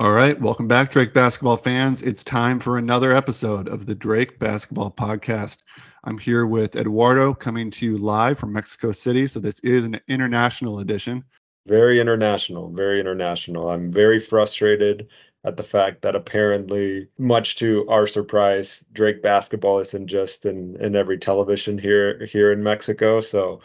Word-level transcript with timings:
All 0.00 0.10
right, 0.10 0.38
welcome 0.40 0.66
back, 0.66 0.90
Drake 0.90 1.14
basketball 1.14 1.56
fans. 1.56 2.02
It's 2.02 2.24
time 2.24 2.58
for 2.58 2.78
another 2.78 3.14
episode 3.14 3.68
of 3.68 3.86
the 3.86 3.94
Drake 3.94 4.38
Basketball 4.38 4.90
Podcast. 4.90 5.62
I'm 6.02 6.18
here 6.18 6.46
with 6.46 6.76
Eduardo 6.76 7.32
coming 7.32 7.70
to 7.70 7.86
you 7.86 7.96
live 7.96 8.38
from 8.38 8.52
Mexico 8.52 8.92
City. 8.92 9.28
So, 9.28 9.38
this 9.38 9.60
is 9.60 9.84
an 9.84 10.00
international 10.08 10.80
edition. 10.80 11.24
Very 11.66 12.00
international, 12.00 12.70
very 12.70 13.00
international. 13.00 13.70
I'm 13.70 13.92
very 13.92 14.18
frustrated 14.18 15.08
at 15.44 15.56
the 15.56 15.62
fact 15.62 16.02
that 16.02 16.16
apparently, 16.16 17.06
much 17.18 17.56
to 17.56 17.86
our 17.88 18.06
surprise, 18.06 18.84
Drake 18.92 19.22
basketball 19.22 19.78
isn't 19.78 20.06
just 20.06 20.46
in, 20.46 20.76
in 20.76 20.96
every 20.96 21.18
television 21.18 21.78
here 21.78 22.24
here 22.26 22.50
in 22.52 22.62
Mexico. 22.62 23.20
So 23.20 23.60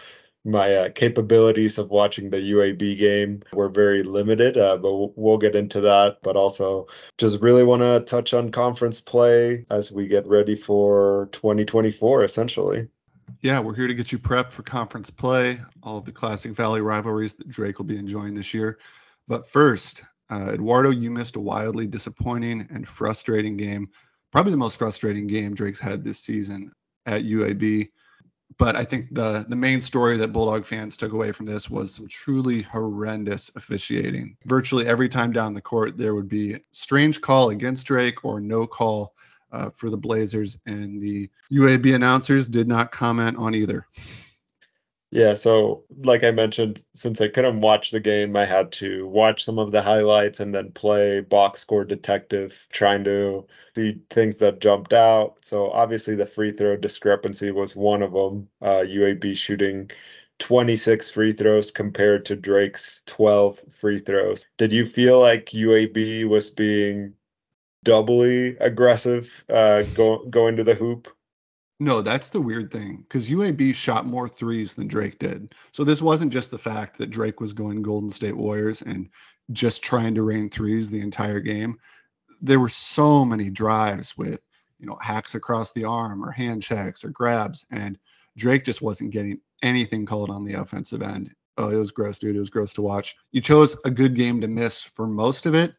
my 0.45 0.73
uh, 0.75 0.89
capabilities 0.89 1.77
of 1.77 1.89
watching 1.89 2.29
the 2.29 2.37
UAB 2.37 2.97
game 2.97 3.41
were 3.53 3.69
very 3.69 4.03
limited, 4.03 4.57
uh, 4.57 4.77
but 4.77 4.93
we'll, 4.93 5.13
we'll 5.15 5.37
get 5.37 5.55
into 5.55 5.81
that. 5.81 6.17
But 6.21 6.35
also, 6.35 6.87
just 7.17 7.41
really 7.41 7.63
want 7.63 7.81
to 7.81 8.01
touch 8.01 8.33
on 8.33 8.51
conference 8.51 9.01
play 9.01 9.65
as 9.69 9.91
we 9.91 10.07
get 10.07 10.27
ready 10.27 10.55
for 10.55 11.29
2024, 11.31 12.23
essentially. 12.23 12.87
Yeah, 13.41 13.59
we're 13.59 13.75
here 13.75 13.87
to 13.87 13.93
get 13.93 14.11
you 14.11 14.19
prepped 14.19 14.51
for 14.51 14.63
conference 14.63 15.09
play, 15.09 15.59
all 15.83 15.97
of 15.97 16.05
the 16.05 16.11
Classic 16.11 16.51
Valley 16.51 16.81
rivalries 16.81 17.35
that 17.35 17.47
Drake 17.47 17.77
will 17.77 17.85
be 17.85 17.97
enjoying 17.97 18.33
this 18.33 18.53
year. 18.53 18.79
But 19.27 19.47
first, 19.47 20.03
uh, 20.29 20.51
Eduardo, 20.53 20.91
you 20.91 21.11
missed 21.11 21.35
a 21.35 21.39
wildly 21.39 21.87
disappointing 21.87 22.67
and 22.71 22.87
frustrating 22.87 23.57
game, 23.57 23.89
probably 24.31 24.51
the 24.51 24.57
most 24.57 24.77
frustrating 24.77 25.27
game 25.27 25.55
Drake's 25.55 25.79
had 25.79 26.03
this 26.03 26.19
season 26.19 26.71
at 27.05 27.23
UAB. 27.23 27.89
But 28.57 28.75
I 28.75 28.83
think 28.83 29.13
the 29.13 29.45
the 29.47 29.55
main 29.55 29.79
story 29.79 30.17
that 30.17 30.33
Bulldog 30.33 30.65
fans 30.65 30.97
took 30.97 31.13
away 31.13 31.31
from 31.31 31.45
this 31.45 31.69
was 31.69 31.93
some 31.93 32.07
truly 32.07 32.63
horrendous 32.63 33.51
officiating. 33.55 34.35
Virtually 34.45 34.87
every 34.87 35.07
time 35.07 35.31
down 35.31 35.53
the 35.53 35.61
court, 35.61 35.97
there 35.97 36.15
would 36.15 36.27
be 36.27 36.57
strange 36.71 37.21
call 37.21 37.51
against 37.51 37.85
Drake 37.85 38.25
or 38.25 38.39
no 38.39 38.65
call 38.65 39.13
uh, 39.51 39.69
for 39.69 39.89
the 39.89 39.97
Blazers, 39.97 40.57
and 40.65 40.99
the 41.01 41.29
UAB 41.51 41.95
announcers 41.95 42.47
did 42.47 42.67
not 42.67 42.91
comment 42.91 43.37
on 43.37 43.55
either. 43.55 43.85
Yeah, 45.11 45.33
so 45.33 45.85
like 46.03 46.23
I 46.23 46.29
mentioned, 46.31 46.83
since 46.93 47.19
I 47.19 47.29
couldn't 47.29 47.61
watch 47.61 47.89
the 47.89 47.99
game, 47.99 48.35
I 48.35 48.45
had 48.45 48.71
to 48.73 49.07
watch 49.07 49.43
some 49.43 49.57
of 49.57 49.71
the 49.71 49.81
highlights 49.81 50.39
and 50.39 50.53
then 50.53 50.71
play 50.71 51.21
box 51.21 51.61
score 51.61 51.83
detective, 51.83 52.67
trying 52.71 53.03
to 53.05 53.47
see 53.75 54.01
things 54.11 54.37
that 54.37 54.59
jumped 54.61 54.93
out. 54.93 55.43
So 55.43 55.71
obviously, 55.71 56.15
the 56.15 56.27
free 56.27 56.51
throw 56.51 56.77
discrepancy 56.77 57.49
was 57.51 57.75
one 57.75 58.03
of 58.03 58.13
them. 58.13 58.49
Uh, 58.61 58.83
UAB 58.87 59.33
shooting 59.33 59.89
26 60.37 61.09
free 61.09 61.33
throws 61.33 61.71
compared 61.71 62.25
to 62.25 62.35
Drake's 62.35 63.01
12 63.07 63.61
free 63.79 63.99
throws. 63.99 64.45
Did 64.57 64.71
you 64.71 64.85
feel 64.85 65.19
like 65.19 65.53
UAB 65.55 66.23
was 66.25 66.51
being 66.51 67.15
doubly 67.83 68.57
aggressive 68.59 69.45
uh, 69.49 69.83
go, 69.95 70.25
going 70.29 70.57
to 70.57 70.63
the 70.65 70.75
hoop? 70.75 71.09
No, 71.81 72.01
that's 72.01 72.29
the 72.29 72.41
weird 72.41 72.71
thing 72.71 73.05
because 73.07 73.29
UAB 73.29 73.73
shot 73.73 74.05
more 74.05 74.27
threes 74.27 74.75
than 74.75 74.87
Drake 74.87 75.17
did. 75.17 75.55
So 75.71 75.85
this 75.85 76.01
wasn't 76.01 76.33
just 76.33 76.51
the 76.51 76.57
fact 76.57 76.97
that 76.97 77.09
Drake 77.09 77.39
was 77.39 77.53
going 77.53 77.81
Golden 77.81 78.09
State 78.09 78.35
Warriors 78.35 78.81
and 78.81 79.09
just 79.53 79.81
trying 79.81 80.13
to 80.15 80.23
rain 80.23 80.49
threes 80.49 80.89
the 80.89 80.99
entire 80.99 81.39
game. 81.39 81.77
There 82.41 82.59
were 82.59 82.67
so 82.67 83.23
many 83.23 83.49
drives 83.49 84.17
with, 84.17 84.41
you 84.77 84.87
know, 84.87 84.97
hacks 85.01 85.35
across 85.35 85.71
the 85.71 85.85
arm 85.85 86.23
or 86.23 86.31
hand 86.31 86.61
checks 86.61 87.05
or 87.05 87.09
grabs, 87.09 87.65
and 87.71 87.97
Drake 88.37 88.65
just 88.65 88.81
wasn't 88.81 89.11
getting 89.11 89.39
anything 89.63 90.05
called 90.05 90.29
on 90.29 90.43
the 90.43 90.53
offensive 90.55 91.01
end. 91.01 91.33
Oh, 91.57 91.69
it 91.69 91.75
was 91.75 91.91
gross, 91.91 92.19
dude. 92.19 92.35
It 92.35 92.39
was 92.39 92.49
gross 92.49 92.73
to 92.73 92.81
watch. 92.81 93.15
You 93.31 93.41
chose 93.41 93.77
a 93.83 93.91
good 93.91 94.15
game 94.15 94.39
to 94.41 94.47
miss 94.47 94.81
for 94.81 95.07
most 95.07 95.45
of 95.45 95.55
it, 95.55 95.73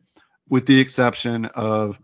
with 0.48 0.66
the 0.66 0.78
exception 0.78 1.46
of 1.46 2.00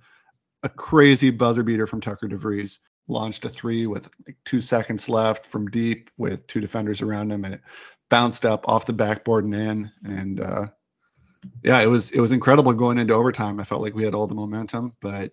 a 0.63 0.69
crazy 0.69 1.31
buzzer 1.31 1.63
beater 1.63 1.87
from 1.87 2.01
Tucker 2.01 2.29
DeVries 2.29 2.79
launched 3.09 3.45
a 3.45 3.49
three 3.49 3.87
with 3.87 4.11
like 4.27 4.37
two 4.45 4.61
seconds 4.61 5.09
left 5.09 5.47
from 5.47 5.69
deep 5.69 6.11
with 6.17 6.47
two 6.47 6.61
defenders 6.61 7.03
around 7.03 7.31
him 7.31 7.45
and 7.45 7.55
it 7.55 7.61
bounced 8.09 8.45
up 8.45 8.69
off 8.69 8.87
the 8.87 8.93
backboard 8.93 9.45
and 9.45 9.55
in 9.55 9.91
and 10.05 10.41
uh, 10.41 10.67
yeah 11.63 11.81
it 11.81 11.87
was 11.87 12.11
it 12.11 12.21
was 12.21 12.33
incredible 12.33 12.73
going 12.73 12.99
into 12.99 13.15
overtime. 13.15 13.61
I 13.61 13.65
felt 13.65 13.83
like 13.83 13.95
we 13.95 14.05
had 14.05 14.15
all 14.15 14.27
the 14.27 14.35
momentum 14.35 14.95
but 15.01 15.33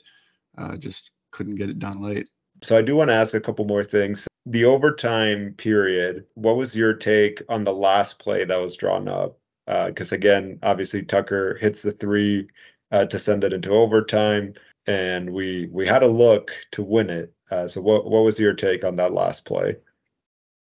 uh, 0.57 0.77
just 0.77 1.11
couldn't 1.31 1.55
get 1.55 1.69
it 1.69 1.79
done 1.79 2.01
late. 2.01 2.27
So 2.61 2.77
i 2.77 2.81
do 2.81 2.95
want 2.95 3.09
to 3.09 3.15
ask 3.15 3.33
a 3.33 3.41
couple 3.41 3.65
more 3.65 3.83
things. 3.83 4.27
The 4.45 4.65
overtime 4.65 5.53
period 5.57 6.25
what 6.35 6.57
was 6.57 6.75
your 6.75 6.93
take 6.93 7.41
on 7.49 7.63
the 7.63 7.73
last 7.73 8.19
play 8.19 8.45
that 8.45 8.57
was 8.57 8.77
drawn 8.77 9.07
up? 9.07 9.37
Because 9.65 10.13
uh, 10.13 10.15
again 10.15 10.59
obviously 10.61 11.03
tucker 11.03 11.57
hits 11.59 11.81
the 11.81 11.91
three 11.91 12.47
uh, 12.91 13.05
to 13.05 13.17
send 13.17 13.43
it 13.43 13.53
into 13.53 13.71
overtime 13.71 14.53
and 14.85 15.31
we 15.31 15.67
we 15.71 15.87
had 15.87 16.03
a 16.03 16.07
look 16.07 16.51
to 16.71 16.83
win 16.83 17.09
it 17.09 17.32
uh, 17.53 17.67
so 17.67 17.81
what 17.81 18.09
what 18.09 18.23
was 18.23 18.39
your 18.39 18.53
take 18.53 18.83
on 18.83 18.95
that 18.95 19.13
last 19.13 19.45
play? 19.45 19.77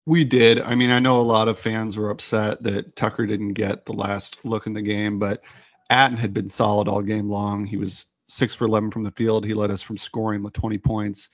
We 0.05 0.23
did. 0.23 0.59
I 0.59 0.75
mean, 0.75 0.91
I 0.91 0.99
know 0.99 1.19
a 1.19 1.21
lot 1.21 1.47
of 1.47 1.57
fans 1.57 1.97
were 1.97 2.09
upset 2.11 2.61
that 2.63 2.95
Tucker 2.95 3.25
didn't 3.25 3.53
get 3.53 3.85
the 3.85 3.93
last 3.93 4.43
look 4.45 4.67
in 4.67 4.73
the 4.73 4.81
game, 4.81 5.17
but 5.17 5.43
Atin 5.89 6.17
had 6.17 6.33
been 6.33 6.49
solid 6.49 6.87
all 6.87 7.01
game 7.01 7.29
long. 7.29 7.65
He 7.65 7.77
was 7.77 8.05
six 8.27 8.53
for 8.53 8.65
11 8.65 8.91
from 8.91 9.03
the 9.03 9.11
field. 9.11 9.45
He 9.45 9.53
led 9.53 9.71
us 9.71 9.81
from 9.81 9.97
scoring 9.97 10.43
with 10.43 10.53
20 10.53 10.77
points. 10.77 11.29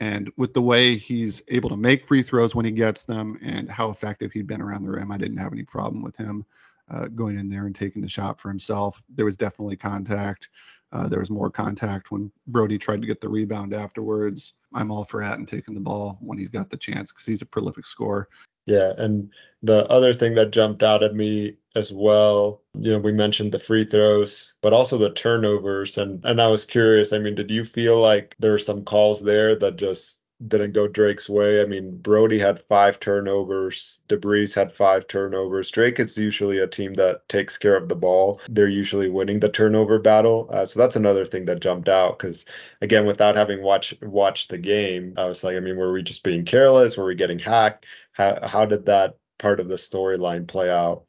And 0.00 0.32
with 0.36 0.54
the 0.54 0.62
way 0.62 0.96
he's 0.96 1.42
able 1.48 1.68
to 1.68 1.76
make 1.76 2.06
free 2.06 2.22
throws 2.22 2.54
when 2.54 2.64
he 2.64 2.70
gets 2.70 3.04
them 3.04 3.38
and 3.42 3.70
how 3.70 3.90
effective 3.90 4.32
he'd 4.32 4.46
been 4.46 4.62
around 4.62 4.82
the 4.82 4.90
rim, 4.90 5.12
I 5.12 5.18
didn't 5.18 5.38
have 5.38 5.52
any 5.52 5.62
problem 5.62 6.02
with 6.02 6.16
him 6.16 6.44
uh, 6.90 7.08
going 7.08 7.38
in 7.38 7.48
there 7.48 7.66
and 7.66 7.74
taking 7.74 8.02
the 8.02 8.08
shot 8.08 8.40
for 8.40 8.48
himself. 8.48 9.02
There 9.14 9.24
was 9.24 9.36
definitely 9.36 9.76
contact. 9.76 10.48
Uh, 10.92 11.08
there 11.08 11.18
was 11.18 11.30
more 11.30 11.50
contact 11.50 12.10
when 12.10 12.30
Brody 12.46 12.78
tried 12.78 13.00
to 13.00 13.06
get 13.06 13.20
the 13.20 13.28
rebound 13.28 13.74
afterwards. 13.74 14.54
I'm 14.74 14.90
all 14.90 15.04
for 15.04 15.22
Atin 15.22 15.46
taking 15.46 15.74
the 15.74 15.80
ball 15.80 16.18
when 16.20 16.38
he's 16.38 16.50
got 16.50 16.70
the 16.70 16.76
chance 16.76 17.12
because 17.12 17.26
he's 17.26 17.42
a 17.42 17.46
prolific 17.46 17.86
scorer. 17.86 18.28
Yeah, 18.66 18.92
and 18.96 19.30
the 19.62 19.86
other 19.88 20.14
thing 20.14 20.34
that 20.34 20.50
jumped 20.50 20.82
out 20.82 21.02
at 21.02 21.14
me 21.14 21.58
as 21.76 21.92
well, 21.92 22.62
you 22.74 22.92
know, 22.92 22.98
we 22.98 23.12
mentioned 23.12 23.52
the 23.52 23.58
free 23.58 23.84
throws, 23.84 24.54
but 24.62 24.72
also 24.72 24.96
the 24.96 25.12
turnovers, 25.12 25.98
and 25.98 26.24
and 26.24 26.40
I 26.40 26.46
was 26.48 26.64
curious. 26.64 27.12
I 27.12 27.18
mean, 27.18 27.34
did 27.34 27.50
you 27.50 27.64
feel 27.64 28.00
like 28.00 28.34
there 28.38 28.52
were 28.52 28.58
some 28.58 28.84
calls 28.84 29.22
there 29.22 29.54
that 29.56 29.76
just 29.76 30.22
didn't 30.48 30.72
go 30.72 30.86
Drake's 30.86 31.28
way. 31.28 31.60
I 31.60 31.66
mean, 31.66 31.96
Brody 31.98 32.38
had 32.38 32.62
five 32.62 33.00
turnovers. 33.00 34.00
DeVries 34.08 34.54
had 34.54 34.72
five 34.72 35.06
turnovers. 35.06 35.70
Drake 35.70 36.00
is 36.00 36.16
usually 36.18 36.58
a 36.58 36.66
team 36.66 36.94
that 36.94 37.28
takes 37.28 37.56
care 37.58 37.76
of 37.76 37.88
the 37.88 37.96
ball. 37.96 38.40
They're 38.48 38.68
usually 38.68 39.08
winning 39.08 39.40
the 39.40 39.48
turnover 39.48 39.98
battle. 39.98 40.48
Uh, 40.50 40.66
so 40.66 40.78
that's 40.78 40.96
another 40.96 41.26
thing 41.26 41.44
that 41.46 41.60
jumped 41.60 41.88
out 41.88 42.18
because, 42.18 42.44
again, 42.80 43.06
without 43.06 43.36
having 43.36 43.62
watched 43.62 44.02
watched 44.02 44.50
the 44.50 44.58
game, 44.58 45.14
I 45.16 45.26
was 45.26 45.44
like, 45.44 45.56
I 45.56 45.60
mean, 45.60 45.76
were 45.76 45.92
we 45.92 46.02
just 46.02 46.24
being 46.24 46.44
careless? 46.44 46.96
Were 46.96 47.06
we 47.06 47.14
getting 47.14 47.38
hacked? 47.38 47.86
How 48.12 48.46
how 48.46 48.64
did 48.66 48.86
that 48.86 49.16
part 49.38 49.60
of 49.60 49.68
the 49.68 49.76
storyline 49.76 50.46
play 50.46 50.70
out? 50.70 51.04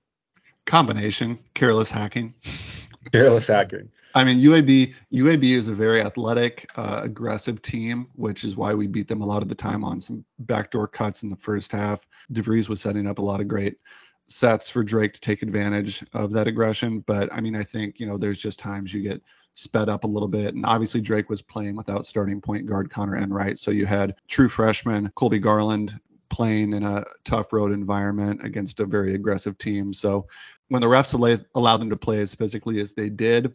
Combination 0.65 1.39
careless 1.53 1.91
hacking. 1.91 2.33
careless 3.11 3.47
hacking. 3.47 3.89
I 4.13 4.23
mean, 4.23 4.37
UAB 4.39 4.93
UAB 5.13 5.43
is 5.43 5.67
a 5.67 5.73
very 5.73 6.01
athletic, 6.01 6.69
uh, 6.75 7.01
aggressive 7.03 7.61
team, 7.61 8.07
which 8.15 8.45
is 8.45 8.55
why 8.55 8.73
we 8.73 8.87
beat 8.87 9.07
them 9.07 9.21
a 9.21 9.25
lot 9.25 9.41
of 9.41 9.49
the 9.49 9.55
time 9.55 9.83
on 9.83 9.99
some 9.99 10.23
backdoor 10.39 10.87
cuts 10.87 11.23
in 11.23 11.29
the 11.29 11.35
first 11.35 11.71
half. 11.71 12.07
DeVries 12.31 12.69
was 12.69 12.79
setting 12.79 13.07
up 13.07 13.19
a 13.19 13.21
lot 13.21 13.41
of 13.41 13.47
great 13.47 13.77
sets 14.27 14.69
for 14.69 14.83
Drake 14.83 15.13
to 15.13 15.21
take 15.21 15.43
advantage 15.43 16.03
of 16.13 16.31
that 16.31 16.47
aggression. 16.47 16.99
But 17.01 17.31
I 17.33 17.41
mean, 17.41 17.55
I 17.55 17.63
think 17.63 17.99
you 17.99 18.05
know 18.05 18.17
there's 18.17 18.39
just 18.39 18.57
times 18.57 18.93
you 18.93 19.01
get 19.01 19.21
sped 19.53 19.89
up 19.89 20.03
a 20.03 20.07
little 20.07 20.27
bit, 20.27 20.55
and 20.55 20.65
obviously 20.65 21.01
Drake 21.01 21.29
was 21.29 21.41
playing 21.41 21.75
without 21.75 22.05
starting 22.05 22.41
point 22.41 22.65
guard 22.65 22.89
Conor 22.89 23.17
Enright, 23.17 23.57
so 23.59 23.71
you 23.71 23.85
had 23.85 24.15
true 24.27 24.49
freshman 24.49 25.11
Colby 25.15 25.39
Garland 25.39 25.99
playing 26.29 26.73
in 26.73 26.83
a 26.83 27.03
tough 27.23 27.53
road 27.53 27.71
environment 27.71 28.43
against 28.43 28.79
a 28.79 28.85
very 28.85 29.13
aggressive 29.13 29.57
team. 29.57 29.93
So 29.93 30.27
when 30.69 30.81
the 30.81 30.87
refs 30.87 31.13
allow, 31.13 31.37
allow 31.53 31.77
them 31.77 31.89
to 31.89 31.97
play 31.97 32.19
as 32.19 32.35
physically 32.35 32.79
as 32.81 32.93
they 32.93 33.09
did, 33.09 33.53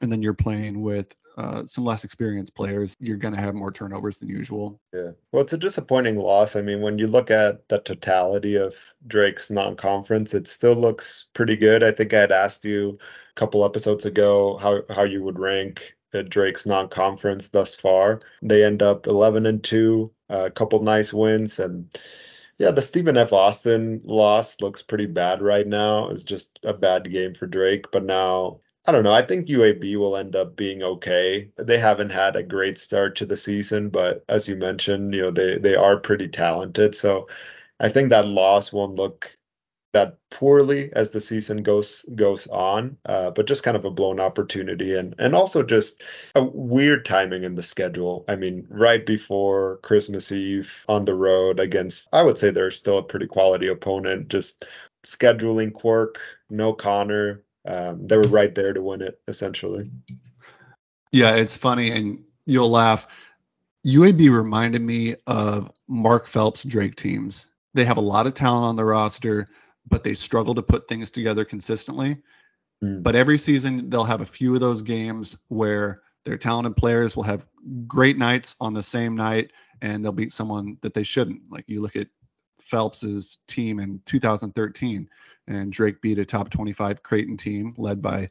and 0.00 0.10
then 0.10 0.22
you're 0.22 0.34
playing 0.34 0.80
with 0.80 1.14
uh, 1.36 1.64
some 1.64 1.84
less 1.84 2.04
experienced 2.04 2.54
players, 2.54 2.96
you're 3.00 3.16
going 3.16 3.34
to 3.34 3.40
have 3.40 3.54
more 3.54 3.72
turnovers 3.72 4.18
than 4.18 4.28
usual. 4.28 4.80
Yeah. 4.92 5.12
Well, 5.32 5.42
it's 5.42 5.52
a 5.52 5.58
disappointing 5.58 6.16
loss. 6.16 6.56
I 6.56 6.60
mean, 6.60 6.80
when 6.80 6.98
you 6.98 7.06
look 7.06 7.30
at 7.30 7.68
the 7.68 7.78
totality 7.78 8.56
of 8.56 8.74
Drake's 9.06 9.50
non 9.50 9.76
conference, 9.76 10.34
it 10.34 10.48
still 10.48 10.74
looks 10.74 11.28
pretty 11.32 11.56
good. 11.56 11.82
I 11.82 11.92
think 11.92 12.12
I 12.12 12.20
had 12.20 12.32
asked 12.32 12.64
you 12.64 12.98
a 13.30 13.34
couple 13.34 13.64
episodes 13.64 14.04
ago 14.04 14.58
how, 14.58 14.82
how 14.90 15.04
you 15.04 15.22
would 15.22 15.38
rank 15.38 15.94
Drake's 16.28 16.66
non 16.66 16.88
conference 16.88 17.48
thus 17.48 17.74
far. 17.76 18.20
They 18.42 18.64
end 18.64 18.82
up 18.82 19.06
11 19.06 19.46
and 19.46 19.62
2, 19.62 20.10
a 20.28 20.50
couple 20.50 20.82
nice 20.82 21.12
wins. 21.12 21.58
And 21.58 21.88
yeah, 22.60 22.70
the 22.72 22.82
Stephen 22.82 23.16
F. 23.16 23.32
Austin 23.32 24.02
loss 24.04 24.60
looks 24.60 24.82
pretty 24.82 25.06
bad 25.06 25.40
right 25.40 25.66
now. 25.66 26.10
It's 26.10 26.22
just 26.22 26.58
a 26.62 26.74
bad 26.74 27.10
game 27.10 27.32
for 27.32 27.46
Drake. 27.46 27.86
But 27.90 28.04
now 28.04 28.60
I 28.86 28.92
don't 28.92 29.02
know. 29.02 29.14
I 29.14 29.22
think 29.22 29.48
UAB 29.48 29.96
will 29.96 30.14
end 30.14 30.36
up 30.36 30.56
being 30.56 30.82
okay. 30.82 31.50
They 31.56 31.78
haven't 31.78 32.10
had 32.10 32.36
a 32.36 32.42
great 32.42 32.78
start 32.78 33.16
to 33.16 33.26
the 33.26 33.36
season, 33.38 33.88
but 33.88 34.24
as 34.28 34.46
you 34.46 34.56
mentioned, 34.56 35.14
you 35.14 35.22
know, 35.22 35.30
they 35.30 35.58
they 35.58 35.74
are 35.74 35.96
pretty 36.00 36.28
talented. 36.28 36.94
So 36.94 37.28
I 37.80 37.88
think 37.88 38.10
that 38.10 38.26
loss 38.26 38.74
won't 38.74 38.96
look 38.96 39.38
that 39.92 40.18
poorly 40.30 40.90
as 40.92 41.10
the 41.10 41.20
season 41.20 41.62
goes 41.62 42.04
goes 42.14 42.46
on, 42.48 42.96
uh, 43.06 43.30
but 43.32 43.46
just 43.46 43.64
kind 43.64 43.76
of 43.76 43.84
a 43.84 43.90
blown 43.90 44.20
opportunity 44.20 44.96
and 44.96 45.14
and 45.18 45.34
also 45.34 45.62
just 45.62 46.02
a 46.34 46.44
weird 46.44 47.04
timing 47.04 47.44
in 47.44 47.54
the 47.54 47.62
schedule. 47.62 48.24
I 48.28 48.36
mean, 48.36 48.66
right 48.70 49.04
before 49.04 49.78
Christmas 49.78 50.30
Eve 50.30 50.84
on 50.88 51.04
the 51.04 51.14
road 51.14 51.58
against, 51.58 52.08
I 52.12 52.22
would 52.22 52.38
say 52.38 52.50
they're 52.50 52.70
still 52.70 52.98
a 52.98 53.02
pretty 53.02 53.26
quality 53.26 53.66
opponent. 53.66 54.28
Just 54.28 54.66
scheduling 55.04 55.72
quirk, 55.72 56.18
no 56.50 56.72
Conor. 56.72 57.42
Um, 57.66 58.06
they 58.06 58.16
were 58.16 58.22
right 58.22 58.54
there 58.54 58.72
to 58.72 58.82
win 58.82 59.02
it 59.02 59.20
essentially. 59.26 59.90
Yeah, 61.12 61.34
it's 61.34 61.56
funny, 61.56 61.90
and 61.90 62.22
you'll 62.46 62.70
laugh. 62.70 63.08
UAB 63.84 64.30
reminded 64.30 64.82
me 64.82 65.16
of 65.26 65.72
Mark 65.88 66.26
Phelps 66.26 66.62
Drake 66.62 66.94
teams. 66.94 67.48
They 67.74 67.84
have 67.84 67.96
a 67.96 68.02
lot 68.02 68.26
of 68.26 68.34
talent 68.34 68.66
on 68.66 68.76
the 68.76 68.84
roster 68.84 69.48
but 69.90 70.04
they 70.04 70.14
struggle 70.14 70.54
to 70.54 70.62
put 70.62 70.88
things 70.88 71.10
together 71.10 71.44
consistently. 71.44 72.16
Mm. 72.82 73.02
But 73.02 73.16
every 73.16 73.36
season 73.36 73.90
they'll 73.90 74.04
have 74.04 74.22
a 74.22 74.26
few 74.26 74.54
of 74.54 74.60
those 74.60 74.82
games 74.82 75.36
where 75.48 76.02
their 76.24 76.38
talented 76.38 76.76
players 76.76 77.16
will 77.16 77.24
have 77.24 77.46
great 77.86 78.16
nights 78.16 78.54
on 78.60 78.72
the 78.72 78.82
same 78.82 79.14
night 79.14 79.52
and 79.82 80.04
they'll 80.04 80.12
beat 80.12 80.32
someone 80.32 80.78
that 80.82 80.94
they 80.94 81.02
shouldn't. 81.02 81.42
Like 81.50 81.64
you 81.66 81.82
look 81.82 81.96
at 81.96 82.08
Phelps's 82.60 83.38
team 83.48 83.80
in 83.80 84.00
2013 84.06 85.08
and 85.48 85.72
Drake 85.72 86.00
beat 86.00 86.18
a 86.18 86.24
top 86.24 86.50
25 86.50 87.02
Creighton 87.02 87.36
team 87.36 87.74
led 87.76 88.00
by 88.00 88.30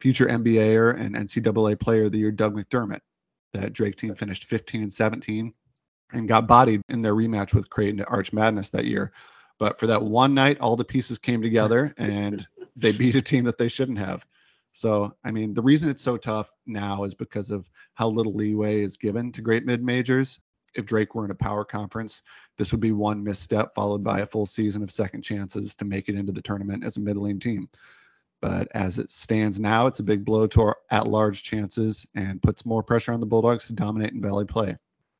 future 0.00 0.26
NBAer 0.26 0.98
and 0.98 1.14
NCAA 1.14 1.78
player 1.78 2.04
of 2.04 2.12
the 2.12 2.18
year 2.18 2.30
Doug 2.30 2.54
McDermott. 2.54 3.00
That 3.52 3.72
Drake 3.72 3.96
team 3.96 4.14
finished 4.14 4.44
15 4.44 4.82
and 4.82 4.92
17 4.92 5.52
and 6.12 6.28
got 6.28 6.46
bodied 6.46 6.82
in 6.88 7.02
their 7.02 7.14
rematch 7.14 7.54
with 7.54 7.70
Creighton 7.70 8.00
at 8.00 8.10
Arch 8.10 8.32
Madness 8.32 8.70
that 8.70 8.84
year. 8.84 9.12
But 9.60 9.78
for 9.78 9.86
that 9.86 10.02
one 10.02 10.34
night, 10.34 10.58
all 10.58 10.74
the 10.74 10.84
pieces 10.84 11.18
came 11.18 11.42
together 11.42 11.94
and 11.98 12.44
they 12.74 12.90
beat 12.90 13.14
a 13.14 13.22
team 13.22 13.44
that 13.44 13.58
they 13.58 13.68
shouldn't 13.68 13.98
have. 13.98 14.26
So, 14.72 15.12
I 15.24 15.30
mean, 15.30 15.54
the 15.54 15.62
reason 15.62 15.90
it's 15.90 16.02
so 16.02 16.16
tough 16.16 16.50
now 16.66 17.04
is 17.04 17.14
because 17.14 17.50
of 17.50 17.68
how 17.94 18.08
little 18.08 18.34
leeway 18.34 18.80
is 18.80 18.96
given 18.96 19.30
to 19.32 19.42
great 19.42 19.66
mid 19.66 19.84
majors. 19.84 20.40
If 20.74 20.86
Drake 20.86 21.14
were 21.14 21.24
in 21.24 21.32
a 21.32 21.36
power 21.36 21.64
conference, 21.64 22.22
this 22.56 22.70
would 22.70 22.80
be 22.80 22.92
one 22.92 23.24
misstep 23.24 23.74
followed 23.74 24.04
by 24.04 24.20
a 24.20 24.26
full 24.26 24.46
season 24.46 24.84
of 24.84 24.92
second 24.92 25.22
chances 25.22 25.74
to 25.74 25.84
make 25.84 26.08
it 26.08 26.14
into 26.14 26.32
the 26.32 26.42
tournament 26.42 26.84
as 26.84 26.96
a 26.96 27.00
middling 27.00 27.40
team. 27.40 27.68
But 28.40 28.68
as 28.72 28.98
it 28.98 29.10
stands 29.10 29.58
now, 29.58 29.88
it's 29.88 29.98
a 29.98 30.04
big 30.04 30.24
blow 30.24 30.46
to 30.46 30.62
our 30.62 30.76
at 30.90 31.08
large 31.08 31.42
chances 31.42 32.06
and 32.14 32.40
puts 32.40 32.64
more 32.64 32.84
pressure 32.84 33.12
on 33.12 33.20
the 33.20 33.26
Bulldogs 33.26 33.66
to 33.66 33.72
dominate 33.72 34.12
in 34.12 34.22
Valley 34.22 34.46
play. 34.46 34.76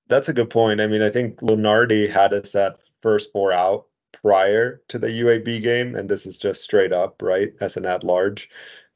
That's 0.06 0.28
a 0.28 0.32
good 0.32 0.48
point. 0.48 0.81
I 0.81 0.86
mean, 0.86 1.02
I 1.02 1.10
think 1.10 1.40
Lunardi 1.40 2.08
had 2.08 2.32
us 2.32 2.54
at 2.54 2.78
first 3.02 3.32
four 3.32 3.52
out 3.52 3.86
prior 4.12 4.80
to 4.88 4.98
the 4.98 5.08
UAB 5.08 5.62
game, 5.62 5.94
and 5.94 6.08
this 6.08 6.26
is 6.26 6.38
just 6.38 6.62
straight 6.62 6.92
up, 6.92 7.22
right, 7.22 7.52
as 7.60 7.76
an 7.76 7.86
at 7.86 8.04
large. 8.04 8.50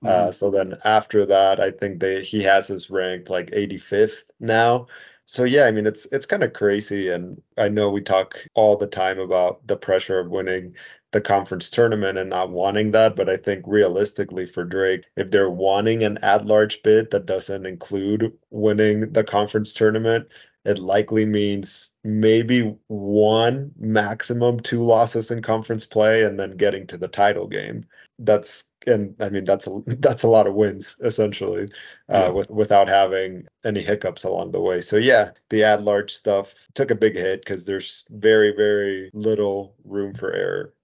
Uh, 0.04 0.08
mm-hmm. 0.08 0.28
Uh, 0.28 0.32
so 0.32 0.50
then 0.50 0.76
after 0.84 1.24
that, 1.26 1.60
I 1.60 1.70
think 1.70 2.00
they 2.00 2.22
he 2.22 2.42
has 2.42 2.66
his 2.66 2.90
rank 2.90 3.30
like 3.30 3.50
85th 3.50 4.24
now. 4.40 4.86
So 5.26 5.44
yeah, 5.44 5.64
I 5.64 5.70
mean 5.70 5.86
it's 5.86 6.06
it's 6.12 6.26
kind 6.26 6.44
of 6.44 6.52
crazy, 6.52 7.08
and 7.08 7.40
I 7.56 7.68
know 7.68 7.90
we 7.90 8.02
talk 8.02 8.46
all 8.54 8.76
the 8.76 8.86
time 8.86 9.18
about 9.18 9.66
the 9.66 9.76
pressure 9.76 10.18
of 10.18 10.28
winning 10.28 10.74
the 11.12 11.20
conference 11.20 11.70
tournament 11.70 12.18
and 12.18 12.28
not 12.28 12.50
wanting 12.50 12.90
that, 12.90 13.14
but 13.16 13.28
I 13.30 13.36
think 13.36 13.64
realistically 13.68 14.46
for 14.46 14.64
Drake, 14.64 15.04
if 15.16 15.30
they're 15.30 15.48
wanting 15.48 16.02
an 16.02 16.18
at-large 16.22 16.82
bid 16.82 17.12
that 17.12 17.24
doesn't 17.24 17.66
include 17.66 18.32
winning 18.50 19.12
the 19.12 19.22
conference 19.22 19.72
tournament, 19.72 20.28
it 20.64 20.78
likely 20.78 21.26
means 21.26 21.94
maybe 22.02 22.76
one 22.86 23.72
maximum 23.78 24.60
two 24.60 24.82
losses 24.82 25.30
in 25.30 25.42
conference 25.42 25.84
play 25.84 26.24
and 26.24 26.40
then 26.40 26.56
getting 26.56 26.86
to 26.86 26.96
the 26.96 27.08
title 27.08 27.46
game. 27.46 27.84
That's 28.18 28.64
and 28.86 29.16
i 29.20 29.28
mean 29.28 29.44
that's 29.44 29.66
a 29.66 29.70
that's 29.86 30.22
a 30.22 30.28
lot 30.28 30.46
of 30.46 30.54
wins 30.54 30.96
essentially 31.00 31.64
uh, 32.08 32.24
yeah. 32.26 32.28
with, 32.28 32.50
without 32.50 32.88
having 32.88 33.46
any 33.64 33.82
hiccups 33.82 34.24
along 34.24 34.52
the 34.52 34.60
way. 34.60 34.80
So 34.80 34.96
yeah 34.96 35.30
the 35.50 35.64
ad 35.64 35.82
large 35.82 36.12
stuff 36.12 36.68
took 36.74 36.90
a 36.90 36.94
big 36.94 37.16
hit 37.16 37.40
because 37.40 37.64
there's 37.64 38.04
very 38.10 38.54
very 38.54 39.10
little 39.12 39.74
room 39.84 40.14
for 40.14 40.32
error. 40.32 40.74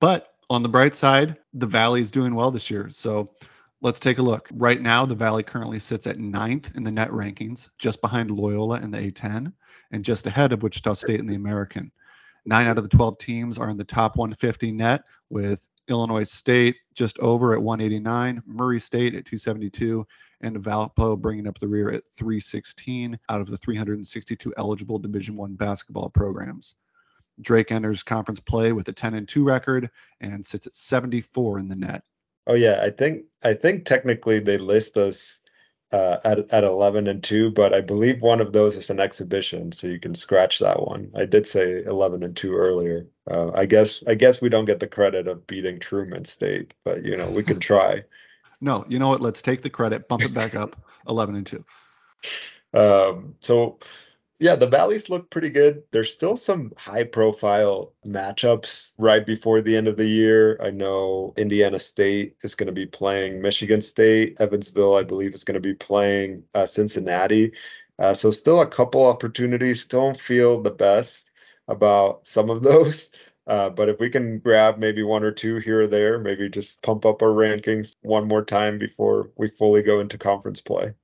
But 0.00 0.34
on 0.50 0.62
the 0.62 0.68
bright 0.68 0.96
side 0.96 1.38
the 1.52 1.66
valley's 1.66 2.10
doing 2.10 2.34
well 2.34 2.50
this 2.50 2.70
year. 2.70 2.88
So 2.90 3.30
Let's 3.84 4.00
take 4.00 4.16
a 4.16 4.22
look. 4.22 4.48
Right 4.54 4.80
now, 4.80 5.04
the 5.04 5.14
Valley 5.14 5.42
currently 5.42 5.78
sits 5.78 6.06
at 6.06 6.18
ninth 6.18 6.74
in 6.74 6.84
the 6.84 6.90
net 6.90 7.10
rankings, 7.10 7.68
just 7.76 8.00
behind 8.00 8.30
Loyola 8.30 8.80
in 8.80 8.90
the 8.90 8.96
A10, 8.96 9.52
and 9.90 10.02
just 10.02 10.26
ahead 10.26 10.54
of 10.54 10.62
Wichita 10.62 10.94
State 10.94 11.20
in 11.20 11.26
the 11.26 11.34
American. 11.34 11.92
Nine 12.46 12.66
out 12.66 12.78
of 12.78 12.84
the 12.84 12.96
12 12.96 13.18
teams 13.18 13.58
are 13.58 13.68
in 13.68 13.76
the 13.76 13.84
top 13.84 14.16
150 14.16 14.72
net, 14.72 15.04
with 15.28 15.68
Illinois 15.88 16.24
State 16.24 16.76
just 16.94 17.18
over 17.18 17.52
at 17.52 17.60
189, 17.60 18.42
Murray 18.46 18.80
State 18.80 19.14
at 19.14 19.26
272, 19.26 20.06
and 20.40 20.56
Valpo 20.56 21.20
bringing 21.20 21.46
up 21.46 21.58
the 21.58 21.68
rear 21.68 21.90
at 21.90 22.08
316 22.16 23.18
out 23.28 23.42
of 23.42 23.50
the 23.50 23.58
362 23.58 24.54
eligible 24.56 24.98
Division 24.98 25.36
One 25.36 25.56
basketball 25.56 26.08
programs. 26.08 26.76
Drake 27.42 27.70
enters 27.70 28.02
conference 28.02 28.40
play 28.40 28.72
with 28.72 28.88
a 28.88 28.94
10 28.94 29.12
and 29.12 29.28
2 29.28 29.44
record 29.44 29.90
and 30.22 30.42
sits 30.46 30.66
at 30.66 30.72
74 30.72 31.58
in 31.58 31.68
the 31.68 31.76
net. 31.76 32.02
Oh 32.46 32.54
yeah, 32.54 32.80
I 32.82 32.90
think 32.90 33.24
I 33.42 33.54
think 33.54 33.84
technically 33.84 34.40
they 34.40 34.58
list 34.58 34.96
us 34.96 35.40
uh, 35.92 36.18
at 36.24 36.38
at 36.50 36.64
eleven 36.64 37.06
and 37.06 37.22
two, 37.22 37.50
but 37.50 37.72
I 37.72 37.80
believe 37.80 38.20
one 38.20 38.40
of 38.40 38.52
those 38.52 38.76
is 38.76 38.90
an 38.90 39.00
exhibition, 39.00 39.72
so 39.72 39.86
you 39.86 40.00
can 40.00 40.14
scratch 40.14 40.58
that 40.58 40.82
one. 40.82 41.12
I 41.16 41.24
did 41.24 41.46
say 41.46 41.82
eleven 41.82 42.22
and 42.22 42.36
two 42.36 42.54
earlier. 42.54 43.06
Uh, 43.30 43.52
I 43.54 43.66
guess 43.66 44.02
I 44.06 44.14
guess 44.14 44.42
we 44.42 44.48
don't 44.48 44.64
get 44.64 44.80
the 44.80 44.88
credit 44.88 45.28
of 45.28 45.46
beating 45.46 45.78
Truman 45.78 46.24
State, 46.24 46.74
but 46.84 47.04
you 47.04 47.16
know 47.16 47.30
we 47.30 47.44
can 47.44 47.60
try. 47.70 48.04
no, 48.60 48.84
you 48.88 48.98
know 48.98 49.08
what? 49.08 49.20
Let's 49.20 49.40
take 49.40 49.62
the 49.62 49.70
credit, 49.70 50.08
bump 50.08 50.22
it 50.22 50.34
back 50.34 50.54
up, 50.54 50.76
eleven 51.08 51.34
and 51.36 51.46
two. 51.46 51.64
Um, 52.74 53.36
so 53.38 53.78
yeah, 54.40 54.56
the 54.56 54.66
Valleys 54.66 55.08
look 55.08 55.30
pretty 55.30 55.50
good. 55.50 55.84
There's 55.92 56.12
still 56.12 56.36
some 56.36 56.72
high 56.76 57.04
profile 57.04 57.92
matchups 58.04 58.92
right 58.98 59.24
before 59.24 59.60
the 59.60 59.76
end 59.76 59.86
of 59.86 59.96
the 59.96 60.06
year. 60.06 60.58
I 60.60 60.70
know 60.70 61.34
Indiana 61.36 61.78
State 61.78 62.36
is 62.42 62.56
going 62.56 62.66
to 62.66 62.72
be 62.72 62.86
playing 62.86 63.40
Michigan 63.40 63.80
State. 63.80 64.40
Evansville, 64.40 64.96
I 64.96 65.04
believe, 65.04 65.34
is 65.34 65.44
going 65.44 65.54
to 65.54 65.60
be 65.60 65.74
playing 65.74 66.44
uh, 66.52 66.66
Cincinnati. 66.66 67.52
Uh, 67.98 68.14
so, 68.14 68.32
still 68.32 68.60
a 68.60 68.66
couple 68.66 69.06
opportunities. 69.06 69.86
Don't 69.86 70.18
feel 70.18 70.60
the 70.60 70.70
best 70.72 71.30
about 71.68 72.26
some 72.26 72.50
of 72.50 72.62
those. 72.64 73.12
Uh, 73.46 73.70
but 73.70 73.88
if 73.88 74.00
we 74.00 74.10
can 74.10 74.38
grab 74.38 74.78
maybe 74.78 75.02
one 75.02 75.22
or 75.22 75.30
two 75.30 75.58
here 75.58 75.82
or 75.82 75.86
there, 75.86 76.18
maybe 76.18 76.48
just 76.48 76.82
pump 76.82 77.06
up 77.06 77.22
our 77.22 77.28
rankings 77.28 77.94
one 78.02 78.26
more 78.26 78.44
time 78.44 78.78
before 78.78 79.30
we 79.36 79.48
fully 79.48 79.82
go 79.82 80.00
into 80.00 80.18
conference 80.18 80.60
play. 80.60 80.94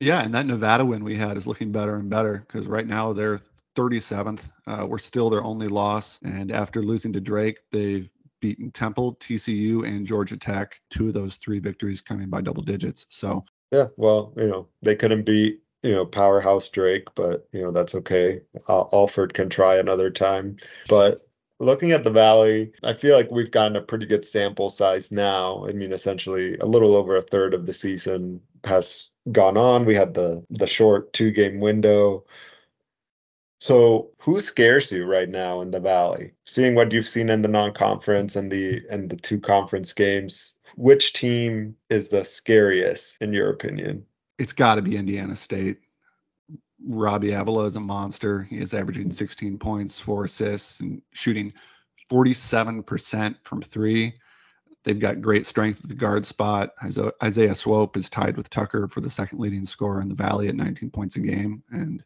Yeah, 0.00 0.22
and 0.22 0.32
that 0.34 0.46
Nevada 0.46 0.84
win 0.84 1.04
we 1.04 1.14
had 1.14 1.36
is 1.36 1.46
looking 1.46 1.72
better 1.72 1.96
and 1.96 2.08
better 2.08 2.44
because 2.46 2.66
right 2.66 2.86
now 2.86 3.12
they're 3.12 3.40
37th. 3.76 4.50
Uh, 4.66 4.86
we're 4.86 4.98
still 4.98 5.28
their 5.30 5.44
only 5.44 5.68
loss, 5.68 6.18
and 6.24 6.50
after 6.50 6.82
losing 6.82 7.12
to 7.12 7.20
Drake, 7.20 7.58
they've 7.70 8.10
beaten 8.40 8.70
Temple, 8.70 9.14
TCU, 9.16 9.86
and 9.86 10.06
Georgia 10.06 10.38
Tech. 10.38 10.80
Two 10.90 11.08
of 11.08 11.12
those 11.12 11.36
three 11.36 11.58
victories 11.58 12.00
coming 12.00 12.30
by 12.30 12.40
double 12.40 12.62
digits. 12.62 13.06
So 13.10 13.44
yeah, 13.70 13.88
well, 13.96 14.32
you 14.36 14.48
know 14.48 14.68
they 14.82 14.96
couldn't 14.96 15.24
beat 15.24 15.60
you 15.82 15.92
know 15.92 16.06
powerhouse 16.06 16.68
Drake, 16.70 17.08
but 17.14 17.46
you 17.52 17.62
know 17.62 17.70
that's 17.70 17.94
okay. 17.94 18.40
Alford 18.68 19.34
can 19.34 19.50
try 19.50 19.76
another 19.76 20.10
time, 20.10 20.56
but 20.88 21.26
looking 21.60 21.92
at 21.92 22.04
the 22.04 22.10
valley 22.10 22.72
i 22.82 22.94
feel 22.94 23.14
like 23.14 23.30
we've 23.30 23.50
gotten 23.50 23.76
a 23.76 23.82
pretty 23.82 24.06
good 24.06 24.24
sample 24.24 24.70
size 24.70 25.12
now 25.12 25.64
i 25.68 25.72
mean 25.72 25.92
essentially 25.92 26.56
a 26.56 26.64
little 26.64 26.96
over 26.96 27.16
a 27.16 27.20
third 27.20 27.52
of 27.52 27.66
the 27.66 27.74
season 27.74 28.40
has 28.64 29.10
gone 29.30 29.56
on. 29.56 29.84
We 29.84 29.94
had 29.94 30.14
the 30.14 30.44
the 30.50 30.66
short 30.66 31.12
two 31.12 31.30
game 31.30 31.60
window. 31.60 32.24
So 33.60 34.10
who 34.20 34.40
scares 34.40 34.90
you 34.90 35.04
right 35.04 35.28
now 35.28 35.60
in 35.60 35.70
the 35.70 35.80
Valley? 35.80 36.32
Seeing 36.46 36.74
what 36.74 36.92
you've 36.92 37.06
seen 37.06 37.28
in 37.28 37.42
the 37.42 37.48
non-conference 37.48 38.36
and 38.36 38.50
the 38.50 38.82
and 38.90 39.10
the 39.10 39.16
two 39.16 39.38
conference 39.38 39.92
games, 39.92 40.56
which 40.76 41.12
team 41.12 41.76
is 41.90 42.08
the 42.08 42.24
scariest 42.24 43.20
in 43.20 43.32
your 43.32 43.50
opinion? 43.50 44.06
It's 44.38 44.54
got 44.54 44.76
to 44.76 44.82
be 44.82 44.96
Indiana 44.96 45.36
State. 45.36 45.78
Robbie 46.82 47.32
Avila 47.32 47.64
is 47.64 47.76
a 47.76 47.80
monster. 47.80 48.42
He 48.42 48.56
is 48.56 48.72
averaging 48.72 49.10
16 49.10 49.58
points, 49.58 50.00
four 50.00 50.24
assists, 50.24 50.80
and 50.80 51.02
shooting 51.12 51.52
47% 52.10 53.36
from 53.44 53.60
three. 53.60 54.14
They've 54.84 54.98
got 54.98 55.20
great 55.20 55.46
strength 55.46 55.82
at 55.84 55.90
the 55.90 55.96
guard 55.96 56.24
spot. 56.24 56.70
Isaiah 57.22 57.54
Swope 57.54 57.96
is 57.96 58.08
tied 58.08 58.36
with 58.36 58.48
Tucker 58.48 58.88
for 58.88 59.00
the 59.00 59.10
second 59.10 59.38
leading 59.38 59.66
scorer 59.66 60.00
in 60.00 60.08
the 60.08 60.14
Valley 60.14 60.48
at 60.48 60.54
19 60.54 60.90
points 60.90 61.16
a 61.16 61.20
game. 61.20 61.62
And 61.70 62.02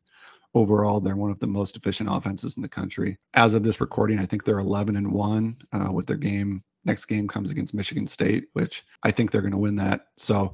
overall, 0.55 1.01
they're 1.01 1.17
one 1.17 1.31
of 1.31 1.39
the 1.39 1.47
most 1.47 1.77
efficient 1.77 2.09
offenses 2.11 2.57
in 2.57 2.63
the 2.63 2.69
country. 2.69 3.19
As 3.33 3.55
of 3.55 3.63
this 3.63 3.81
recording, 3.81 4.19
I 4.19 4.27
think 4.27 4.45
they're 4.45 4.59
11 4.59 4.97
and 4.97 5.13
1 5.13 5.57
uh, 5.73 5.93
with 5.93 6.07
their 6.07 6.17
game. 6.17 6.65
Next 6.85 7.07
game 7.07 7.29
comes 7.29 7.51
against 7.51 7.75
Michigan 7.75 8.07
State, 8.07 8.49
which 8.53 8.85
I 9.03 9.11
think 9.11 9.31
they're 9.31 9.41
going 9.41 9.53
to 9.53 9.59
win 9.59 9.77
that. 9.77 10.07
So, 10.17 10.53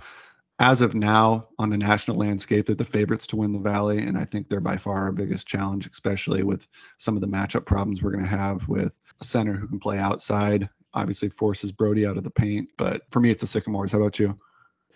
as 0.59 0.83
of 0.83 0.95
now, 0.95 1.49
on 1.59 1.71
the 1.71 1.79
national 1.79 2.19
landscape, 2.19 2.67
they're 2.67 2.77
the 2.77 2.85
favorites 2.85 3.29
to 3.29 3.37
win 3.37 3.53
the 3.53 3.59
Valley. 3.59 4.03
And 4.03 4.19
I 4.19 4.27
think 4.27 4.49
they're 4.49 4.61
by 4.61 4.77
far 4.77 5.05
our 5.05 5.13
biggest 5.13 5.47
challenge, 5.47 5.89
especially 5.91 6.43
with 6.43 6.67
some 6.99 7.15
of 7.15 7.23
the 7.23 7.29
matchup 7.29 7.65
problems 7.65 8.03
we're 8.03 8.11
going 8.11 8.25
to 8.25 8.31
have 8.31 8.69
with 8.69 8.95
a 9.21 9.25
center 9.25 9.55
who 9.55 9.67
can 9.67 9.81
play 9.81 9.99
outside. 9.99 10.69
Obviously, 10.95 11.29
forces 11.29 11.73
Brody 11.73 12.07
out 12.07 12.17
of 12.17 12.25
the 12.25 12.31
paint. 12.31 12.69
But 12.77 13.03
for 13.11 13.21
me, 13.21 13.31
it's 13.31 13.41
the 13.41 13.47
Sycamores. 13.47 13.93
How 13.93 14.01
about 14.01 14.19
you? 14.19 14.39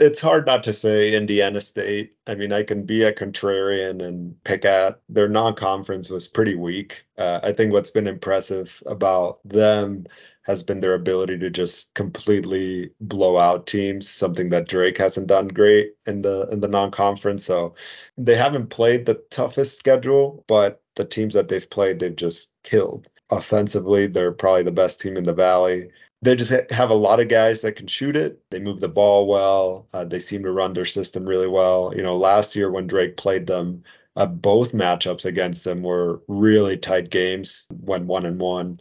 It's 0.01 0.21
hard 0.21 0.47
not 0.47 0.65
to 0.65 0.75
say 0.75 1.15
Indiana 1.15 1.61
State. 1.61 2.17
I 2.27 2.35
mean, 2.35 2.53
I 2.53 2.65
can 2.65 2.85
be 2.85 3.05
a 3.05 3.13
contrarian 3.13 4.05
and 4.05 4.43
pick 4.43 4.65
at 4.65 5.01
their 5.09 5.29
non-conference 5.29 6.11
was 6.11 6.27
pretty 6.27 6.57
weak. 6.57 7.05
Uh, 7.17 7.39
I 7.45 7.53
think 7.53 7.73
what's 7.73 7.91
been 7.91 8.09
impressive 8.09 8.83
about 8.87 9.39
them 9.45 10.07
has 10.43 10.65
been 10.65 10.81
their 10.81 10.95
ability 10.95 11.39
to 11.39 11.49
just 11.49 11.95
completely 11.95 12.91
blow 13.01 13.39
out 13.39 13.67
teams, 13.67 14.09
something 14.09 14.51
that 14.51 14.69
Drake 14.69 14.99
hasn't 14.99 15.29
done 15.29 15.49
great 15.49 15.95
in 16.07 16.23
the 16.23 16.49
in 16.51 16.61
the 16.61 16.69
non-conference. 16.69 17.45
So 17.45 17.77
they 18.19 18.37
haven't 18.37 18.71
played 18.71 19.07
the 19.07 19.23
toughest 19.31 19.79
schedule, 19.79 20.45
but 20.49 20.83
the 20.97 21.05
teams 21.05 21.35
that 21.35 21.49
they've 21.49 21.71
played, 21.71 22.01
they've 22.01 22.15
just 22.15 22.51
killed. 22.65 23.09
Offensively, 23.35 24.07
they're 24.07 24.33
probably 24.33 24.63
the 24.63 24.73
best 24.73 25.01
team 25.01 25.17
in 25.17 25.25
the 25.25 25.35
valley. 25.35 25.91
They 26.23 26.37
just 26.37 26.71
have 26.71 26.91
a 26.91 26.95
lot 26.95 27.21
of 27.21 27.29
guys 27.29 27.63
that 27.63 27.77
can 27.77 27.87
shoot 27.87 28.17
it. 28.17 28.41
They 28.51 28.59
move 28.59 28.81
the 28.81 28.89
ball 28.89 29.27
well. 29.27 29.89
Uh, 29.93 30.05
they 30.05 30.19
seem 30.19 30.43
to 30.45 30.53
run 30.53 30.73
their 30.73 30.87
system 30.87 31.27
really 31.27 31.49
well. 31.49 31.93
You 31.95 32.03
know, 32.03 32.17
last 32.17 32.57
year 32.57 32.71
when 32.71 32.87
Drake 32.87 33.17
played 33.17 33.47
them, 33.47 33.85
uh, 34.17 34.27
both 34.27 34.73
matchups 34.73 35.25
against 35.25 35.65
them 35.65 35.83
were 35.83 36.23
really 36.29 36.77
tight 36.79 37.11
games, 37.11 37.67
went 37.71 38.07
one 38.07 38.27
and 38.27 38.41
one. 38.41 38.79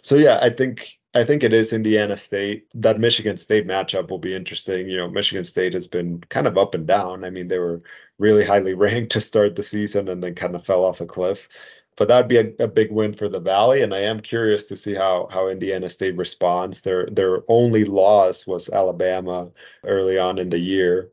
So 0.00 0.16
yeah, 0.16 0.38
I 0.40 0.50
think 0.50 0.98
I 1.16 1.24
think 1.24 1.42
it 1.42 1.52
is 1.52 1.72
Indiana 1.72 2.16
State. 2.16 2.66
That 2.74 3.00
Michigan 3.00 3.36
State 3.36 3.66
matchup 3.66 4.10
will 4.10 4.18
be 4.18 4.34
interesting. 4.34 4.88
You 4.88 4.98
know, 4.98 5.08
Michigan 5.10 5.44
State 5.44 5.72
has 5.74 5.86
been 5.86 6.20
kind 6.28 6.46
of 6.46 6.58
up 6.58 6.74
and 6.74 6.86
down. 6.86 7.24
I 7.24 7.30
mean, 7.30 7.48
they 7.48 7.58
were 7.58 7.82
really 8.18 8.44
highly 8.44 8.74
ranked 8.84 9.12
to 9.12 9.20
start 9.20 9.56
the 9.56 9.62
season 9.62 10.08
and 10.08 10.22
then 10.22 10.34
kind 10.34 10.54
of 10.54 10.64
fell 10.64 10.84
off 10.84 11.00
a 11.00 11.06
cliff. 11.06 11.48
But 11.96 12.08
that'd 12.08 12.28
be 12.28 12.38
a, 12.38 12.64
a 12.64 12.68
big 12.68 12.92
win 12.92 13.14
for 13.14 13.28
the 13.28 13.40
Valley, 13.40 13.82
and 13.82 13.94
I 13.94 14.00
am 14.00 14.20
curious 14.20 14.68
to 14.68 14.76
see 14.76 14.94
how 14.94 15.28
how 15.30 15.48
Indiana 15.48 15.88
State 15.88 16.16
responds. 16.16 16.82
Their 16.82 17.06
their 17.06 17.42
only 17.48 17.84
loss 17.84 18.46
was 18.46 18.68
Alabama 18.68 19.52
early 19.84 20.18
on 20.18 20.38
in 20.38 20.50
the 20.50 20.58
year. 20.58 21.10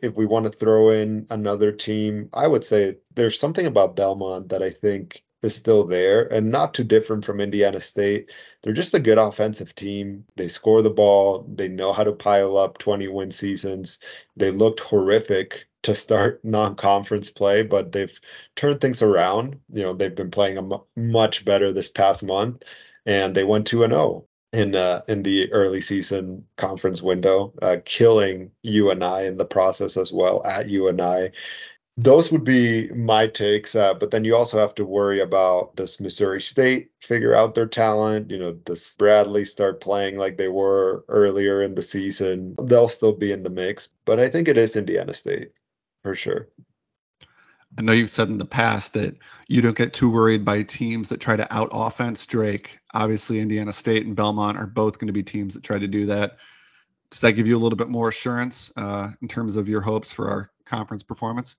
If 0.00 0.16
we 0.16 0.26
want 0.26 0.46
to 0.46 0.52
throw 0.52 0.90
in 0.90 1.26
another 1.30 1.70
team, 1.70 2.28
I 2.32 2.48
would 2.48 2.64
say 2.64 2.98
there's 3.14 3.38
something 3.38 3.66
about 3.66 3.94
Belmont 3.94 4.48
that 4.48 4.62
I 4.62 4.70
think 4.70 5.22
is 5.42 5.54
still 5.54 5.84
there 5.84 6.32
and 6.32 6.50
not 6.50 6.74
too 6.74 6.84
different 6.84 7.24
from 7.24 7.40
Indiana 7.40 7.80
State. 7.80 8.32
They're 8.62 8.72
just 8.72 8.94
a 8.94 9.00
good 9.00 9.18
offensive 9.18 9.74
team. 9.74 10.24
They 10.36 10.48
score 10.48 10.82
the 10.82 10.90
ball, 10.90 11.46
they 11.52 11.68
know 11.68 11.92
how 11.92 12.04
to 12.04 12.12
pile 12.12 12.56
up 12.56 12.78
20 12.78 13.08
win 13.08 13.30
seasons. 13.30 13.98
They 14.36 14.50
looked 14.50 14.80
horrific 14.80 15.66
to 15.82 15.94
start 15.94 16.40
non-conference 16.44 17.30
play, 17.30 17.62
but 17.62 17.92
they've 17.92 18.20
turned 18.56 18.80
things 18.80 19.02
around. 19.02 19.60
You 19.72 19.82
know, 19.82 19.92
they've 19.94 20.14
been 20.14 20.30
playing 20.30 20.58
m- 20.58 20.80
much 20.96 21.44
better 21.44 21.72
this 21.72 21.88
past 21.88 22.22
month 22.22 22.64
and 23.06 23.34
they 23.34 23.44
went 23.44 23.66
2 23.66 23.84
and 23.84 23.92
0 23.92 24.26
in 24.52 24.74
uh, 24.74 25.02
in 25.08 25.22
the 25.22 25.50
early 25.52 25.80
season 25.80 26.44
conference 26.56 27.02
window, 27.02 27.52
uh, 27.62 27.78
killing 27.84 28.50
UNI 28.62 29.26
in 29.26 29.36
the 29.38 29.44
process 29.44 29.96
as 29.96 30.12
well 30.12 30.42
at 30.44 30.68
UNI 30.68 31.30
those 31.96 32.32
would 32.32 32.44
be 32.44 32.88
my 32.88 33.26
takes. 33.26 33.74
Uh, 33.74 33.94
but 33.94 34.10
then 34.10 34.24
you 34.24 34.34
also 34.34 34.58
have 34.58 34.74
to 34.76 34.84
worry 34.84 35.20
about 35.20 35.76
does 35.76 36.00
Missouri 36.00 36.40
State 36.40 36.90
figure 37.00 37.34
out 37.34 37.54
their 37.54 37.66
talent? 37.66 38.30
You 38.30 38.38
know, 38.38 38.52
does 38.52 38.94
Bradley 38.98 39.44
start 39.44 39.80
playing 39.80 40.16
like 40.16 40.36
they 40.36 40.48
were 40.48 41.04
earlier 41.08 41.62
in 41.62 41.74
the 41.74 41.82
season? 41.82 42.54
They'll 42.62 42.88
still 42.88 43.12
be 43.12 43.32
in 43.32 43.42
the 43.42 43.50
mix, 43.50 43.88
but 44.04 44.18
I 44.18 44.28
think 44.28 44.48
it 44.48 44.56
is 44.56 44.76
Indiana 44.76 45.14
State 45.14 45.52
for 46.02 46.14
sure. 46.14 46.48
I 47.78 47.82
know 47.82 47.92
you've 47.92 48.10
said 48.10 48.28
in 48.28 48.38
the 48.38 48.44
past 48.44 48.92
that 48.94 49.16
you 49.48 49.62
don't 49.62 49.76
get 49.76 49.94
too 49.94 50.10
worried 50.10 50.44
by 50.44 50.62
teams 50.62 51.08
that 51.08 51.20
try 51.20 51.36
to 51.36 51.54
out 51.54 51.70
offense 51.72 52.26
Drake. 52.26 52.78
Obviously, 52.92 53.40
Indiana 53.40 53.72
State 53.72 54.04
and 54.04 54.14
Belmont 54.14 54.58
are 54.58 54.66
both 54.66 54.98
going 54.98 55.06
to 55.06 55.12
be 55.12 55.22
teams 55.22 55.54
that 55.54 55.62
try 55.62 55.78
to 55.78 55.88
do 55.88 56.06
that. 56.06 56.36
Does 57.10 57.20
that 57.20 57.32
give 57.32 57.46
you 57.46 57.56
a 57.56 57.60
little 57.60 57.76
bit 57.76 57.88
more 57.88 58.08
assurance 58.08 58.72
uh, 58.76 59.08
in 59.22 59.28
terms 59.28 59.56
of 59.56 59.68
your 59.68 59.80
hopes 59.80 60.12
for 60.12 60.28
our 60.28 60.50
conference 60.66 61.02
performance? 61.02 61.56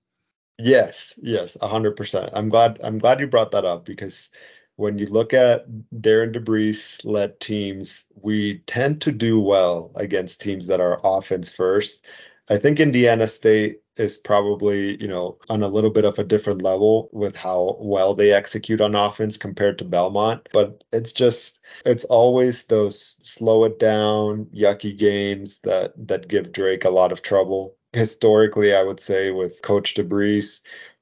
Yes, 0.59 1.17
yes, 1.21 1.57
a 1.61 1.67
hundred 1.67 1.95
percent. 1.95 2.31
I'm 2.33 2.49
glad 2.49 2.79
I'm 2.83 2.99
glad 2.99 3.19
you 3.19 3.27
brought 3.27 3.51
that 3.51 3.65
up 3.65 3.85
because 3.85 4.29
when 4.75 4.97
you 4.97 5.07
look 5.07 5.33
at 5.33 5.65
Darian 6.01 6.33
DeVries 6.33 7.03
led 7.05 7.39
teams, 7.39 8.05
we 8.15 8.59
tend 8.65 9.01
to 9.01 9.11
do 9.11 9.39
well 9.39 9.91
against 9.95 10.41
teams 10.41 10.67
that 10.67 10.81
are 10.81 10.99
offense 11.03 11.49
first. 11.49 12.05
I 12.49 12.57
think 12.57 12.79
Indiana 12.79 13.27
State 13.27 13.82
is 13.97 14.17
probably, 14.17 15.01
you 15.01 15.07
know, 15.07 15.37
on 15.49 15.63
a 15.63 15.67
little 15.67 15.89
bit 15.89 16.05
of 16.05 16.17
a 16.19 16.23
different 16.23 16.61
level 16.61 17.09
with 17.11 17.35
how 17.35 17.77
well 17.79 18.13
they 18.13 18.31
execute 18.31 18.81
on 18.81 18.95
offense 18.95 19.37
compared 19.37 19.77
to 19.79 19.85
Belmont. 19.85 20.49
But 20.53 20.83
it's 20.91 21.13
just 21.13 21.59
it's 21.85 22.03
always 22.05 22.65
those 22.65 23.19
slow 23.23 23.65
it 23.65 23.79
down, 23.79 24.45
yucky 24.53 24.97
games 24.97 25.59
that 25.59 25.93
that 26.07 26.27
give 26.27 26.51
Drake 26.51 26.85
a 26.85 26.89
lot 26.89 27.11
of 27.11 27.21
trouble 27.21 27.75
historically, 27.93 28.75
I 28.75 28.83
would 28.83 28.99
say 28.99 29.31
with 29.31 29.61
Coach 29.61 29.93
DeVries, 29.93 30.61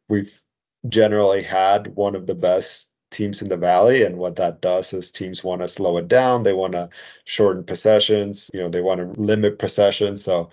we've 0.10 0.42
generally 0.88 1.42
had 1.42 1.96
one 1.96 2.16
of 2.16 2.28
the 2.28 2.36
best 2.36 2.94
teams 3.12 3.42
in 3.42 3.50
the 3.50 3.58
valley 3.58 4.04
and 4.04 4.18
what 4.18 4.38
that 4.38 4.62
does 4.62 4.94
is 4.94 5.12
teams 5.12 5.44
want 5.44 5.62
to 5.62 5.68
slow 5.68 5.98
it 5.98 6.08
down 6.08 6.44
they 6.44 6.54
want 6.54 6.72
to 6.72 6.90
shorten 7.26 7.62
possessions 7.62 8.50
you 8.54 8.62
know 8.62 8.70
they 8.70 8.80
want 8.80 9.02
to 9.02 9.22
limit 9.22 9.60
possessions 9.60 10.24
so 10.24 10.50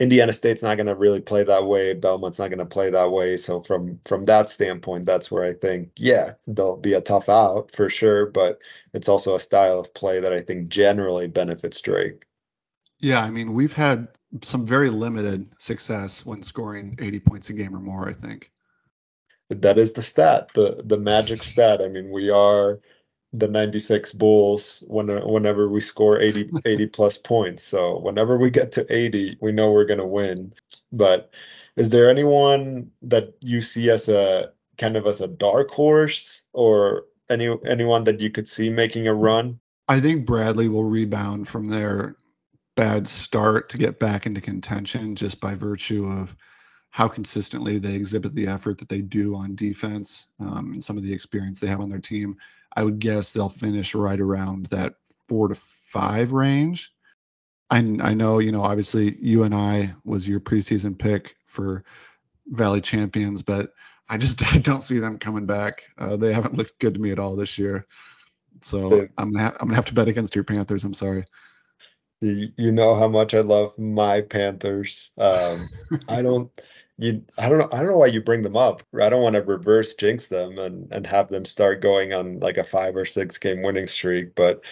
indiana 0.00 0.32
state's 0.32 0.62
not 0.62 0.76
going 0.76 0.86
to 0.86 0.94
really 0.94 1.20
play 1.20 1.42
that 1.44 1.66
way 1.66 1.92
belmont's 1.94 2.38
not 2.38 2.48
going 2.48 2.58
to 2.58 2.66
play 2.66 2.90
that 2.90 3.10
way 3.10 3.36
so 3.36 3.62
from 3.62 3.98
from 4.04 4.24
that 4.24 4.48
standpoint 4.48 5.04
that's 5.04 5.30
where 5.30 5.44
i 5.44 5.52
think 5.52 5.90
yeah 5.96 6.30
they'll 6.46 6.76
be 6.76 6.94
a 6.94 7.00
tough 7.00 7.28
out 7.28 7.70
for 7.74 7.88
sure 7.88 8.26
but 8.26 8.60
it's 8.92 9.08
also 9.08 9.34
a 9.34 9.40
style 9.40 9.80
of 9.80 9.94
play 9.94 10.20
that 10.20 10.32
i 10.32 10.40
think 10.40 10.68
generally 10.68 11.26
benefits 11.26 11.80
drake 11.80 12.24
yeah 12.98 13.20
i 13.22 13.30
mean 13.30 13.54
we've 13.54 13.72
had 13.72 14.08
some 14.42 14.66
very 14.66 14.90
limited 14.90 15.48
success 15.58 16.24
when 16.24 16.42
scoring 16.42 16.96
80 17.00 17.20
points 17.20 17.50
a 17.50 17.52
game 17.52 17.74
or 17.74 17.80
more, 17.80 18.08
I 18.08 18.12
think. 18.12 18.50
That 19.50 19.78
is 19.78 19.94
the 19.94 20.02
stat, 20.02 20.50
the 20.52 20.82
the 20.84 20.98
magic 20.98 21.42
stat. 21.42 21.80
I 21.82 21.88
mean, 21.88 22.10
we 22.10 22.28
are 22.28 22.80
the 23.32 23.48
96 23.48 24.12
Bulls 24.14 24.82
when, 24.86 25.08
whenever 25.26 25.68
we 25.68 25.80
score 25.80 26.20
80 26.20 26.50
80 26.64 26.86
plus 26.86 27.18
points. 27.18 27.64
So 27.64 27.98
whenever 27.98 28.38
we 28.38 28.50
get 28.50 28.72
to 28.72 28.86
80, 28.94 29.38
we 29.40 29.52
know 29.52 29.72
we're 29.72 29.84
going 29.84 29.98
to 29.98 30.06
win. 30.06 30.54
But 30.92 31.30
is 31.76 31.90
there 31.90 32.10
anyone 32.10 32.90
that 33.02 33.34
you 33.40 33.60
see 33.60 33.90
as 33.90 34.08
a 34.08 34.52
kind 34.78 34.96
of 34.96 35.06
as 35.06 35.20
a 35.20 35.28
dark 35.28 35.70
horse 35.70 36.42
or 36.52 37.04
any 37.28 37.54
anyone 37.66 38.04
that 38.04 38.20
you 38.20 38.30
could 38.30 38.48
see 38.48 38.70
making 38.70 39.06
a 39.06 39.14
run? 39.14 39.60
I 39.88 40.00
think 40.00 40.26
Bradley 40.26 40.68
will 40.68 40.84
rebound 40.84 41.48
from 41.48 41.68
their 41.68 42.16
bad 42.76 43.08
start 43.08 43.70
to 43.70 43.78
get 43.78 43.98
back 43.98 44.26
into 44.26 44.40
contention 44.40 45.16
just 45.16 45.40
by 45.40 45.54
virtue 45.54 46.08
of 46.08 46.36
how 46.90 47.08
consistently 47.08 47.78
they 47.78 47.94
exhibit 47.94 48.34
the 48.34 48.46
effort 48.46 48.78
that 48.78 48.88
they 48.88 49.02
do 49.02 49.34
on 49.34 49.54
defense 49.54 50.28
um, 50.40 50.72
and 50.72 50.82
some 50.82 50.96
of 50.96 51.02
the 51.02 51.12
experience 51.12 51.60
they 51.60 51.66
have 51.66 51.80
on 51.80 51.90
their 51.90 51.98
team. 51.98 52.36
I 52.78 52.84
would 52.84 53.00
guess 53.00 53.32
they'll 53.32 53.48
finish 53.48 53.92
right 53.96 54.20
around 54.20 54.66
that 54.66 54.94
four 55.26 55.48
to 55.48 55.56
five 55.56 56.30
range. 56.30 56.94
I, 57.70 57.78
I 57.78 58.14
know, 58.14 58.38
you 58.38 58.52
know, 58.52 58.62
obviously 58.62 59.16
UNI 59.16 59.92
was 60.04 60.28
your 60.28 60.38
preseason 60.38 60.96
pick 60.96 61.34
for 61.44 61.82
Valley 62.46 62.80
Champions, 62.80 63.42
but 63.42 63.72
I 64.08 64.16
just 64.16 64.40
I 64.54 64.58
don't 64.58 64.84
see 64.84 65.00
them 65.00 65.18
coming 65.18 65.44
back. 65.44 65.82
Uh, 65.98 66.16
they 66.16 66.32
haven't 66.32 66.54
looked 66.54 66.78
good 66.78 66.94
to 66.94 67.00
me 67.00 67.10
at 67.10 67.18
all 67.18 67.34
this 67.34 67.58
year. 67.58 67.84
So 68.60 69.08
I'm 69.18 69.32
gonna 69.32 69.46
ha- 69.46 69.56
I'm 69.58 69.66
gonna 69.66 69.74
have 69.74 69.86
to 69.86 69.94
bet 69.94 70.06
against 70.06 70.36
your 70.36 70.44
Panthers. 70.44 70.84
I'm 70.84 70.94
sorry. 70.94 71.24
You, 72.20 72.52
you 72.56 72.70
know 72.70 72.94
how 72.94 73.08
much 73.08 73.34
I 73.34 73.40
love 73.40 73.76
my 73.76 74.20
Panthers. 74.20 75.10
Um, 75.18 75.58
I 76.08 76.22
don't 76.22 76.52
you 76.98 77.24
I 77.38 77.48
don't 77.48 77.58
know 77.58 77.68
I 77.72 77.78
don't 77.78 77.86
know 77.86 77.98
why 77.98 78.06
you 78.06 78.20
bring 78.20 78.42
them 78.42 78.56
up. 78.56 78.82
I 79.00 79.08
don't 79.08 79.22
want 79.22 79.34
to 79.34 79.42
reverse 79.42 79.94
jinx 79.94 80.28
them 80.28 80.58
and 80.58 80.92
and 80.92 81.06
have 81.06 81.28
them 81.28 81.44
start 81.44 81.80
going 81.80 82.12
on 82.12 82.40
like 82.40 82.58
a 82.58 82.64
five 82.64 82.96
or 82.96 83.04
six 83.04 83.38
game 83.38 83.62
winning 83.62 83.86
streak. 83.86 84.34
But 84.34 84.62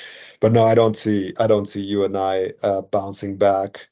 but 0.40 0.52
no, 0.52 0.64
I 0.64 0.74
don't 0.74 0.96
see 0.96 1.32
I 1.38 1.46
don't 1.46 1.66
see 1.66 1.82
UNI 1.82 2.52
uh, 2.62 2.82
bouncing 2.82 3.36
back. 3.36 3.88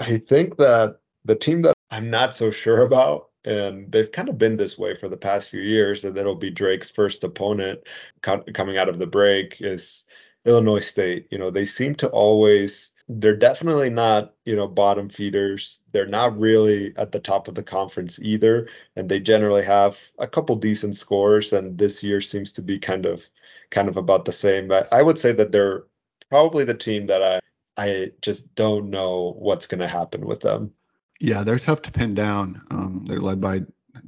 I 0.00 0.18
think 0.18 0.56
that 0.56 0.98
the 1.24 1.36
team 1.36 1.62
that 1.62 1.74
I'm 1.90 2.10
not 2.10 2.34
so 2.34 2.50
sure 2.50 2.82
about, 2.82 3.28
and 3.44 3.92
they've 3.92 4.10
kind 4.10 4.28
of 4.28 4.38
been 4.38 4.56
this 4.56 4.78
way 4.78 4.94
for 4.94 5.08
the 5.08 5.16
past 5.16 5.50
few 5.50 5.60
years, 5.60 6.04
and 6.04 6.16
it'll 6.16 6.34
be 6.34 6.50
Drake's 6.50 6.90
first 6.90 7.22
opponent 7.22 7.80
co- 8.22 8.44
coming 8.54 8.78
out 8.78 8.88
of 8.88 8.98
the 8.98 9.06
break 9.06 9.56
is 9.60 10.06
Illinois 10.46 10.80
State. 10.80 11.28
You 11.30 11.38
know, 11.38 11.50
they 11.50 11.66
seem 11.66 11.94
to 11.96 12.08
always 12.08 12.93
they're 13.08 13.36
definitely 13.36 13.90
not, 13.90 14.34
you 14.44 14.56
know, 14.56 14.66
bottom 14.66 15.08
feeders. 15.08 15.80
They're 15.92 16.06
not 16.06 16.38
really 16.38 16.94
at 16.96 17.12
the 17.12 17.20
top 17.20 17.48
of 17.48 17.54
the 17.54 17.62
conference 17.62 18.18
either, 18.20 18.68
and 18.96 19.08
they 19.08 19.20
generally 19.20 19.62
have 19.64 20.00
a 20.18 20.26
couple 20.26 20.56
decent 20.56 20.96
scores. 20.96 21.52
And 21.52 21.76
this 21.76 22.02
year 22.02 22.20
seems 22.20 22.52
to 22.54 22.62
be 22.62 22.78
kind 22.78 23.04
of, 23.04 23.24
kind 23.70 23.88
of 23.88 23.96
about 23.96 24.24
the 24.24 24.32
same. 24.32 24.68
But 24.68 24.90
I 24.92 25.02
would 25.02 25.18
say 25.18 25.32
that 25.32 25.52
they're 25.52 25.84
probably 26.30 26.64
the 26.64 26.74
team 26.74 27.06
that 27.06 27.22
I, 27.22 27.40
I 27.76 28.12
just 28.22 28.54
don't 28.54 28.90
know 28.90 29.34
what's 29.38 29.66
going 29.66 29.80
to 29.80 29.88
happen 29.88 30.24
with 30.26 30.40
them. 30.40 30.72
Yeah, 31.20 31.44
they're 31.44 31.58
tough 31.58 31.82
to 31.82 31.92
pin 31.92 32.14
down. 32.14 32.62
Um, 32.70 33.04
they're 33.06 33.20
led 33.20 33.40
by 33.40 33.62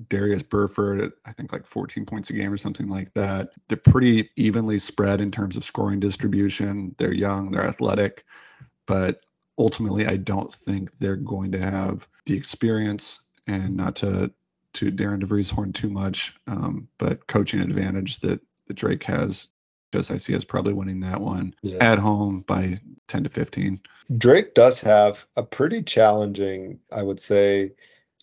Darius 0.09 0.43
Burford, 0.43 1.13
I 1.25 1.33
think 1.33 1.53
like 1.53 1.65
14 1.65 2.05
points 2.05 2.31
a 2.31 2.33
game 2.33 2.53
or 2.53 2.57
something 2.57 2.89
like 2.89 3.13
that. 3.15 3.51
They're 3.69 3.79
pretty 3.79 4.31
evenly 4.37 4.79
spread 4.79 5.21
in 5.21 5.31
terms 5.31 5.57
of 5.57 5.65
scoring 5.65 6.01
distribution. 6.01 6.95
They're 6.99 7.13
young, 7.15 7.51
they're 7.51 7.67
athletic, 7.67 8.25
but 8.87 9.21
ultimately, 9.59 10.07
I 10.07 10.17
don't 10.17 10.53
think 10.53 10.91
they're 10.99 11.17
going 11.17 11.53
to 11.53 11.59
have 11.59 12.07
the 12.27 12.37
experience 12.37 13.21
and 13.47 13.77
not 13.77 13.97
to 13.97 14.33
to 14.75 14.91
Darian 14.91 15.25
DeVries 15.25 15.51
horn 15.51 15.73
too 15.73 15.89
much, 15.89 16.35
um, 16.47 16.87
but 16.99 17.27
coaching 17.27 17.61
advantage 17.61 18.21
that, 18.21 18.41
that 18.67 18.75
Drake 18.75 19.05
has. 19.05 19.49
Because 19.91 20.11
I 20.11 20.17
see 20.17 20.35
us 20.35 20.45
probably 20.45 20.75
winning 20.75 21.01
that 21.01 21.21
one 21.21 21.55
yeah. 21.63 21.79
at 21.81 21.99
home 21.99 22.41
by 22.41 22.81
10 23.07 23.25
to 23.25 23.31
15. 23.31 23.81
Drake 24.19 24.53
does 24.53 24.81
have 24.81 25.25
a 25.37 25.43
pretty 25.43 25.83
challenging, 25.83 26.81
I 26.93 27.03
would 27.03 27.21
say, 27.21 27.73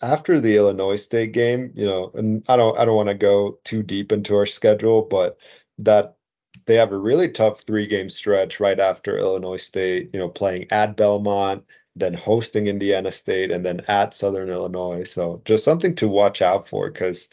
after 0.02 0.38
the 0.38 0.56
Illinois 0.56 0.96
State 0.96 1.32
game, 1.32 1.72
you 1.74 1.86
know, 1.86 2.10
and 2.14 2.44
I 2.48 2.56
don't 2.56 2.78
I 2.78 2.84
don't 2.84 2.96
want 2.96 3.08
to 3.08 3.14
go 3.14 3.58
too 3.64 3.82
deep 3.82 4.12
into 4.12 4.36
our 4.36 4.46
schedule, 4.46 5.02
but 5.02 5.38
that 5.78 6.16
they 6.66 6.76
have 6.76 6.92
a 6.92 6.98
really 6.98 7.28
tough 7.28 7.60
three 7.60 7.86
game 7.86 8.08
stretch 8.08 8.60
right 8.60 8.78
after 8.78 9.18
Illinois 9.18 9.56
State, 9.56 10.10
you 10.12 10.20
know, 10.20 10.28
playing 10.28 10.66
at 10.70 10.96
Belmont, 10.96 11.64
then 11.96 12.14
hosting 12.14 12.66
Indiana 12.66 13.12
State, 13.12 13.50
and 13.50 13.64
then 13.64 13.82
at 13.88 14.14
Southern 14.14 14.48
Illinois. 14.48 15.04
So 15.04 15.42
just 15.44 15.64
something 15.64 15.94
to 15.96 16.08
watch 16.08 16.42
out 16.42 16.68
for 16.68 16.90
because 16.90 17.30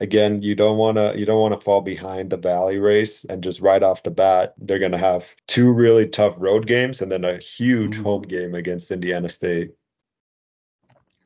again, 0.00 0.42
you 0.42 0.54
don't 0.54 0.78
want 0.78 0.98
to 0.98 1.14
you 1.16 1.24
don't 1.24 1.40
want 1.40 1.54
to 1.54 1.64
fall 1.64 1.80
behind 1.80 2.28
the 2.28 2.36
Valley 2.36 2.78
race 2.78 3.24
and 3.24 3.42
just 3.42 3.60
right 3.60 3.82
off 3.82 4.02
the 4.02 4.10
bat, 4.10 4.54
they're 4.58 4.80
going 4.80 4.92
to 4.92 4.98
have 4.98 5.24
two 5.46 5.72
really 5.72 6.08
tough 6.08 6.34
road 6.38 6.66
games 6.66 7.00
and 7.00 7.10
then 7.10 7.24
a 7.24 7.38
huge 7.38 7.94
mm-hmm. 7.94 8.02
home 8.02 8.22
game 8.22 8.54
against 8.54 8.90
Indiana 8.90 9.28
State. 9.28 9.72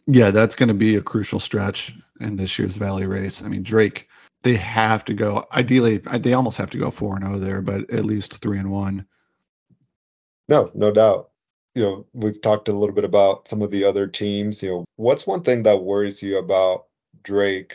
Yeah, 0.06 0.30
that's 0.30 0.54
going 0.54 0.68
to 0.68 0.74
be 0.74 0.94
a 0.94 1.02
crucial 1.02 1.40
stretch 1.40 1.96
in 2.20 2.36
this 2.36 2.58
year's 2.58 2.76
Valley 2.76 3.06
race. 3.06 3.42
I 3.42 3.48
mean, 3.48 3.64
Drake, 3.64 4.08
they 4.46 4.54
have 4.54 5.04
to 5.04 5.12
go. 5.12 5.44
Ideally, 5.52 5.98
they 5.98 6.32
almost 6.32 6.56
have 6.58 6.70
to 6.70 6.78
go 6.78 6.92
four 6.92 7.16
and 7.16 7.24
zero 7.24 7.34
oh 7.34 7.40
there, 7.40 7.60
but 7.60 7.90
at 7.90 8.04
least 8.04 8.40
three 8.40 8.60
and 8.60 8.70
one. 8.70 9.04
No, 10.48 10.70
no 10.72 10.92
doubt. 10.92 11.30
You 11.74 11.82
know, 11.82 12.06
we've 12.14 12.40
talked 12.40 12.68
a 12.68 12.72
little 12.72 12.94
bit 12.94 13.04
about 13.04 13.48
some 13.48 13.60
of 13.60 13.72
the 13.72 13.82
other 13.82 14.06
teams. 14.06 14.62
You 14.62 14.70
know, 14.70 14.84
what's 14.94 15.26
one 15.26 15.42
thing 15.42 15.64
that 15.64 15.82
worries 15.82 16.22
you 16.22 16.38
about 16.38 16.84
Drake 17.24 17.74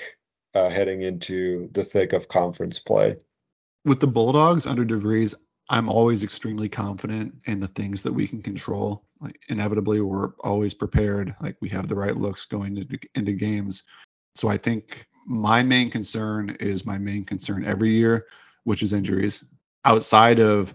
uh, 0.54 0.70
heading 0.70 1.02
into 1.02 1.70
the 1.74 1.84
thick 1.84 2.14
of 2.14 2.30
conference 2.30 2.80
play? 2.80 3.18
With 3.84 4.00
the 4.00 4.08
Bulldogs 4.08 4.66
under 4.66 4.86
DeVries, 4.86 5.36
I'm 5.70 5.90
always 5.90 6.24
extremely 6.24 6.70
confident 6.70 7.36
in 7.48 7.60
the 7.60 7.68
things 7.68 8.02
that 8.04 8.14
we 8.14 8.30
can 8.30 8.42
control. 8.42 9.04
Like 9.20 9.42
inevitably, 9.50 10.00
we're 10.00 10.32
always 10.40 10.74
prepared. 10.74 11.36
Like 11.42 11.58
we 11.60 11.68
have 11.68 11.90
the 11.90 11.96
right 11.96 12.16
looks 12.16 12.46
going 12.46 12.78
into, 12.78 12.98
into 13.14 13.34
games. 13.34 13.84
So 14.36 14.48
I 14.48 14.56
think 14.56 15.06
my 15.26 15.64
main 15.64 15.90
concern 15.90 16.58
is 16.60 16.86
my 16.86 16.98
main 16.98 17.24
concern 17.24 17.66
every 17.66 17.92
year, 17.92 18.26
which 18.64 18.84
is 18.84 18.94
injuries. 18.94 19.46
Outside 19.86 20.40
of 20.40 20.74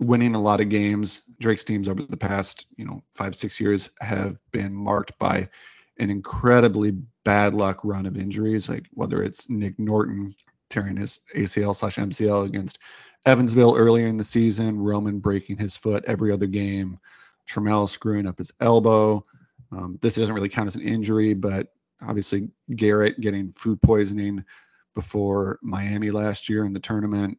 winning 0.00 0.34
a 0.34 0.40
lot 0.40 0.60
of 0.60 0.68
games, 0.68 1.22
Drake's 1.40 1.64
teams 1.64 1.88
over 1.88 2.02
the 2.02 2.16
past, 2.16 2.66
you 2.76 2.84
know, 2.84 3.02
five, 3.14 3.34
six 3.34 3.60
years 3.60 3.90
have 4.00 4.40
been 4.50 4.74
marked 4.74 5.18
by 5.18 5.48
an 5.98 6.10
incredibly 6.10 6.92
bad 7.24 7.54
luck 7.54 7.80
run 7.84 8.06
of 8.06 8.16
injuries, 8.16 8.68
like 8.68 8.88
whether 8.92 9.22
it's 9.22 9.48
Nick 9.48 9.78
Norton 9.78 10.34
tearing 10.70 10.96
his 10.96 11.20
ACL 11.36 11.76
slash 11.76 11.96
MCL 11.96 12.46
against 12.46 12.78
Evansville 13.26 13.76
earlier 13.76 14.06
in 14.06 14.16
the 14.16 14.24
season, 14.24 14.78
Roman 14.78 15.18
breaking 15.18 15.56
his 15.56 15.76
foot 15.76 16.04
every 16.06 16.32
other 16.32 16.46
game, 16.46 16.98
Tremell 17.48 17.88
screwing 17.88 18.26
up 18.26 18.38
his 18.38 18.52
elbow. 18.60 19.24
Um, 19.72 19.98
this 20.02 20.16
doesn't 20.16 20.34
really 20.34 20.48
count 20.48 20.66
as 20.66 20.74
an 20.74 20.82
injury, 20.82 21.32
but 21.34 21.68
obviously 22.06 22.48
Garrett 22.74 23.20
getting 23.20 23.52
food 23.52 23.80
poisoning 23.82 24.44
before 24.94 25.58
Miami 25.62 26.10
last 26.10 26.48
year 26.48 26.64
in 26.64 26.72
the 26.72 26.80
tournament. 26.80 27.38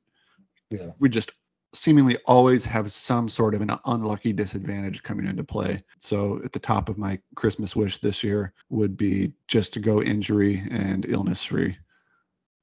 Yeah. 0.70 0.92
We 1.00 1.10
just 1.10 1.32
seemingly 1.74 2.18
always 2.26 2.66
have 2.66 2.92
some 2.92 3.28
sort 3.28 3.54
of 3.54 3.62
an 3.62 3.72
unlucky 3.86 4.34
disadvantage 4.34 5.04
coming 5.04 5.28
into 5.28 5.44
play. 5.44 5.84
So 5.98 6.42
at 6.44 6.52
the 6.52 6.60
top 6.60 6.90
of 6.90 6.98
my 6.98 7.20
Christmas 7.36 7.76
wish 7.76 8.00
this 8.00 8.24
year 8.24 8.54
would 8.70 8.98
be 8.98 9.34
just 9.48 9.74
to 9.74 9.80
go 9.80 10.02
injury 10.02 10.64
and 10.72 11.06
illness 11.08 11.44
free. 11.44 11.78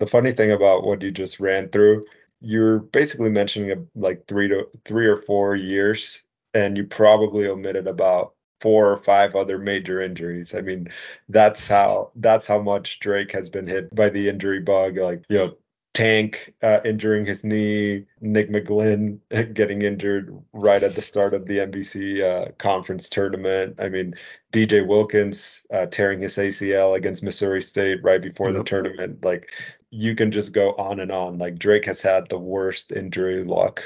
The 0.01 0.07
funny 0.07 0.33
thing 0.33 0.53
about 0.53 0.85
what 0.85 1.03
you 1.03 1.11
just 1.11 1.41
ran 1.41 1.69
through, 1.69 2.05
you're 2.41 2.81
basically 2.81 3.31
mentioning 3.31 3.87
like 3.95 4.27
three 4.27 4.49
to 4.49 4.67
three 4.85 5.07
or 5.07 5.17
four 5.17 5.55
years, 5.55 6.23
and 6.55 6.77
you 6.77 6.85
probably 6.85 7.47
omitted 7.47 7.87
about 7.87 8.35
four 8.63 8.91
or 8.93 8.97
five 8.97 9.35
other 9.35 9.59
major 9.59 10.01
injuries. 10.01 10.55
I 10.55 10.63
mean, 10.63 10.89
that's 11.29 11.67
how 11.67 12.13
that's 12.17 12.47
how 12.47 12.63
much 12.63 13.01
Drake 13.01 13.33
has 13.33 13.49
been 13.49 13.67
hit 13.67 13.95
by 13.95 14.09
the 14.09 14.29
injury 14.29 14.61
bug. 14.61 14.97
Like, 14.97 15.25
you 15.29 15.39
know, 15.39 15.57
Tank 15.95 16.55
uh, 16.63 16.81
injuring 16.85 17.27
his 17.27 17.45
knee, 17.45 18.07
Nick 18.21 18.51
McGlynn 18.51 19.19
getting 19.55 19.83
injured 19.83 20.35
right 20.53 20.83
at 20.83 20.95
the 20.95 21.03
start 21.03 21.35
of 21.35 21.47
the 21.47 21.59
MVC 21.59 22.23
uh, 22.23 22.53
conference 22.53 23.11
tournament. 23.11 23.79
I 23.79 23.91
mean, 23.91 24.15
DJ 24.53 24.87
Wilkins 24.87 25.67
uh, 25.71 25.87
tearing 25.87 26.21
his 26.21 26.37
ACL 26.37 26.97
against 26.97 27.23
Missouri 27.23 27.61
State 27.61 28.03
right 28.03 28.23
before 28.23 28.53
the 28.53 28.65
tournament. 28.65 29.23
Like, 29.25 29.53
you 29.91 30.15
can 30.15 30.33
just 30.33 30.53
go 30.53 30.71
on 30.79 31.01
and 31.01 31.13
on. 31.13 31.37
Like, 31.37 31.59
Drake 31.59 31.85
has 31.85 32.01
had 32.01 32.29
the 32.29 32.39
worst 32.39 32.93
injury 32.93 33.45
luck. 33.45 33.83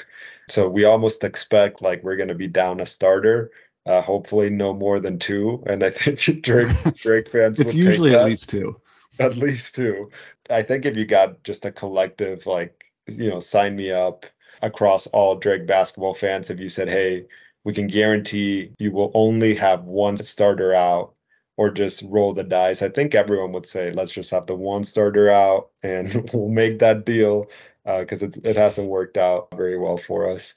So 0.49 0.69
we 0.69 0.85
almost 0.85 1.25
expect 1.25 1.83
like 1.83 2.05
we're 2.05 2.17
going 2.17 2.29
to 2.29 2.35
be 2.35 2.47
down 2.47 2.79
a 2.79 2.87
starter. 2.87 3.51
Uh, 3.87 4.03
hopefully, 4.03 4.51
no 4.51 4.75
more 4.75 4.99
than 4.99 5.19
two. 5.19 5.63
And 5.67 5.85
I 5.85 5.91
think 5.91 6.19
Drake 6.43 6.69
Drake 6.95 7.29
fans. 7.29 7.61
it's 7.61 7.75
usually 7.75 8.15
at 8.15 8.25
least 8.25 8.51
two. 8.51 8.81
At 9.19 9.37
least 9.37 9.77
two. 9.77 10.11
I 10.51 10.63
think 10.63 10.85
if 10.85 10.97
you 10.97 11.07
got 11.07 11.43
just 11.45 11.65
a 11.65 11.73
collective, 11.73 12.47
like, 12.47 12.85
you 13.07 13.31
know, 13.31 13.41
sign 13.41 13.77
me 13.77 13.93
up 13.93 14.27
across 14.61 15.07
all 15.07 15.37
Drake 15.37 15.67
basketball 15.67 16.15
fans, 16.15 16.51
if 16.51 16.61
you 16.61 16.69
said, 16.69 16.89
hey, 16.89 17.27
we 17.65 17.73
can 17.73 17.87
guarantee 17.87 18.73
you 18.79 18.93
will 18.93 19.11
only 19.15 19.55
have 19.55 19.85
one 19.85 20.17
starter 20.17 20.75
out 20.75 21.15
or 21.57 21.71
just 21.71 22.03
roll 22.07 22.35
the 22.35 22.45
dice, 22.45 22.83
I 22.83 22.89
think 22.89 23.15
everyone 23.15 23.53
would 23.53 23.67
say, 23.67 23.91
let's 23.91 24.13
just 24.13 24.31
have 24.31 24.47
the 24.47 24.55
one 24.55 24.85
starter 24.85 25.31
out 25.31 25.71
and 25.83 26.31
we'll 26.35 26.49
make 26.49 26.81
that 26.81 27.05
deal 27.05 27.51
because 27.85 28.23
uh, 28.23 28.31
it 28.45 28.57
hasn't 28.57 28.89
worked 28.89 29.17
out 29.17 29.49
very 29.57 29.79
well 29.79 29.97
for 29.97 30.29
us. 30.29 30.55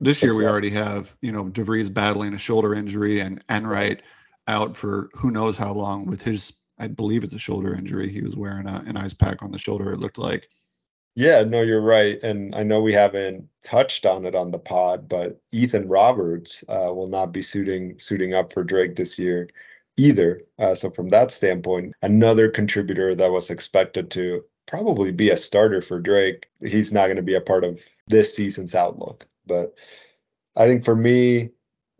This 0.00 0.22
year, 0.22 0.36
we 0.36 0.46
already 0.46 0.70
have, 0.70 1.16
you 1.20 1.32
know, 1.32 1.44
DeVries 1.44 1.92
battling 1.92 2.34
a 2.34 2.38
shoulder 2.38 2.74
injury 2.74 3.20
and 3.20 3.42
Enright 3.48 4.02
out 4.46 4.76
for 4.76 5.10
who 5.14 5.30
knows 5.30 5.58
how 5.58 5.72
long 5.72 6.06
with 6.06 6.22
his 6.22 6.52
I 6.78 6.86
believe 6.86 7.24
it's 7.24 7.34
a 7.34 7.38
shoulder 7.38 7.74
injury. 7.74 8.08
He 8.08 8.22
was 8.22 8.36
wearing 8.36 8.66
a, 8.66 8.82
an 8.86 8.96
ice 8.96 9.14
pack 9.14 9.42
on 9.42 9.50
the 9.50 9.58
shoulder. 9.58 9.92
It 9.92 9.98
looked 9.98 10.18
like. 10.18 10.48
Yeah, 11.14 11.42
no, 11.42 11.62
you're 11.62 11.80
right, 11.80 12.22
and 12.22 12.54
I 12.54 12.62
know 12.62 12.80
we 12.80 12.92
haven't 12.92 13.48
touched 13.64 14.06
on 14.06 14.24
it 14.24 14.36
on 14.36 14.52
the 14.52 14.58
pod, 14.60 15.08
but 15.08 15.40
Ethan 15.50 15.88
Roberts 15.88 16.62
uh, 16.68 16.92
will 16.94 17.08
not 17.08 17.32
be 17.32 17.42
suiting 17.42 17.98
suiting 17.98 18.34
up 18.34 18.52
for 18.52 18.62
Drake 18.62 18.94
this 18.94 19.18
year 19.18 19.48
either. 19.96 20.40
Uh, 20.60 20.76
so 20.76 20.90
from 20.90 21.08
that 21.08 21.32
standpoint, 21.32 21.94
another 22.02 22.48
contributor 22.48 23.16
that 23.16 23.32
was 23.32 23.50
expected 23.50 24.12
to 24.12 24.44
probably 24.66 25.10
be 25.10 25.30
a 25.30 25.36
starter 25.36 25.82
for 25.82 25.98
Drake, 25.98 26.46
he's 26.60 26.92
not 26.92 27.06
going 27.06 27.16
to 27.16 27.22
be 27.22 27.34
a 27.34 27.40
part 27.40 27.64
of 27.64 27.80
this 28.06 28.36
season's 28.36 28.76
outlook. 28.76 29.26
But 29.48 29.74
I 30.56 30.66
think 30.66 30.84
for 30.84 30.96
me, 30.96 31.50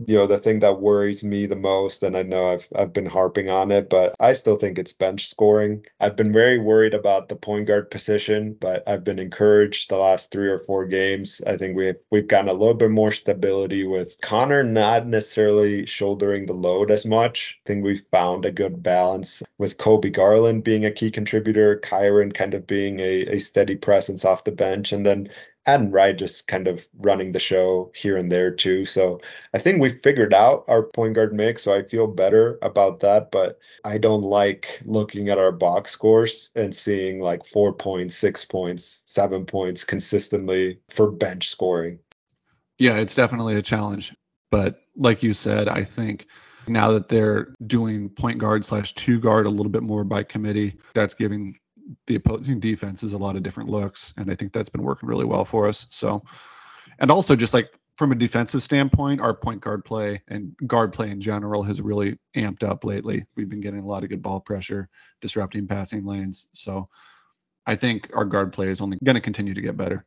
you 0.06 0.14
know 0.14 0.26
the 0.26 0.38
thing 0.38 0.60
that 0.60 0.80
worries 0.80 1.24
me 1.24 1.46
the 1.46 1.56
most 1.56 2.02
and 2.04 2.16
i 2.16 2.22
know 2.22 2.48
i've 2.48 2.68
i've 2.76 2.92
been 2.92 3.06
harping 3.06 3.50
on 3.50 3.72
it 3.72 3.90
but 3.90 4.14
i 4.20 4.32
still 4.32 4.56
think 4.56 4.78
it's 4.78 4.92
bench 4.92 5.26
scoring. 5.26 5.84
I've 5.98 6.14
been 6.14 6.32
very 6.32 6.58
worried 6.58 6.94
about 6.94 7.28
the 7.28 7.36
point 7.36 7.66
guard 7.66 7.90
position 7.90 8.56
but 8.60 8.86
i've 8.86 9.02
been 9.02 9.18
encouraged 9.18 9.90
the 9.90 9.96
last 9.96 10.30
3 10.30 10.48
or 10.48 10.60
4 10.60 10.86
games. 10.86 11.40
I 11.46 11.56
think 11.56 11.76
we've 11.76 11.96
we've 12.10 12.28
gotten 12.28 12.48
a 12.48 12.52
little 12.52 12.74
bit 12.74 12.90
more 12.90 13.10
stability 13.10 13.84
with 13.84 14.20
conor 14.20 14.62
not 14.62 15.06
necessarily 15.06 15.86
shouldering 15.86 16.46
the 16.46 16.54
load 16.54 16.90
as 16.90 17.04
much. 17.04 17.60
I 17.66 17.68
think 17.68 17.84
we've 17.84 18.04
found 18.12 18.44
a 18.44 18.52
good 18.52 18.82
balance 18.82 19.42
with 19.58 19.78
colby 19.78 20.10
garland 20.10 20.62
being 20.62 20.84
a 20.84 20.92
key 20.92 21.10
contributor 21.10 21.80
kyron 21.80 22.32
kind 22.32 22.54
of 22.54 22.66
being 22.66 23.00
a, 23.00 23.34
a 23.34 23.38
steady 23.38 23.74
presence 23.74 24.24
off 24.24 24.44
the 24.44 24.52
bench 24.52 24.92
and 24.92 25.04
then 25.04 25.26
Atin 25.68 25.90
Wright 25.90 26.16
just 26.16 26.48
kind 26.48 26.66
of 26.66 26.86
running 26.98 27.32
the 27.32 27.38
show 27.38 27.92
here 27.94 28.16
and 28.16 28.32
there 28.32 28.50
too. 28.50 28.86
So 28.86 29.20
I 29.52 29.58
think 29.58 29.82
we 29.82 29.90
figured 29.90 30.32
out 30.32 30.64
our 30.66 30.82
point 30.82 31.14
guard 31.14 31.34
mix. 31.34 31.62
So 31.62 31.74
I 31.74 31.82
feel 31.82 32.06
better 32.06 32.58
about 32.62 33.00
that. 33.00 33.30
But 33.30 33.58
I 33.84 33.98
don't 33.98 34.22
like 34.22 34.80
looking 34.86 35.28
at 35.28 35.36
our 35.36 35.52
box 35.52 35.90
scores 35.90 36.48
and 36.56 36.74
seeing 36.74 37.20
like 37.20 37.44
four 37.44 37.74
points, 37.74 38.16
six 38.16 38.46
points, 38.46 39.02
seven 39.04 39.44
points 39.44 39.84
consistently 39.84 40.80
for 40.88 41.12
bench 41.12 41.50
scoring. 41.50 41.98
Yeah, 42.78 42.96
it's 42.96 43.14
definitely 43.14 43.56
a 43.56 43.62
challenge. 43.62 44.16
But 44.50 44.80
like 44.96 45.22
you 45.22 45.34
said, 45.34 45.68
I 45.68 45.84
think 45.84 46.28
now 46.66 46.92
that 46.92 47.08
they're 47.08 47.54
doing 47.66 48.08
point 48.08 48.38
guard 48.38 48.64
slash 48.64 48.94
two 48.94 49.20
guard 49.20 49.44
a 49.44 49.50
little 49.50 49.70
bit 49.70 49.82
more 49.82 50.04
by 50.04 50.22
committee, 50.22 50.78
that's 50.94 51.12
giving 51.12 51.58
the 52.06 52.16
opposing 52.16 52.60
defense 52.60 53.02
is 53.02 53.12
a 53.12 53.18
lot 53.18 53.36
of 53.36 53.42
different 53.42 53.70
looks, 53.70 54.14
and 54.16 54.30
I 54.30 54.34
think 54.34 54.52
that's 54.52 54.68
been 54.68 54.82
working 54.82 55.08
really 55.08 55.24
well 55.24 55.44
for 55.44 55.66
us. 55.66 55.86
So, 55.90 56.22
and 56.98 57.10
also 57.10 57.36
just 57.36 57.54
like 57.54 57.72
from 57.96 58.12
a 58.12 58.14
defensive 58.14 58.62
standpoint, 58.62 59.20
our 59.20 59.34
point 59.34 59.60
guard 59.60 59.84
play 59.84 60.22
and 60.28 60.54
guard 60.66 60.92
play 60.92 61.10
in 61.10 61.20
general 61.20 61.62
has 61.64 61.82
really 61.82 62.18
amped 62.36 62.62
up 62.62 62.84
lately. 62.84 63.24
We've 63.36 63.48
been 63.48 63.60
getting 63.60 63.80
a 63.80 63.86
lot 63.86 64.04
of 64.04 64.08
good 64.08 64.22
ball 64.22 64.40
pressure, 64.40 64.88
disrupting 65.20 65.66
passing 65.66 66.04
lanes. 66.04 66.48
So 66.52 66.88
I 67.66 67.74
think 67.74 68.10
our 68.14 68.24
guard 68.24 68.52
play 68.52 68.68
is 68.68 68.80
only 68.80 68.98
going 69.02 69.16
to 69.16 69.20
continue 69.20 69.52
to 69.52 69.60
get 69.60 69.76
better. 69.76 70.04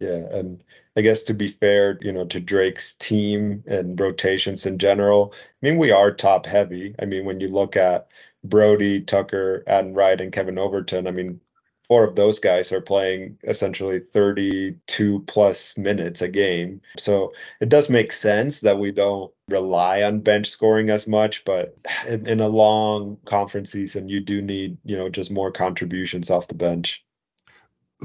Yeah, 0.00 0.24
and 0.32 0.64
I 0.96 1.02
guess 1.02 1.24
to 1.24 1.34
be 1.34 1.48
fair, 1.48 1.98
you 2.00 2.12
know, 2.12 2.24
to 2.24 2.40
Drake's 2.40 2.94
team 2.94 3.62
and 3.66 4.00
rotations 4.00 4.64
in 4.64 4.78
general, 4.78 5.34
I 5.34 5.38
mean, 5.60 5.76
we 5.76 5.90
are 5.90 6.10
top 6.10 6.46
heavy. 6.46 6.94
I 6.98 7.04
mean, 7.04 7.26
when 7.26 7.40
you 7.40 7.48
look 7.48 7.76
at 7.76 8.08
Brody, 8.48 9.00
Tucker, 9.00 9.62
Atin 9.66 9.94
Wright, 9.94 10.20
and 10.20 10.32
Kevin 10.32 10.58
Overton, 10.58 11.06
I 11.06 11.10
mean, 11.10 11.40
four 11.88 12.04
of 12.04 12.16
those 12.16 12.38
guys 12.38 12.72
are 12.72 12.80
playing 12.80 13.38
essentially 13.44 14.00
32 14.00 15.24
plus 15.26 15.78
minutes 15.78 16.22
a 16.22 16.28
game. 16.28 16.80
So 16.98 17.32
it 17.60 17.68
does 17.68 17.88
make 17.90 18.12
sense 18.12 18.60
that 18.60 18.78
we 18.78 18.90
don't 18.90 19.32
rely 19.48 20.02
on 20.02 20.20
bench 20.20 20.48
scoring 20.48 20.90
as 20.90 21.06
much, 21.06 21.44
but 21.44 21.76
in, 22.08 22.26
in, 22.26 22.40
a 22.40 22.48
long 22.48 23.18
conference 23.24 23.70
season, 23.70 24.08
you 24.08 24.20
do 24.20 24.42
need, 24.42 24.78
you 24.84 24.96
know, 24.96 25.08
just 25.08 25.30
more 25.30 25.52
contributions 25.52 26.30
off 26.30 26.48
the 26.48 26.54
bench. 26.54 27.04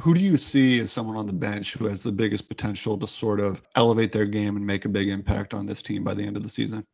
Who 0.02 0.14
do 0.14 0.22
you 0.22 0.38
see 0.38 0.80
as 0.80 0.92
someone 0.92 1.18
on 1.18 1.26
the 1.26 1.34
bench 1.34 1.74
who 1.74 1.86
has 1.88 2.02
the 2.02 2.14
biggest 2.14 2.48
potential 2.48 2.98
to 2.98 3.08
sort 3.08 3.40
of 3.42 3.62
elevate 3.76 4.14
their 4.14 4.26
game 4.26 4.56
and 4.56 4.66
make 4.66 4.86
a 4.86 4.90
big 4.90 5.10
impact 5.10 5.54
on 5.54 5.66
this 5.66 5.82
team 5.82 6.04
by 6.04 6.14
the 6.14 6.24
end 6.24 6.38
of 6.38 6.44
the 6.44 6.50
season? 6.50 6.86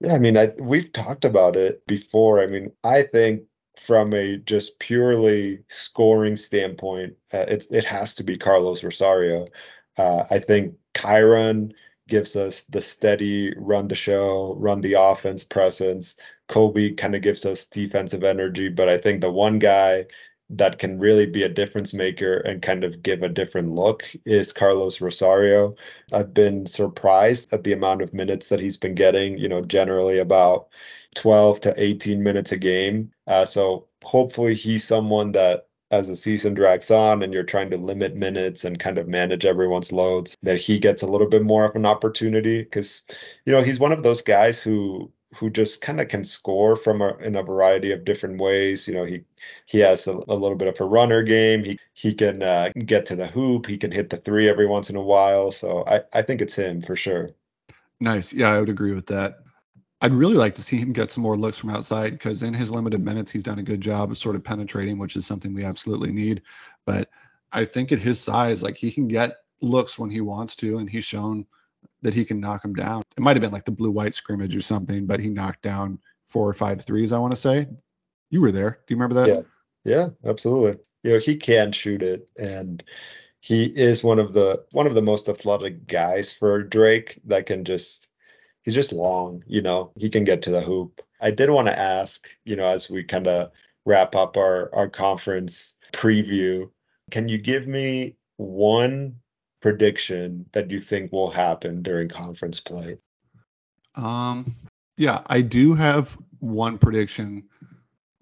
Yeah, 0.00 0.14
I 0.14 0.18
mean, 0.18 0.36
I, 0.36 0.52
we've 0.58 0.92
talked 0.92 1.24
about 1.24 1.56
it 1.56 1.86
before. 1.86 2.42
I 2.42 2.46
mean, 2.46 2.72
I 2.84 3.02
think 3.02 3.42
from 3.76 4.12
a 4.14 4.36
just 4.38 4.78
purely 4.78 5.60
scoring 5.68 6.36
standpoint, 6.36 7.14
uh, 7.32 7.46
it 7.48 7.66
it 7.70 7.84
has 7.84 8.14
to 8.16 8.24
be 8.24 8.36
Carlos 8.36 8.84
Rosario. 8.84 9.46
Uh, 9.96 10.24
I 10.30 10.38
think 10.38 10.74
Kyron 10.94 11.72
gives 12.08 12.36
us 12.36 12.62
the 12.64 12.80
steady 12.82 13.52
run 13.56 13.88
the 13.88 13.94
show, 13.94 14.54
run 14.58 14.80
the 14.82 14.94
offense 14.94 15.44
presence. 15.44 16.16
Colby 16.48 16.92
kind 16.94 17.14
of 17.16 17.22
gives 17.22 17.44
us 17.46 17.64
defensive 17.64 18.22
energy, 18.22 18.68
but 18.68 18.88
I 18.88 18.98
think 18.98 19.20
the 19.20 19.32
one 19.32 19.58
guy 19.58 20.06
that 20.50 20.78
can 20.78 20.98
really 20.98 21.26
be 21.26 21.42
a 21.42 21.48
difference 21.48 21.92
maker 21.92 22.36
and 22.36 22.62
kind 22.62 22.84
of 22.84 23.02
give 23.02 23.22
a 23.22 23.28
different 23.28 23.72
look 23.72 24.04
is 24.24 24.52
Carlos 24.52 25.00
Rosario. 25.00 25.74
I've 26.12 26.32
been 26.32 26.66
surprised 26.66 27.52
at 27.52 27.64
the 27.64 27.72
amount 27.72 28.02
of 28.02 28.14
minutes 28.14 28.50
that 28.50 28.60
he's 28.60 28.76
been 28.76 28.94
getting, 28.94 29.38
you 29.38 29.48
know, 29.48 29.62
generally 29.62 30.18
about 30.18 30.68
12 31.16 31.60
to 31.60 31.74
18 31.76 32.22
minutes 32.22 32.52
a 32.52 32.58
game. 32.58 33.10
Uh, 33.26 33.44
so 33.44 33.86
hopefully 34.04 34.54
he's 34.54 34.84
someone 34.84 35.32
that 35.32 35.66
as 35.90 36.08
the 36.08 36.16
season 36.16 36.54
drags 36.54 36.90
on 36.90 37.22
and 37.22 37.32
you're 37.32 37.44
trying 37.44 37.70
to 37.70 37.76
limit 37.76 38.16
minutes 38.16 38.64
and 38.64 38.78
kind 38.78 38.98
of 38.98 39.06
manage 39.06 39.44
everyone's 39.44 39.92
loads 39.92 40.36
that 40.42 40.60
he 40.60 40.78
gets 40.78 41.02
a 41.02 41.06
little 41.06 41.28
bit 41.28 41.42
more 41.42 41.64
of 41.64 41.76
an 41.76 41.86
opportunity 41.86 42.60
because 42.60 43.04
you 43.44 43.52
know 43.52 43.62
he's 43.62 43.78
one 43.78 43.92
of 43.92 44.02
those 44.02 44.22
guys 44.22 44.60
who 44.60 45.10
who 45.34 45.50
just 45.50 45.80
kind 45.80 46.00
of 46.00 46.08
can 46.08 46.24
score 46.24 46.76
from 46.76 47.02
a, 47.02 47.16
in 47.18 47.36
a 47.36 47.42
variety 47.42 47.92
of 47.92 48.04
different 48.04 48.40
ways. 48.40 48.86
You 48.86 48.94
know, 48.94 49.04
he 49.04 49.24
he 49.66 49.78
has 49.80 50.06
a, 50.06 50.12
a 50.28 50.34
little 50.34 50.56
bit 50.56 50.68
of 50.68 50.80
a 50.80 50.84
runner 50.84 51.22
game. 51.22 51.64
He 51.64 51.78
he 51.94 52.14
can 52.14 52.42
uh, 52.42 52.70
get 52.84 53.06
to 53.06 53.16
the 53.16 53.26
hoop. 53.26 53.66
He 53.66 53.76
can 53.76 53.92
hit 53.92 54.10
the 54.10 54.16
three 54.16 54.48
every 54.48 54.66
once 54.66 54.90
in 54.90 54.96
a 54.96 55.02
while. 55.02 55.50
So 55.50 55.84
I 55.86 56.02
I 56.12 56.22
think 56.22 56.40
it's 56.40 56.54
him 56.54 56.80
for 56.80 56.96
sure. 56.96 57.30
Nice. 58.00 58.32
Yeah, 58.32 58.52
I 58.52 58.60
would 58.60 58.68
agree 58.68 58.92
with 58.92 59.06
that. 59.06 59.38
I'd 60.02 60.12
really 60.12 60.34
like 60.34 60.54
to 60.56 60.62
see 60.62 60.76
him 60.76 60.92
get 60.92 61.10
some 61.10 61.22
more 61.22 61.38
looks 61.38 61.58
from 61.58 61.70
outside 61.70 62.12
because 62.12 62.42
in 62.42 62.52
his 62.52 62.70
limited 62.70 63.02
minutes, 63.02 63.30
he's 63.30 63.42
done 63.42 63.58
a 63.58 63.62
good 63.62 63.80
job 63.80 64.10
of 64.10 64.18
sort 64.18 64.36
of 64.36 64.44
penetrating, 64.44 64.98
which 64.98 65.16
is 65.16 65.24
something 65.24 65.54
we 65.54 65.64
absolutely 65.64 66.12
need. 66.12 66.42
But 66.84 67.08
I 67.50 67.64
think 67.64 67.92
at 67.92 67.98
his 67.98 68.20
size, 68.20 68.62
like 68.62 68.76
he 68.76 68.92
can 68.92 69.08
get 69.08 69.36
looks 69.62 69.98
when 69.98 70.10
he 70.10 70.20
wants 70.20 70.54
to, 70.56 70.78
and 70.78 70.88
he's 70.88 71.04
shown 71.04 71.46
that 72.06 72.14
he 72.14 72.24
can 72.24 72.38
knock 72.38 72.64
him 72.64 72.72
down. 72.72 73.02
It 73.16 73.20
might 73.20 73.34
have 73.34 73.40
been 73.40 73.50
like 73.50 73.64
the 73.64 73.72
blue 73.72 73.90
white 73.90 74.14
scrimmage 74.14 74.54
or 74.54 74.60
something, 74.60 75.06
but 75.06 75.18
he 75.18 75.28
knocked 75.28 75.62
down 75.62 75.98
four 76.24 76.48
or 76.48 76.52
five 76.52 76.80
threes, 76.80 77.10
I 77.10 77.18
want 77.18 77.32
to 77.32 77.38
say. 77.38 77.66
You 78.30 78.40
were 78.40 78.52
there. 78.52 78.78
Do 78.86 78.94
you 78.94 78.96
remember 78.96 79.16
that? 79.16 79.28
Yeah. 79.28 79.42
Yeah, 79.84 80.08
absolutely. 80.24 80.80
You 81.02 81.12
know, 81.12 81.18
he 81.18 81.36
can 81.36 81.72
shoot 81.72 82.02
it 82.02 82.28
and 82.38 82.82
he 83.40 83.64
is 83.64 84.04
one 84.04 84.20
of 84.20 84.32
the 84.32 84.64
one 84.70 84.86
of 84.86 84.94
the 84.94 85.02
most 85.02 85.28
athletic 85.28 85.88
guys 85.88 86.32
for 86.32 86.62
Drake 86.62 87.18
that 87.24 87.46
can 87.46 87.64
just 87.64 88.10
he's 88.62 88.74
just 88.74 88.92
long, 88.92 89.42
you 89.48 89.62
know. 89.62 89.90
He 89.96 90.08
can 90.08 90.22
get 90.22 90.42
to 90.42 90.50
the 90.50 90.60
hoop. 90.60 91.02
I 91.20 91.32
did 91.32 91.50
want 91.50 91.66
to 91.66 91.78
ask, 91.78 92.28
you 92.44 92.54
know, 92.54 92.66
as 92.66 92.88
we 92.88 93.02
kind 93.02 93.26
of 93.26 93.50
wrap 93.84 94.14
up 94.14 94.36
our 94.36 94.72
our 94.72 94.88
conference 94.88 95.74
preview, 95.92 96.70
can 97.10 97.28
you 97.28 97.38
give 97.38 97.66
me 97.66 98.16
one 98.36 99.16
prediction 99.60 100.46
that 100.52 100.70
you 100.70 100.78
think 100.78 101.12
will 101.12 101.30
happen 101.30 101.82
during 101.82 102.08
conference 102.08 102.60
play? 102.60 102.96
Um, 103.94 104.54
yeah, 104.96 105.22
I 105.26 105.40
do 105.40 105.74
have 105.74 106.16
one 106.40 106.78
prediction 106.78 107.48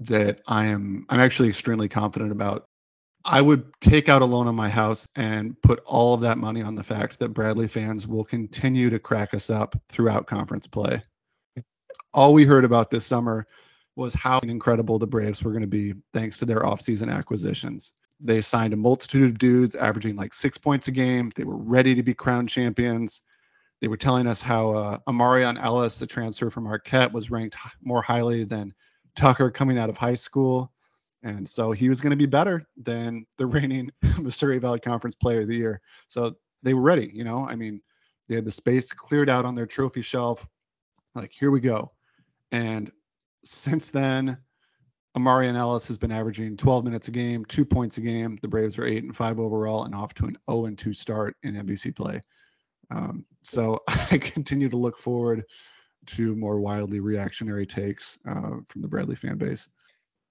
that 0.00 0.40
I 0.46 0.66
am 0.66 1.06
I'm 1.08 1.20
actually 1.20 1.48
extremely 1.48 1.88
confident 1.88 2.32
about. 2.32 2.66
I 3.24 3.40
would 3.40 3.64
take 3.80 4.10
out 4.10 4.22
a 4.22 4.26
loan 4.26 4.48
on 4.48 4.54
my 4.54 4.68
house 4.68 5.06
and 5.16 5.60
put 5.62 5.80
all 5.86 6.12
of 6.12 6.20
that 6.20 6.36
money 6.36 6.60
on 6.60 6.74
the 6.74 6.82
fact 6.82 7.18
that 7.20 7.30
Bradley 7.30 7.68
fans 7.68 8.06
will 8.06 8.24
continue 8.24 8.90
to 8.90 8.98
crack 8.98 9.32
us 9.32 9.48
up 9.48 9.74
throughout 9.88 10.26
conference 10.26 10.66
play. 10.66 11.02
All 12.12 12.34
we 12.34 12.44
heard 12.44 12.64
about 12.64 12.90
this 12.90 13.06
summer 13.06 13.46
was 13.96 14.12
how 14.12 14.40
incredible 14.40 14.98
the 14.98 15.06
Braves 15.06 15.42
were 15.42 15.52
going 15.52 15.62
to 15.62 15.66
be 15.66 15.94
thanks 16.12 16.38
to 16.38 16.44
their 16.44 16.60
offseason 16.60 17.10
acquisitions. 17.10 17.92
They 18.24 18.40
signed 18.40 18.72
a 18.72 18.76
multitude 18.76 19.30
of 19.30 19.38
dudes 19.38 19.74
averaging 19.74 20.16
like 20.16 20.32
six 20.32 20.56
points 20.56 20.88
a 20.88 20.90
game. 20.90 21.30
They 21.36 21.44
were 21.44 21.58
ready 21.58 21.94
to 21.94 22.02
be 22.02 22.14
crowned 22.14 22.48
champions. 22.48 23.20
They 23.82 23.88
were 23.88 23.98
telling 23.98 24.26
us 24.26 24.40
how 24.40 24.70
uh, 24.70 24.98
Amarion 25.06 25.62
Ellis, 25.62 25.98
the 25.98 26.06
transfer 26.06 26.48
from 26.48 26.64
Marquette, 26.64 27.12
was 27.12 27.30
ranked 27.30 27.56
more 27.82 28.00
highly 28.00 28.44
than 28.44 28.72
Tucker 29.14 29.50
coming 29.50 29.78
out 29.78 29.90
of 29.90 29.98
high 29.98 30.14
school. 30.14 30.72
And 31.22 31.46
so 31.46 31.72
he 31.72 31.90
was 31.90 32.00
going 32.00 32.12
to 32.12 32.16
be 32.16 32.24
better 32.24 32.66
than 32.78 33.26
the 33.36 33.46
reigning 33.46 33.90
Missouri 34.18 34.58
Valley 34.58 34.80
Conference 34.80 35.14
Player 35.14 35.42
of 35.42 35.48
the 35.48 35.56
Year. 35.56 35.82
So 36.08 36.34
they 36.62 36.72
were 36.72 36.80
ready. 36.80 37.10
You 37.12 37.24
know, 37.24 37.46
I 37.46 37.56
mean, 37.56 37.82
they 38.28 38.36
had 38.36 38.46
the 38.46 38.50
space 38.50 38.90
cleared 38.90 39.28
out 39.28 39.44
on 39.44 39.54
their 39.54 39.66
trophy 39.66 40.00
shelf. 40.00 40.46
Like, 41.14 41.32
here 41.32 41.50
we 41.50 41.60
go. 41.60 41.92
And 42.52 42.90
since 43.44 43.90
then, 43.90 44.38
Amarion 45.16 45.56
Ellis 45.56 45.86
has 45.88 45.98
been 45.98 46.10
averaging 46.10 46.56
12 46.56 46.84
minutes 46.84 47.08
a 47.08 47.12
game, 47.12 47.44
two 47.44 47.64
points 47.64 47.98
a 47.98 48.00
game. 48.00 48.38
The 48.42 48.48
Braves 48.48 48.78
are 48.78 48.84
eight 48.84 49.04
and 49.04 49.14
five 49.14 49.38
overall 49.38 49.84
and 49.84 49.94
off 49.94 50.12
to 50.14 50.26
an 50.26 50.36
0 50.50 50.66
and 50.66 50.78
2 50.78 50.92
start 50.92 51.36
in 51.42 51.54
MVC 51.54 51.94
play. 51.94 52.20
Um, 52.90 53.24
so 53.42 53.82
I 53.88 54.18
continue 54.18 54.68
to 54.68 54.76
look 54.76 54.98
forward 54.98 55.44
to 56.06 56.34
more 56.34 56.60
wildly 56.60 57.00
reactionary 57.00 57.66
takes 57.66 58.18
uh, 58.28 58.58
from 58.68 58.82
the 58.82 58.88
Bradley 58.88 59.14
fan 59.14 59.38
base. 59.38 59.68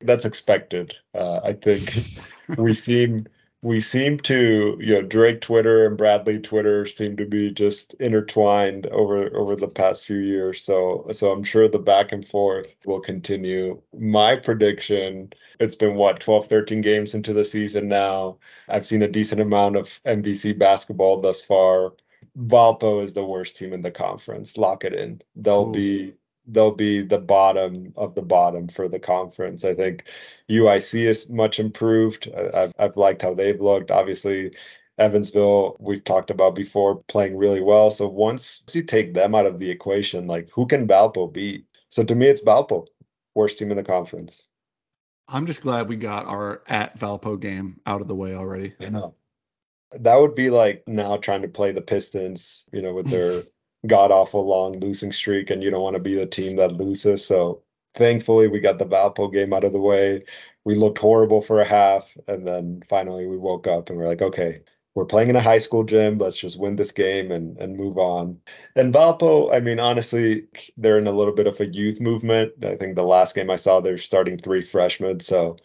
That's 0.01 0.25
expected. 0.25 0.95
Uh, 1.13 1.39
I 1.43 1.53
think 1.53 1.97
we 2.57 2.73
seem 2.73 3.27
we 3.63 3.79
seem 3.79 4.17
to 4.17 4.77
you 4.81 4.93
know 4.93 5.01
Drake 5.01 5.39
Twitter 5.39 5.87
and 5.87 5.97
Bradley 5.97 6.37
Twitter 6.39 6.85
seem 6.85 7.15
to 7.15 7.25
be 7.25 7.49
just 7.49 7.93
intertwined 7.93 8.87
over 8.87 9.33
over 9.35 9.55
the 9.55 9.69
past 9.69 10.05
few 10.05 10.17
years. 10.17 10.61
So 10.61 11.07
so 11.11 11.31
I'm 11.31 11.43
sure 11.45 11.67
the 11.69 11.79
back 11.79 12.11
and 12.11 12.27
forth 12.27 12.75
will 12.85 12.99
continue. 12.99 13.81
My 13.97 14.35
prediction 14.35 15.31
it's 15.59 15.75
been 15.75 15.95
what 15.95 16.19
12 16.19 16.47
13 16.47 16.81
games 16.81 17.13
into 17.13 17.31
the 17.31 17.45
season 17.45 17.87
now. 17.87 18.37
I've 18.67 18.85
seen 18.85 19.01
a 19.01 19.07
decent 19.07 19.39
amount 19.39 19.77
of 19.77 19.87
MVC 20.05 20.59
basketball 20.59 21.21
thus 21.21 21.41
far. 21.41 21.93
Valpo 22.37 23.01
is 23.01 23.13
the 23.13 23.25
worst 23.25 23.55
team 23.55 23.71
in 23.71 23.81
the 23.81 23.91
conference. 23.91 24.57
Lock 24.57 24.83
it 24.83 24.93
in. 24.93 25.21
They'll 25.37 25.69
Ooh. 25.69 25.71
be 25.71 26.15
they'll 26.47 26.75
be 26.75 27.01
the 27.01 27.19
bottom 27.19 27.93
of 27.95 28.15
the 28.15 28.21
bottom 28.21 28.67
for 28.67 28.87
the 28.87 28.99
conference. 28.99 29.63
I 29.63 29.73
think 29.73 30.05
UIC 30.49 31.05
is 31.05 31.29
much 31.29 31.59
improved. 31.59 32.29
I've, 32.33 32.73
I've 32.77 32.97
liked 32.97 33.21
how 33.21 33.33
they've 33.33 33.59
looked. 33.59 33.91
Obviously, 33.91 34.51
Evansville, 34.97 35.77
we've 35.79 36.03
talked 36.03 36.29
about 36.29 36.55
before, 36.55 37.03
playing 37.07 37.37
really 37.37 37.61
well. 37.61 37.91
So 37.91 38.07
once 38.07 38.63
you 38.73 38.83
take 38.83 39.13
them 39.13 39.33
out 39.33 39.45
of 39.45 39.59
the 39.59 39.69
equation, 39.69 40.27
like 40.27 40.49
who 40.53 40.67
can 40.67 40.87
Valpo 40.87 41.31
beat? 41.31 41.65
So 41.89 42.03
to 42.03 42.15
me, 42.15 42.27
it's 42.27 42.43
Valpo, 42.43 42.87
worst 43.35 43.59
team 43.59 43.71
in 43.71 43.77
the 43.77 43.83
conference. 43.83 44.49
I'm 45.27 45.45
just 45.45 45.61
glad 45.61 45.87
we 45.87 45.95
got 45.95 46.27
our 46.27 46.63
at 46.67 46.99
Valpo 46.99 47.39
game 47.39 47.79
out 47.85 48.01
of 48.01 48.07
the 48.07 48.15
way 48.15 48.35
already. 48.35 48.73
I 48.81 48.89
know. 48.89 49.15
That 49.91 50.19
would 50.19 50.35
be 50.35 50.49
like 50.49 50.83
now 50.87 51.17
trying 51.17 51.43
to 51.43 51.47
play 51.47 51.71
the 51.71 51.81
Pistons, 51.81 52.65
you 52.73 52.81
know, 52.81 52.93
with 52.93 53.07
their 53.07 53.43
god 53.87 54.11
awful 54.11 54.45
long 54.45 54.79
losing 54.79 55.11
streak, 55.11 55.49
and 55.49 55.63
you 55.63 55.69
don't 55.69 55.81
want 55.81 55.95
to 55.95 56.01
be 56.01 56.15
the 56.15 56.25
team 56.25 56.57
that 56.57 56.73
loses. 56.73 57.25
So 57.25 57.63
thankfully, 57.95 58.47
we 58.47 58.59
got 58.59 58.79
the 58.79 58.85
Valpo 58.85 59.31
game 59.31 59.53
out 59.53 59.63
of 59.63 59.73
the 59.73 59.81
way. 59.81 60.23
We 60.65 60.75
looked 60.75 60.99
horrible 60.99 61.41
for 61.41 61.59
a 61.59 61.65
half, 61.65 62.15
and 62.27 62.47
then 62.47 62.83
finally 62.89 63.27
we 63.27 63.37
woke 63.37 63.67
up 63.67 63.89
and 63.89 63.97
we're 63.97 64.07
like, 64.07 64.21
okay, 64.21 64.61
we're 64.95 65.05
playing 65.05 65.29
in 65.29 65.35
a 65.35 65.41
high 65.41 65.57
school 65.57 65.83
gym. 65.83 66.17
Let's 66.17 66.37
just 66.37 66.59
win 66.59 66.75
this 66.75 66.91
game 66.91 67.31
and 67.31 67.57
and 67.57 67.75
move 67.77 67.97
on. 67.97 68.39
And 68.75 68.93
Valpo, 68.93 69.53
I 69.53 69.59
mean, 69.59 69.79
honestly, 69.79 70.47
they're 70.77 70.99
in 70.99 71.07
a 71.07 71.11
little 71.11 71.33
bit 71.33 71.47
of 71.47 71.59
a 71.59 71.65
youth 71.65 71.99
movement. 71.99 72.53
I 72.63 72.75
think 72.75 72.95
the 72.95 73.03
last 73.03 73.35
game 73.35 73.49
I 73.49 73.55
saw, 73.57 73.79
they're 73.81 73.97
starting 73.97 74.37
three 74.37 74.61
freshmen, 74.61 75.19
so 75.19 75.57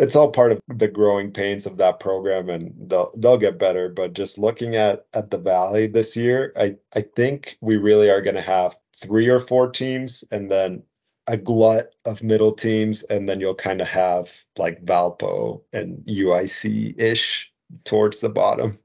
it's 0.00 0.16
all 0.16 0.32
part 0.32 0.50
of 0.50 0.60
the 0.66 0.88
growing 0.88 1.30
pains 1.30 1.66
of 1.66 1.76
that 1.76 2.00
program 2.00 2.48
and 2.48 2.72
they'll 2.88 3.12
they'll 3.18 3.38
get 3.38 3.58
better. 3.58 3.88
But 3.90 4.14
just 4.14 4.38
looking 4.38 4.74
at 4.74 5.06
at 5.14 5.30
the 5.30 5.38
valley 5.38 5.86
this 5.86 6.16
year 6.16 6.52
i 6.56 6.76
i 6.96 7.02
think 7.02 7.58
we 7.60 7.76
really 7.76 8.10
are 8.10 8.22
going 8.22 8.34
to 8.34 8.40
have 8.40 8.76
three 8.96 9.28
or 9.28 9.40
four 9.40 9.70
teams 9.70 10.24
and 10.30 10.50
then 10.50 10.82
a 11.26 11.36
glut 11.36 11.94
of 12.06 12.22
middle 12.22 12.52
teams 12.52 13.02
and 13.04 13.28
then 13.28 13.40
you'll 13.40 13.54
kind 13.54 13.80
of 13.80 13.88
have 13.88 14.32
like 14.58 14.84
valpo 14.84 15.62
and 15.72 15.98
uic 16.06 16.98
ish 16.98 17.52
towards 17.84 18.20
the 18.20 18.28
bottom. 18.28 18.76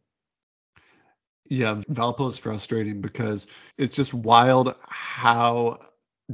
Yeah 1.48 1.82
valpo 1.90 2.28
is 2.28 2.38
frustrating 2.38 3.02
because 3.02 3.48
it's 3.78 3.96
just 3.96 4.14
wild 4.14 4.76
how 4.88 5.80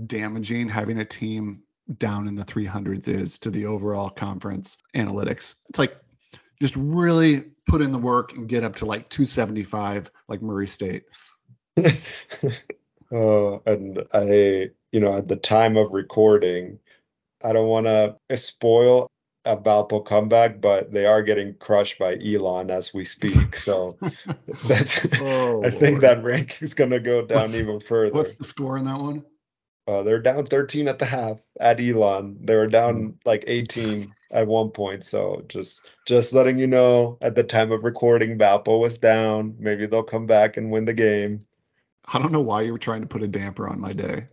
damaging 0.07 0.69
having 0.69 0.99
a 0.99 1.05
team 1.05 1.63
down 1.97 2.27
in 2.27 2.35
the 2.35 2.45
300s 2.45 3.07
is 3.07 3.37
to 3.39 3.49
the 3.49 3.65
overall 3.65 4.09
conference 4.09 4.77
analytics. 4.95 5.55
It's 5.69 5.79
like 5.79 5.97
just 6.61 6.75
really 6.75 7.51
put 7.67 7.81
in 7.81 7.91
the 7.91 7.97
work 7.97 8.33
and 8.33 8.47
get 8.47 8.63
up 8.63 8.75
to 8.77 8.85
like 8.85 9.09
275 9.09 10.11
like 10.27 10.41
Murray 10.41 10.67
State. 10.67 11.03
oh, 13.11 13.61
and 13.65 14.03
I, 14.13 14.69
you 14.91 14.99
know, 14.99 15.17
at 15.17 15.27
the 15.27 15.37
time 15.37 15.77
of 15.77 15.91
recording, 15.91 16.79
I 17.43 17.53
don't 17.53 17.67
want 17.67 17.87
to 17.87 18.37
spoil 18.37 19.07
a 19.45 19.57
Valpo 19.57 20.05
comeback, 20.05 20.61
but 20.61 20.91
they 20.91 21.05
are 21.05 21.23
getting 21.23 21.55
crushed 21.55 21.97
by 21.97 22.15
Elon 22.15 22.69
as 22.69 22.93
we 22.93 23.05
speak. 23.05 23.55
So 23.55 23.97
that's 24.67 25.07
oh, 25.19 25.63
I 25.63 25.71
think 25.71 25.81
Lord. 25.81 26.01
that 26.01 26.23
rank 26.23 26.61
is 26.61 26.73
going 26.73 26.91
to 26.91 26.99
go 26.99 27.25
down 27.25 27.39
what's, 27.39 27.55
even 27.55 27.79
further. 27.79 28.13
What's 28.13 28.35
the 28.35 28.43
score 28.43 28.77
in 28.77 28.85
that 28.85 28.99
one? 28.99 29.25
Uh, 29.87 30.03
they're 30.03 30.21
down 30.21 30.45
13 30.45 30.87
at 30.87 30.99
the 30.99 31.05
half 31.05 31.41
at 31.59 31.79
Elon. 31.79 32.37
They 32.41 32.55
were 32.55 32.67
down 32.67 32.95
mm. 32.95 33.15
like 33.25 33.43
18 33.47 34.13
at 34.31 34.47
one 34.47 34.69
point. 34.69 35.03
So 35.03 35.43
just 35.47 35.87
just 36.05 36.33
letting 36.33 36.57
you 36.57 36.67
know, 36.67 37.17
at 37.21 37.35
the 37.35 37.43
time 37.43 37.71
of 37.71 37.83
recording, 37.83 38.37
Valpo 38.37 38.79
was 38.79 38.97
down. 38.97 39.55
Maybe 39.59 39.85
they'll 39.85 40.03
come 40.03 40.25
back 40.27 40.57
and 40.57 40.71
win 40.71 40.85
the 40.85 40.93
game. 40.93 41.39
I 42.05 42.19
don't 42.19 42.31
know 42.31 42.41
why 42.41 42.61
you 42.61 42.71
were 42.71 42.79
trying 42.79 43.01
to 43.01 43.07
put 43.07 43.23
a 43.23 43.27
damper 43.27 43.67
on 43.67 43.79
my 43.79 43.93
day. 43.93 44.27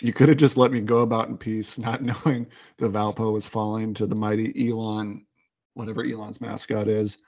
You 0.00 0.12
could 0.12 0.28
have 0.28 0.38
just 0.38 0.56
let 0.56 0.70
me 0.70 0.80
go 0.80 0.98
about 0.98 1.28
in 1.28 1.36
peace, 1.36 1.78
not 1.78 2.02
knowing 2.26 2.46
the 2.76 2.88
Valpo 2.88 3.32
was 3.32 3.48
falling 3.48 3.94
to 3.94 4.06
the 4.06 4.14
mighty 4.14 4.68
Elon, 4.68 5.26
whatever 5.74 6.04
Elon's 6.04 6.40
mascot 6.40 6.88
is. 6.88 7.18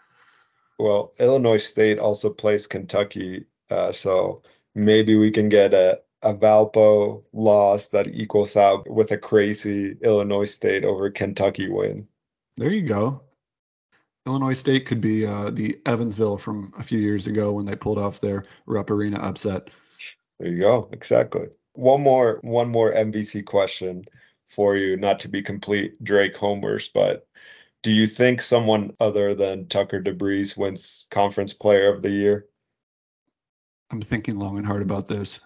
Well, 0.78 1.12
Illinois 1.20 1.64
State 1.64 1.98
also 1.98 2.30
plays 2.30 2.66
Kentucky, 2.66 3.46
uh, 3.70 3.92
so 3.92 4.38
maybe 4.74 5.16
we 5.16 5.30
can 5.30 5.48
get 5.48 5.72
a 5.72 6.00
a 6.24 6.32
Valpo 6.32 7.22
loss 7.32 7.88
that 7.88 8.08
equals 8.08 8.56
out 8.56 8.90
with 8.90 9.12
a 9.12 9.18
crazy 9.18 9.96
Illinois 10.00 10.50
State 10.50 10.84
over 10.84 11.10
Kentucky 11.10 11.68
win. 11.68 12.08
There 12.56 12.72
you 12.72 12.82
go. 12.82 13.22
Illinois 14.26 14.58
State 14.58 14.86
could 14.86 15.02
be 15.02 15.26
uh, 15.26 15.50
the 15.50 15.78
Evansville 15.84 16.38
from 16.38 16.72
a 16.78 16.82
few 16.82 16.98
years 16.98 17.26
ago 17.26 17.52
when 17.52 17.66
they 17.66 17.76
pulled 17.76 17.98
off 17.98 18.20
their 18.20 18.46
Rupp 18.64 18.90
Arena 18.90 19.18
upset. 19.18 19.68
There 20.40 20.48
you 20.48 20.60
go. 20.60 20.88
Exactly. 20.92 21.48
One 21.74 22.00
more, 22.00 22.38
one 22.42 22.70
more 22.70 22.92
MVC 22.92 23.44
question 23.44 24.04
for 24.46 24.76
you, 24.76 24.96
not 24.96 25.20
to 25.20 25.28
be 25.28 25.42
complete 25.42 26.02
Drake 26.02 26.36
homers, 26.36 26.88
but 26.88 27.26
do 27.82 27.92
you 27.92 28.06
think 28.06 28.40
someone 28.40 28.96
other 28.98 29.34
than 29.34 29.68
Tucker 29.68 30.00
DeVries 30.00 30.56
wins 30.56 31.06
Conference 31.10 31.52
Player 31.52 31.92
of 31.92 32.00
the 32.00 32.10
Year? 32.10 32.46
I'm 33.90 34.00
thinking 34.00 34.38
long 34.38 34.56
and 34.56 34.66
hard 34.66 34.80
about 34.80 35.06
this. 35.06 35.40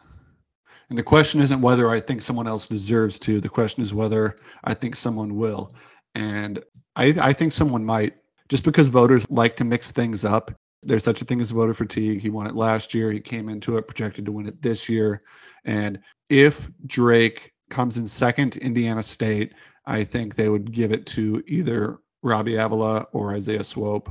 And 0.91 0.99
the 0.99 1.03
question 1.03 1.41
isn't 1.41 1.61
whether 1.61 1.91
I 1.91 2.01
think 2.01 2.23
someone 2.23 2.47
else 2.47 2.67
deserves 2.67 3.19
to. 3.21 3.41
The 3.41 3.49
question 3.49 3.83
is 3.83 3.93
whether 3.93 4.37
I 4.65 4.75
think 4.75 4.97
someone 4.97 5.37
will. 5.37 5.75
And 6.15 6.63
I, 6.97 7.15
I 7.21 7.33
think 7.33 7.53
someone 7.53 7.85
might, 7.85 8.15
just 8.49 8.65
because 8.65 8.89
voters 8.89 9.31
like 9.31 9.57
to 9.57 9.65
mix 9.65 9.91
things 9.91 10.25
up. 10.25 10.51
There's 10.83 11.05
such 11.05 11.21
a 11.21 11.25
thing 11.25 11.41
as 11.41 11.51
voter 11.51 11.75
fatigue. 11.75 12.21
He 12.21 12.31
won 12.31 12.47
it 12.47 12.55
last 12.55 12.95
year. 12.95 13.13
He 13.13 13.21
came 13.21 13.49
into 13.49 13.77
it 13.77 13.89
projected 13.89 14.25
to 14.27 14.33
win 14.33 14.47
it 14.47 14.63
this 14.63 14.89
year. 14.89 15.21
And 15.65 16.01
if 16.31 16.71
Drake 16.87 17.51
comes 17.69 17.99
in 17.99 18.09
second 18.09 18.57
Indiana 18.57 19.03
State, 19.03 19.55
I 19.85 20.05
think 20.05 20.35
they 20.35 20.49
would 20.49 20.73
give 20.73 20.93
it 20.93 21.07
to 21.07 21.43
either 21.47 21.99
Robbie 22.23 22.57
Avila 22.57 23.09
or 23.13 23.35
Isaiah 23.35 23.65
Swope. 23.65 24.11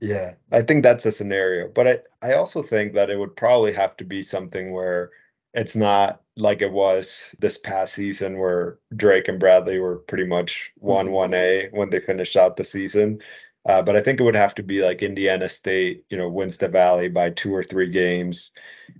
Yeah, 0.00 0.32
I 0.52 0.62
think 0.62 0.82
that's 0.82 1.06
a 1.06 1.12
scenario. 1.12 1.68
But 1.68 1.86
I, 1.86 1.98
I 2.22 2.34
also 2.34 2.62
think 2.62 2.94
that 2.94 3.10
it 3.10 3.18
would 3.18 3.36
probably 3.36 3.72
have 3.72 3.96
to 3.98 4.04
be 4.04 4.22
something 4.22 4.72
where 4.72 5.10
it's 5.54 5.76
not 5.76 6.22
like 6.36 6.62
it 6.62 6.72
was 6.72 7.34
this 7.40 7.58
past 7.58 7.94
season 7.94 8.38
where 8.38 8.78
Drake 8.94 9.28
and 9.28 9.40
Bradley 9.40 9.78
were 9.78 9.96
pretty 9.96 10.26
much 10.26 10.72
one 10.76 11.06
mm-hmm. 11.06 11.14
one 11.14 11.34
A 11.34 11.68
when 11.72 11.90
they 11.90 12.00
finished 12.00 12.36
out 12.36 12.56
the 12.56 12.64
season. 12.64 13.20
Uh, 13.66 13.82
but 13.82 13.94
I 13.94 14.00
think 14.00 14.18
it 14.18 14.24
would 14.24 14.36
have 14.36 14.54
to 14.54 14.62
be 14.62 14.80
like 14.80 15.02
Indiana 15.02 15.46
State, 15.48 16.04
you 16.08 16.16
know, 16.16 16.30
wins 16.30 16.56
the 16.56 16.68
Valley 16.68 17.10
by 17.10 17.28
two 17.28 17.54
or 17.54 17.62
three 17.62 17.90
games, 17.90 18.52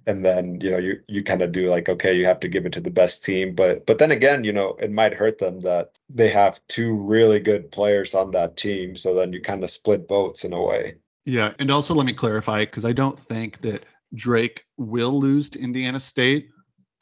and 0.06 0.22
then 0.22 0.60
you 0.60 0.70
know 0.70 0.76
you 0.76 1.00
you 1.08 1.22
kind 1.24 1.40
of 1.40 1.50
do 1.50 1.70
like 1.70 1.88
okay, 1.88 2.12
you 2.12 2.26
have 2.26 2.40
to 2.40 2.48
give 2.48 2.66
it 2.66 2.74
to 2.74 2.80
the 2.82 2.90
best 2.90 3.24
team. 3.24 3.54
But 3.54 3.86
but 3.86 3.98
then 3.98 4.10
again, 4.10 4.44
you 4.44 4.52
know, 4.52 4.76
it 4.78 4.90
might 4.90 5.14
hurt 5.14 5.38
them 5.38 5.60
that 5.60 5.92
they 6.10 6.28
have 6.28 6.60
two 6.68 6.92
really 6.92 7.40
good 7.40 7.72
players 7.72 8.14
on 8.14 8.32
that 8.32 8.58
team, 8.58 8.96
so 8.96 9.14
then 9.14 9.32
you 9.32 9.40
kind 9.40 9.64
of 9.64 9.70
split 9.70 10.06
votes 10.06 10.44
in 10.44 10.52
a 10.52 10.62
way. 10.62 10.96
Yeah, 11.24 11.54
and 11.58 11.70
also 11.70 11.94
let 11.94 12.04
me 12.04 12.12
clarify 12.12 12.66
because 12.66 12.84
I 12.84 12.92
don't 12.92 13.18
think 13.18 13.62
that 13.62 13.84
Drake 14.14 14.64
will 14.76 15.18
lose 15.18 15.50
to 15.50 15.60
Indiana 15.60 16.00
State. 16.00 16.50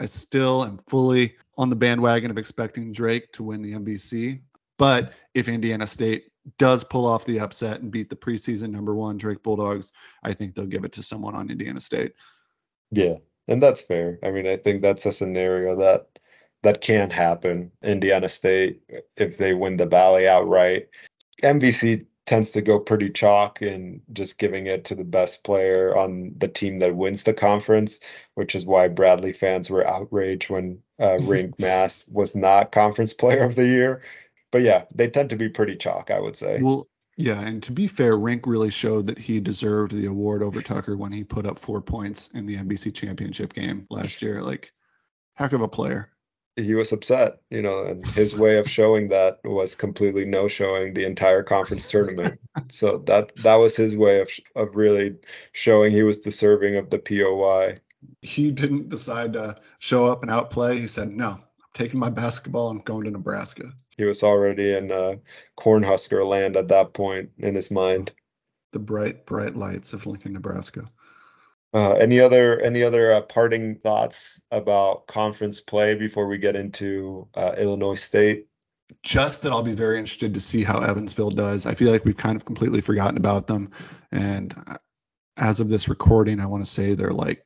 I 0.01 0.07
still 0.07 0.65
am 0.65 0.79
fully 0.87 1.37
on 1.57 1.69
the 1.71 1.77
bandwagon 1.77 2.31
of 2.31 2.39
expecting 2.39 2.93
Drake 2.93 3.33
to 3.33 3.43
win 3.43 3.63
the 3.63 3.73
MVC. 3.73 4.41
But 4.77 5.15
if 5.35 5.49
Indiana 5.49 5.87
State 5.87 6.31
does 6.57 6.85
pull 6.85 7.07
off 7.07 7.25
the 7.25 7.41
upset 7.41 7.81
and 7.81 7.91
beat 7.91 8.09
the 8.09 8.17
preseason 8.17 8.71
number 8.71 8.95
one 8.95 9.17
Drake 9.17 9.43
Bulldogs, 9.43 9.93
I 10.23 10.33
think 10.33 10.55
they'll 10.55 10.67
give 10.67 10.85
it 10.85 10.93
to 10.93 11.03
someone 11.03 11.35
on 11.35 11.51
Indiana 11.51 11.81
State. 11.81 12.13
Yeah, 12.91 13.17
and 13.49 13.63
that's 13.63 13.83
fair. 13.83 14.19
I 14.23 14.31
mean, 14.31 14.47
I 14.47 14.57
think 14.57 14.83
that's 14.83 15.05
a 15.05 15.13
scenario 15.13 15.77
that 15.77 16.07
that 16.63 16.81
can 16.81 17.11
happen. 17.11 17.71
Indiana 17.83 18.29
State, 18.29 18.83
if 19.17 19.37
they 19.37 19.55
win 19.55 19.77
the 19.77 19.87
Valley 19.87 20.27
outright, 20.29 20.89
MVC 21.43 22.05
tends 22.29 22.51
to 22.51 22.61
go 22.61 22.79
pretty 22.79 23.09
chalk 23.09 23.63
in 23.63 24.03
just 24.13 24.39
giving 24.39 24.67
it 24.67 24.85
to 24.85 24.95
the 24.95 25.03
best 25.03 25.43
player 25.43 25.97
on 25.97 26.35
the 26.37 26.47
team 26.47 26.77
that 26.77 26.95
wins 26.95 27.23
the 27.23 27.33
conference, 27.33 28.01
which 28.35 28.55
is 28.55 28.67
why 28.67 28.87
Bradley 28.89 29.33
fans 29.33 29.71
were 29.71 29.87
outraged 29.87 30.51
when 30.51 30.83
uh, 31.01 31.17
Rienk 31.21 31.59
Mast 31.59 32.13
was 32.13 32.37
not 32.37 32.71
conference 32.71 33.15
player 33.15 33.45
of 33.45 33.55
the 33.55 33.67
year. 33.67 34.03
But 34.53 34.61
yeah, 34.61 34.85
they 34.95 35.09
tend 35.09 35.31
to 35.31 35.37
be 35.37 35.49
pretty 35.49 35.77
chalk, 35.77 36.11
I 36.11 36.21
would 36.21 36.37
say. 36.37 36.61
Well, 36.63 36.87
yeah, 37.17 37.41
and 37.41 37.63
to 37.63 37.73
be 37.73 37.87
fair, 37.87 38.13
Rienk 38.13 38.47
really 38.47 38.71
showed 38.71 39.07
that 39.07 39.19
he 39.19 39.41
deserved 39.41 39.93
the 39.93 40.07
award 40.07 40.43
over 40.43 40.61
Tucker 40.61 40.99
when 40.99 41.13
he 41.13 41.25
put 41.25 41.47
up 41.47 41.59
four 41.59 41.81
points 41.81 42.29
in 42.29 42.45
the 42.45 42.57
MVC 42.57 42.93
championship 42.93 43.55
game 43.55 43.87
last 43.89 44.21
year. 44.21 44.43
Like, 44.43 44.71
heck 45.35 45.55
of 45.55 45.63
a 45.63 45.69
player 45.69 46.11
he 46.59 46.75
was 46.75 46.93
upset, 46.93 47.41
you 47.51 47.63
know, 47.63 47.85
and 47.85 48.07
his 48.07 48.37
way 48.37 48.59
of 48.59 48.69
showing 48.69 49.09
that 49.09 49.39
was 49.45 49.75
completely 49.75 50.25
no 50.25 50.49
showing 50.49 50.95
the 50.95 51.05
entire 51.05 51.43
conference 51.43 51.91
tournament. 51.91 52.41
so 52.69 52.99
that 52.99 53.35
that 53.37 53.57
was 53.57 53.77
his 53.77 53.97
way 53.97 54.21
of 54.21 54.31
of 54.57 54.77
really 54.77 55.17
showing 55.53 55.93
he 55.93 56.03
was 56.03 56.21
deserving 56.21 56.77
of 56.77 56.91
the 56.91 56.99
POY. 56.99 57.75
He 58.23 58.51
didn't 58.51 58.89
decide 58.89 59.35
to 59.35 59.57
show 59.79 60.07
up 60.07 60.23
and 60.23 60.31
outplay. 60.31 60.79
He 60.79 60.87
said, 60.87 61.11
"No, 61.11 61.29
I'm 61.29 61.43
taking 61.75 62.01
my 62.01 62.11
basketball 62.11 62.71
and 62.71 62.85
going 62.85 63.05
to 63.05 63.11
Nebraska." 63.11 63.73
He 63.97 64.05
was 64.05 64.23
already 64.23 64.75
in 64.75 64.93
uh, 64.93 65.17
Cornhusker 65.59 66.27
land 66.27 66.57
at 66.57 66.69
that 66.69 66.93
point 66.93 67.31
in 67.39 67.55
his 67.55 67.71
mind. 67.71 68.13
The 68.73 68.79
bright, 68.79 69.27
bright 69.27 69.57
lights 69.57 69.93
of 69.93 70.07
Lincoln, 70.07 70.35
Nebraska. 70.35 70.91
Uh, 71.75 71.93
any 71.95 72.19
other 72.19 72.61
any 72.61 72.83
other 72.83 73.13
uh, 73.13 73.21
parting 73.21 73.75
thoughts 73.77 74.41
about 74.51 75.07
conference 75.07 75.61
play 75.61 75.95
before 75.95 76.27
we 76.27 76.39
get 76.39 76.57
into 76.57 77.29
uh, 77.35 77.55
Illinois 77.59 77.95
State? 77.95 78.47
Just 79.03 79.43
that 79.43 79.53
I'll 79.53 79.63
be 79.63 79.75
very 79.75 79.99
interested 79.99 80.33
to 80.33 80.41
see 80.41 80.65
how 80.65 80.81
Evansville 80.81 81.31
does. 81.31 81.67
I 81.67 81.75
feel 81.75 81.93
like 81.93 82.07
we've 82.07 82.17
kind 82.17 82.37
of 82.37 82.47
completely 82.47 82.81
forgotten 82.81 83.19
about 83.19 83.47
them, 83.47 83.71
and 84.11 84.55
uh, 84.67 84.79
as 85.37 85.61
of 85.61 85.69
this 85.69 85.89
recording, 85.91 86.41
I 86.41 86.47
want 86.47 86.65
to 86.65 86.71
say 86.71 86.95
they're 86.95 87.11
like 87.11 87.45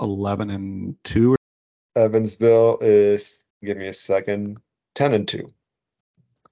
eleven 0.00 0.50
and 0.50 0.96
two. 1.02 1.34
Evansville 1.96 2.78
is 2.80 3.42
give 3.64 3.76
me 3.76 3.88
a 3.88 3.92
second, 3.92 4.58
ten 4.94 5.14
and 5.14 5.26
two. 5.26 5.48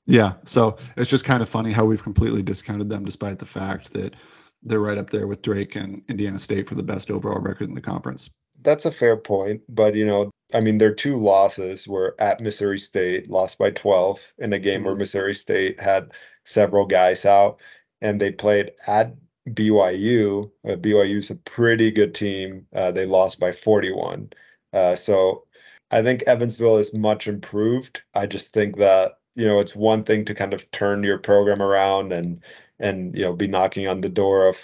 Yeah, 0.07 0.35
so 0.45 0.77
it's 0.97 1.09
just 1.09 1.25
kind 1.25 1.41
of 1.41 1.49
funny 1.49 1.71
how 1.71 1.85
we've 1.85 2.03
completely 2.03 2.43
discounted 2.43 2.89
them, 2.89 3.05
despite 3.05 3.39
the 3.39 3.47
fact 3.47 3.93
that 3.93 4.15
they're 4.63 4.81
right 4.81 4.99
up 4.99 5.11
there 5.11 5.27
with 5.27 5.43
Drake 5.43 5.77
and 5.77 6.03
Indiana 6.09 6.39
State 6.39 6.69
for 6.69 6.75
the 6.75 6.83
best 6.83 7.11
overall 7.11 7.41
record 7.41 7.69
in 7.69 7.75
the 7.75 7.81
conference. 7.81 8.31
That's 8.63 8.85
a 8.85 8.93
fair 8.93 9.17
point, 9.17 9.63
but 9.69 9.95
you 9.95 10.05
know, 10.05 10.31
I 10.53 10.61
mean, 10.61 10.79
their 10.79 10.95
two 10.95 11.17
losses 11.17 11.89
were 11.89 12.15
at 12.19 12.41
Missouri 12.41 12.79
State, 12.79 13.31
lost 13.31 13.59
by 13.59 13.71
12 13.71 14.33
in 14.39 14.53
a 14.53 14.59
game 14.59 14.81
mm-hmm. 14.81 14.87
where 14.87 14.97
Missouri 14.97 15.35
State 15.35 15.81
had 15.81 16.13
several 16.45 16.87
guys 16.87 17.25
out, 17.25 17.61
and 18.01 18.21
they 18.21 18.33
played 18.33 18.73
at 18.87 19.15
BYU. 19.49 20.51
Uh, 20.69 20.77
BYU 20.77 21.19
is 21.19 21.31
a 21.31 21.37
pretty 21.37 21.91
good 21.91 22.15
team. 22.15 22.67
Uh, 22.75 22.91
they 22.91 23.07
lost 23.07 23.41
by 23.41 23.53
41. 23.53 24.31
Uh, 24.73 24.95
so 24.95 25.45
I 25.91 26.03
think 26.03 26.23
Evansville 26.25 26.77
is 26.77 26.93
much 26.93 27.29
improved. 27.29 28.03
I 28.15 28.27
just 28.27 28.53
think 28.53 28.77
that 28.77 29.13
you 29.35 29.47
know, 29.47 29.61
it's 29.61 29.77
one 29.77 30.05
thing 30.05 30.25
to 30.25 30.35
kind 30.35 30.53
of 30.53 30.71
turn 30.71 31.03
your 31.03 31.19
program 31.19 31.63
around 31.63 32.13
and 32.13 32.43
and 32.81 33.17
you 33.17 33.23
know 33.23 33.35
be 33.35 33.47
knocking 33.47 33.87
on 33.87 34.01
the 34.01 34.09
door 34.09 34.49
of 34.49 34.57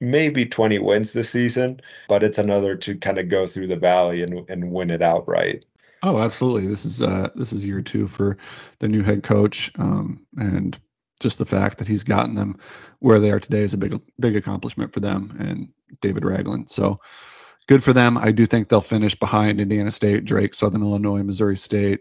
maybe 0.00 0.46
20 0.46 0.78
wins 0.78 1.12
this 1.12 1.30
season, 1.30 1.80
but 2.08 2.22
it's 2.22 2.38
another 2.38 2.76
to 2.76 2.96
kind 2.96 3.18
of 3.18 3.28
go 3.28 3.46
through 3.46 3.68
the 3.68 3.76
valley 3.76 4.22
and 4.22 4.48
and 4.50 4.72
win 4.72 4.90
it 4.90 5.02
outright. 5.02 5.64
Oh, 6.02 6.18
absolutely. 6.18 6.66
This 6.66 6.84
is 6.84 7.02
uh 7.02 7.30
this 7.34 7.52
is 7.52 7.64
year 7.64 7.82
two 7.82 8.08
for 8.08 8.36
the 8.78 8.88
new 8.88 9.02
head 9.02 9.22
coach, 9.22 9.70
um, 9.78 10.26
and 10.36 10.78
just 11.20 11.38
the 11.38 11.46
fact 11.46 11.78
that 11.78 11.88
he's 11.88 12.04
gotten 12.04 12.34
them 12.34 12.58
where 13.00 13.18
they 13.18 13.30
are 13.30 13.40
today 13.40 13.62
is 13.62 13.74
a 13.74 13.78
big 13.78 14.00
big 14.18 14.36
accomplishment 14.36 14.92
for 14.92 15.00
them 15.00 15.36
and 15.40 15.68
David 16.00 16.24
Ragland. 16.24 16.70
So 16.70 17.00
good 17.66 17.82
for 17.82 17.92
them. 17.92 18.16
I 18.16 18.32
do 18.32 18.46
think 18.46 18.68
they'll 18.68 18.80
finish 18.80 19.14
behind 19.14 19.60
Indiana 19.60 19.90
State, 19.90 20.24
Drake, 20.24 20.54
Southern 20.54 20.82
Illinois, 20.82 21.22
Missouri 21.22 21.56
State, 21.56 22.00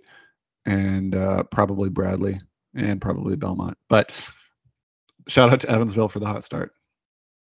and 0.65 1.15
uh, 1.15 1.43
probably 1.43 1.89
Bradley 1.89 2.39
and 2.75 3.01
probably 3.01 3.35
Belmont. 3.35 3.77
But 3.89 4.29
shout 5.27 5.51
out 5.51 5.61
to 5.61 5.69
Evansville 5.69 6.09
for 6.09 6.19
the 6.19 6.27
hot 6.27 6.43
start. 6.43 6.73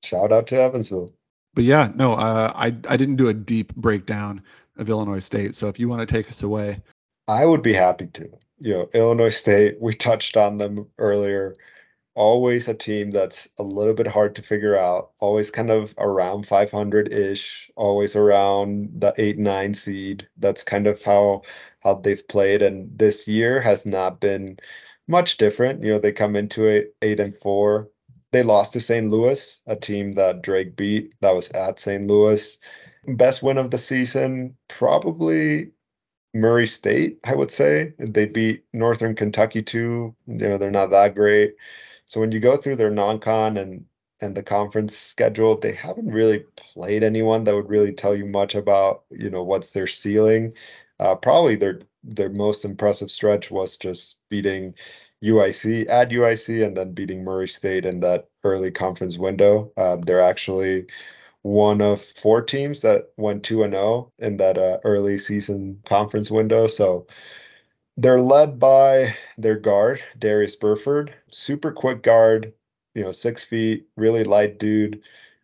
Shout 0.03 0.31
out 0.31 0.47
to 0.47 0.59
Evansville. 0.59 1.11
But 1.53 1.63
yeah, 1.63 1.91
no, 1.95 2.13
uh, 2.13 2.51
I 2.55 2.67
I 2.87 2.97
didn't 2.97 3.17
do 3.17 3.29
a 3.29 3.33
deep 3.33 3.75
breakdown 3.75 4.41
of 4.77 4.89
Illinois 4.89 5.19
State. 5.19 5.55
So 5.55 5.67
if 5.67 5.79
you 5.79 5.87
want 5.87 6.01
to 6.01 6.07
take 6.07 6.27
us 6.27 6.43
away, 6.43 6.81
I 7.27 7.45
would 7.45 7.61
be 7.61 7.73
happy 7.73 8.07
to. 8.07 8.29
You 8.59 8.73
know, 8.73 8.89
Illinois 8.93 9.35
State, 9.35 9.77
we 9.81 9.93
touched 9.93 10.37
on 10.37 10.57
them 10.57 10.87
earlier. 10.97 11.55
Always 12.15 12.67
a 12.67 12.73
team 12.73 13.11
that's 13.11 13.49
a 13.57 13.63
little 13.63 13.93
bit 13.93 14.07
hard 14.07 14.35
to 14.35 14.43
figure 14.43 14.75
out. 14.75 15.11
Always 15.19 15.49
kind 15.49 15.71
of 15.71 15.95
around 15.97 16.47
500 16.47 17.11
ish. 17.11 17.71
Always 17.75 18.15
around 18.15 19.01
the 19.01 19.13
eight 19.17 19.37
nine 19.37 19.73
seed. 19.73 20.27
That's 20.37 20.63
kind 20.63 20.87
of 20.87 21.01
how 21.01 21.41
how 21.81 21.95
they've 21.95 22.27
played. 22.27 22.61
And 22.61 22.97
this 22.97 23.27
year 23.27 23.61
has 23.61 23.85
not 23.85 24.19
been 24.19 24.57
much 25.07 25.37
different. 25.37 25.83
You 25.83 25.93
know, 25.93 25.99
they 25.99 26.11
come 26.11 26.35
into 26.35 26.65
it 26.65 26.95
eight 27.01 27.19
and 27.19 27.35
four. 27.35 27.89
They 28.31 28.43
lost 28.43 28.73
to 28.73 28.79
St. 28.79 29.09
Louis, 29.09 29.61
a 29.67 29.75
team 29.75 30.13
that 30.13 30.41
Drake 30.41 30.75
beat. 30.75 31.13
That 31.21 31.35
was 31.35 31.49
at 31.51 31.79
St. 31.79 32.07
Louis. 32.07 32.57
Best 33.05 33.43
win 33.43 33.57
of 33.57 33.69
the 33.69 33.77
season, 33.77 34.55
probably 34.67 35.71
Murray 36.33 36.67
State, 36.67 37.19
I 37.23 37.35
would 37.35 37.51
say. 37.51 37.93
They 37.99 38.25
beat 38.25 38.63
Northern 38.73 39.15
Kentucky 39.15 39.61
too. 39.61 40.15
You 40.25 40.49
know, 40.49 40.57
they're 40.57 40.71
not 40.71 40.91
that 40.91 41.15
great. 41.15 41.55
So 42.05 42.19
when 42.19 42.31
you 42.31 42.39
go 42.39 42.57
through 42.57 42.77
their 42.77 42.91
non-con 42.91 43.57
and 43.57 43.85
and 44.21 44.35
the 44.35 44.43
conference 44.43 44.97
schedule, 44.97 45.57
they 45.57 45.73
haven't 45.73 46.09
really 46.09 46.45
played 46.55 47.03
anyone 47.03 47.43
that 47.43 47.55
would 47.55 47.69
really 47.69 47.91
tell 47.91 48.15
you 48.15 48.25
much 48.25 48.55
about, 48.55 49.03
you 49.11 49.29
know, 49.29 49.43
what's 49.43 49.71
their 49.71 49.87
ceiling. 49.87 50.53
Uh, 50.99 51.15
probably 51.15 51.57
their 51.57 51.81
their 52.03 52.29
most 52.29 52.65
impressive 52.65 53.11
stretch 53.11 53.49
was 53.49 53.77
just 53.77 54.19
beating 54.29 54.75
UIC 55.23 55.89
at 55.89 56.09
UIC 56.09 56.65
and 56.65 56.75
then 56.75 56.93
beating 56.93 57.23
Murray 57.23 57.47
State 57.47 57.85
in 57.85 58.01
that 58.01 58.27
early 58.43 58.71
conference 58.71 59.17
window. 59.17 59.71
Uh, 59.77 59.97
they're 60.01 60.21
actually 60.21 60.87
one 61.43 61.81
of 61.81 62.01
four 62.01 62.41
teams 62.41 62.81
that 62.81 63.09
went 63.17 63.43
2 63.43 63.63
and 63.63 63.73
0 63.73 64.11
in 64.19 64.37
that 64.37 64.57
uh, 64.57 64.79
early 64.83 65.17
season 65.17 65.79
conference 65.85 66.31
window. 66.31 66.67
So 66.67 67.07
they're 67.97 68.21
led 68.21 68.59
by 68.59 69.15
their 69.37 69.57
guard, 69.57 70.01
Darius 70.17 70.55
Burford, 70.55 71.13
super 71.31 71.71
quick 71.71 72.01
guard, 72.01 72.53
you 72.95 73.03
know, 73.03 73.11
six 73.11 73.43
feet, 73.43 73.87
really 73.95 74.23
light 74.23 74.57
dude, 74.57 75.01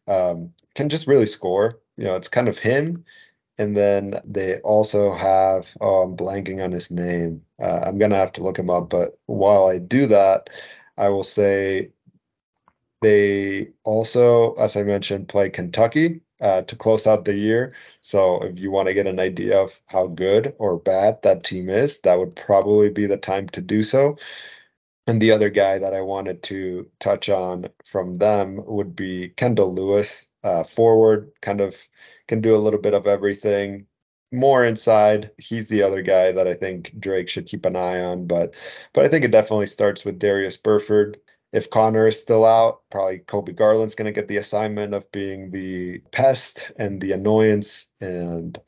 um, 0.08 0.54
can 0.74 0.90
just 0.90 1.08
really 1.08 1.26
score. 1.26 1.80
You 1.98 2.06
know, 2.06 2.16
it's 2.16 2.28
kind 2.28 2.48
of 2.48 2.58
him. 2.58 3.06
And 3.60 3.76
then 3.76 4.16
they 4.24 4.60
also 4.62 5.14
have, 5.14 5.76
oh, 5.82 6.04
I'm 6.04 6.16
blanking 6.16 6.64
on 6.64 6.72
his 6.72 6.90
name. 6.90 7.44
Uh, 7.62 7.82
I'm 7.86 7.98
going 7.98 8.12
to 8.12 8.18
have 8.18 8.32
to 8.34 8.44
look 8.44 8.58
him 8.58 8.70
up. 8.70 8.90
But 8.90 9.20
while 9.26 9.68
I 9.68 9.80
do 9.80 10.08
that, 10.08 10.50
I 10.98 11.10
will 11.10 11.26
say 11.26 11.90
they 13.02 13.70
also, 13.84 14.54
as 14.54 14.78
I 14.78 14.84
mentioned, 14.84 15.28
play 15.28 15.50
Kentucky 15.50 16.22
uh, 16.42 16.62
to 16.64 16.76
close 16.78 17.06
out 17.06 17.26
the 17.26 17.36
year. 17.36 17.74
So 18.00 18.40
if 18.44 18.60
you 18.60 18.72
want 18.72 18.88
to 18.88 18.94
get 18.94 19.08
an 19.08 19.20
idea 19.20 19.60
of 19.60 19.78
how 19.88 20.08
good 20.08 20.56
or 20.58 20.80
bad 20.80 21.22
that 21.24 21.44
team 21.44 21.70
is, 21.70 22.00
that 22.00 22.18
would 22.18 22.38
probably 22.38 22.90
be 22.90 23.08
the 23.08 23.18
time 23.18 23.50
to 23.50 23.62
do 23.62 23.84
so. 23.84 24.16
And 25.06 25.22
the 25.22 25.32
other 25.32 25.50
guy 25.50 25.80
that 25.80 25.94
I 25.94 26.02
wanted 26.02 26.44
to 26.44 26.90
touch 27.00 27.28
on 27.28 27.66
from 27.84 28.14
them 28.14 28.64
would 28.66 28.96
be 28.96 29.30
Kendall 29.30 29.74
Lewis, 29.74 30.28
uh, 30.44 30.64
forward, 30.64 31.32
kind 31.42 31.60
of 31.60 31.76
can 32.30 32.40
do 32.42 32.56
a 32.56 32.64
little 32.64 32.80
bit 32.80 32.94
of 32.94 33.08
everything. 33.08 33.88
More 34.32 34.64
inside, 34.64 35.32
he's 35.38 35.68
the 35.68 35.84
other 35.84 36.02
guy 36.02 36.32
that 36.32 36.48
I 36.48 36.54
think 36.54 36.94
Drake 36.98 37.28
should 37.28 37.48
keep 37.48 37.66
an 37.66 37.76
eye 37.76 38.00
on. 38.00 38.28
But 38.28 38.56
but 38.94 39.06
I 39.06 39.10
think 39.10 39.26
it 39.26 39.32
definitely 39.32 39.68
starts 39.68 40.06
with 40.06 40.20
Darius 40.20 40.56
Burford 40.56 41.20
if 41.52 41.70
Conor 41.70 42.08
is 42.08 42.20
still 42.20 42.46
out, 42.46 42.82
probably 42.92 43.20
Colby 43.20 43.54
Garland's 43.54 43.96
going 43.96 44.06
to 44.06 44.12
get 44.12 44.28
the 44.28 44.38
assignment 44.38 44.94
of 44.94 45.12
being 45.12 45.50
the 45.50 46.00
pest 46.12 46.72
and 46.78 47.02
the 47.02 47.14
annoyance, 47.14 47.90
and 48.00 48.60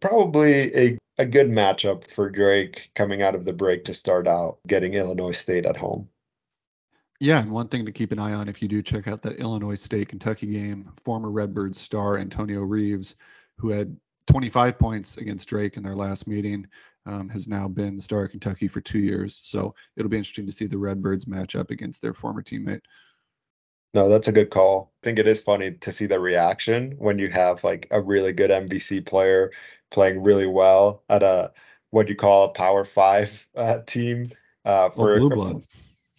probably 0.00 0.76
a, 0.76 0.98
a 1.18 1.26
good 1.26 1.48
matchup 1.48 2.08
for 2.08 2.30
Drake 2.30 2.90
coming 2.94 3.22
out 3.22 3.34
of 3.34 3.44
the 3.44 3.52
break 3.52 3.84
to 3.84 3.94
start 3.94 4.28
out 4.28 4.58
getting 4.66 4.94
Illinois 4.94 5.32
State 5.32 5.66
at 5.66 5.76
home. 5.76 6.08
Yeah, 7.22 7.38
and 7.38 7.52
one 7.52 7.68
thing 7.68 7.86
to 7.86 7.92
keep 7.92 8.10
an 8.10 8.18
eye 8.18 8.32
on 8.32 8.48
if 8.48 8.60
you 8.60 8.66
do 8.66 8.82
check 8.82 9.06
out 9.06 9.22
that 9.22 9.38
Illinois 9.38 9.76
State 9.76 10.08
Kentucky 10.08 10.48
game, 10.48 10.90
former 11.04 11.30
Redbirds 11.30 11.78
star 11.80 12.18
Antonio 12.18 12.62
Reeves, 12.62 13.14
who 13.58 13.68
had 13.68 13.96
25 14.26 14.76
points 14.76 15.18
against 15.18 15.48
Drake 15.48 15.76
in 15.76 15.84
their 15.84 15.94
last 15.94 16.26
meeting, 16.26 16.66
um, 17.06 17.28
has 17.28 17.46
now 17.46 17.68
been 17.68 17.94
the 17.94 18.02
star 18.02 18.24
of 18.24 18.32
Kentucky 18.32 18.66
for 18.66 18.80
two 18.80 18.98
years. 18.98 19.40
So 19.44 19.72
it'll 19.96 20.10
be 20.10 20.16
interesting 20.16 20.46
to 20.46 20.52
see 20.52 20.66
the 20.66 20.78
Redbirds 20.78 21.28
match 21.28 21.54
up 21.54 21.70
against 21.70 22.02
their 22.02 22.12
former 22.12 22.42
teammate. 22.42 22.82
No, 23.94 24.08
that's 24.08 24.26
a 24.26 24.32
good 24.32 24.50
call. 24.50 24.92
I 25.04 25.06
think 25.06 25.20
it 25.20 25.28
is 25.28 25.40
funny 25.40 25.70
to 25.70 25.92
see 25.92 26.06
the 26.06 26.18
reaction 26.18 26.96
when 26.98 27.20
you 27.20 27.28
have 27.28 27.62
like 27.62 27.86
a 27.92 28.00
really 28.00 28.32
good 28.32 28.50
MVC 28.50 29.06
player 29.06 29.52
playing 29.92 30.24
really 30.24 30.48
well 30.48 31.04
at 31.08 31.22
a 31.22 31.52
what 31.90 32.08
you 32.08 32.16
call 32.16 32.46
a 32.46 32.52
Power 32.52 32.84
Five 32.84 33.46
uh, 33.54 33.78
team. 33.86 34.32
Uh, 34.64 34.90
for 34.90 35.20
blue 35.20 35.30
blood. 35.30 35.62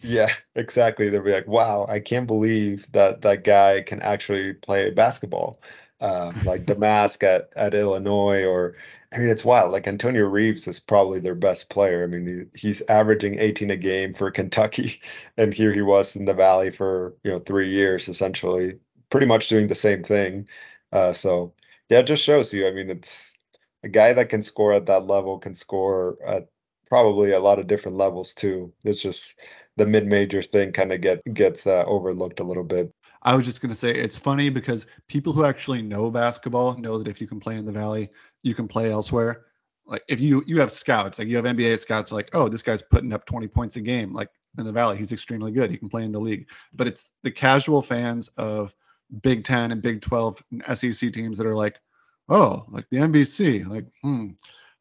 Yeah, 0.06 0.28
exactly. 0.54 1.08
They'll 1.08 1.22
be 1.22 1.32
like, 1.32 1.46
"Wow, 1.48 1.86
I 1.88 2.00
can't 2.00 2.26
believe 2.26 2.90
that 2.92 3.22
that 3.22 3.42
guy 3.44 3.82
can 3.82 4.00
actually 4.02 4.52
play 4.54 4.90
basketball." 4.90 5.60
Uh, 6.00 6.32
like 6.42 6.64
Domask 6.66 7.22
at 7.22 7.50
at 7.56 7.74
Illinois 7.74 8.44
or 8.44 8.76
I 9.12 9.18
mean, 9.18 9.28
it's 9.28 9.44
wild. 9.44 9.72
Like 9.72 9.86
Antonio 9.86 10.26
Reeves 10.28 10.66
is 10.68 10.80
probably 10.80 11.20
their 11.20 11.34
best 11.36 11.70
player. 11.70 12.02
I 12.04 12.06
mean, 12.08 12.50
he, 12.52 12.58
he's 12.58 12.82
averaging 12.82 13.38
18 13.38 13.70
a 13.70 13.76
game 13.76 14.12
for 14.12 14.30
Kentucky, 14.30 15.00
and 15.38 15.54
here 15.54 15.72
he 15.72 15.82
was 15.82 16.16
in 16.16 16.24
the 16.26 16.34
Valley 16.34 16.70
for 16.70 17.14
you 17.24 17.30
know 17.32 17.38
three 17.38 17.70
years, 17.70 18.08
essentially, 18.08 18.78
pretty 19.10 19.26
much 19.26 19.48
doing 19.48 19.68
the 19.68 19.74
same 19.74 20.02
thing. 20.02 20.48
Uh, 20.92 21.12
so 21.14 21.54
yeah, 21.88 22.00
it 22.00 22.06
just 22.06 22.22
shows 22.24 22.52
you. 22.52 22.66
I 22.68 22.72
mean, 22.72 22.90
it's 22.90 23.38
a 23.82 23.88
guy 23.88 24.12
that 24.14 24.28
can 24.28 24.42
score 24.42 24.72
at 24.74 24.86
that 24.86 25.06
level 25.06 25.38
can 25.38 25.54
score 25.54 26.18
at 26.26 26.48
probably 26.88 27.32
a 27.32 27.40
lot 27.40 27.58
of 27.58 27.66
different 27.66 27.96
levels 27.96 28.34
too. 28.34 28.72
It's 28.84 29.00
just 29.02 29.38
the 29.76 29.86
mid-major 29.86 30.42
thing 30.42 30.72
kind 30.72 30.92
of 30.92 31.00
get 31.00 31.22
gets 31.34 31.66
uh, 31.66 31.84
overlooked 31.86 32.40
a 32.40 32.44
little 32.44 32.64
bit. 32.64 32.92
I 33.22 33.34
was 33.34 33.46
just 33.46 33.62
going 33.62 33.72
to 33.72 33.78
say 33.78 33.90
it's 33.90 34.18
funny 34.18 34.50
because 34.50 34.86
people 35.08 35.32
who 35.32 35.44
actually 35.44 35.82
know 35.82 36.10
basketball 36.10 36.76
know 36.76 36.98
that 36.98 37.08
if 37.08 37.20
you 37.20 37.26
can 37.26 37.40
play 37.40 37.56
in 37.56 37.64
the 37.64 37.72
Valley, 37.72 38.10
you 38.42 38.54
can 38.54 38.68
play 38.68 38.90
elsewhere. 38.90 39.46
Like 39.86 40.04
if 40.08 40.20
you 40.20 40.42
you 40.46 40.60
have 40.60 40.70
scouts, 40.70 41.18
like 41.18 41.28
you 41.28 41.36
have 41.36 41.44
NBA 41.44 41.78
scouts, 41.78 42.12
like 42.12 42.30
oh 42.34 42.48
this 42.48 42.62
guy's 42.62 42.82
putting 42.82 43.12
up 43.12 43.26
20 43.26 43.48
points 43.48 43.76
a 43.76 43.80
game, 43.80 44.12
like 44.12 44.30
in 44.58 44.64
the 44.64 44.72
Valley, 44.72 44.96
he's 44.96 45.12
extremely 45.12 45.52
good. 45.52 45.70
He 45.70 45.76
can 45.76 45.88
play 45.88 46.04
in 46.04 46.12
the 46.12 46.20
league. 46.20 46.48
But 46.72 46.86
it's 46.86 47.12
the 47.22 47.30
casual 47.30 47.82
fans 47.82 48.28
of 48.36 48.74
Big 49.22 49.44
Ten 49.44 49.72
and 49.72 49.82
Big 49.82 50.00
12 50.00 50.42
and 50.52 50.78
SEC 50.78 51.12
teams 51.12 51.36
that 51.38 51.46
are 51.46 51.54
like, 51.54 51.80
oh, 52.28 52.64
like 52.68 52.88
the 52.88 52.98
MVC, 52.98 53.66
like 53.66 53.86
hmm, 54.02 54.30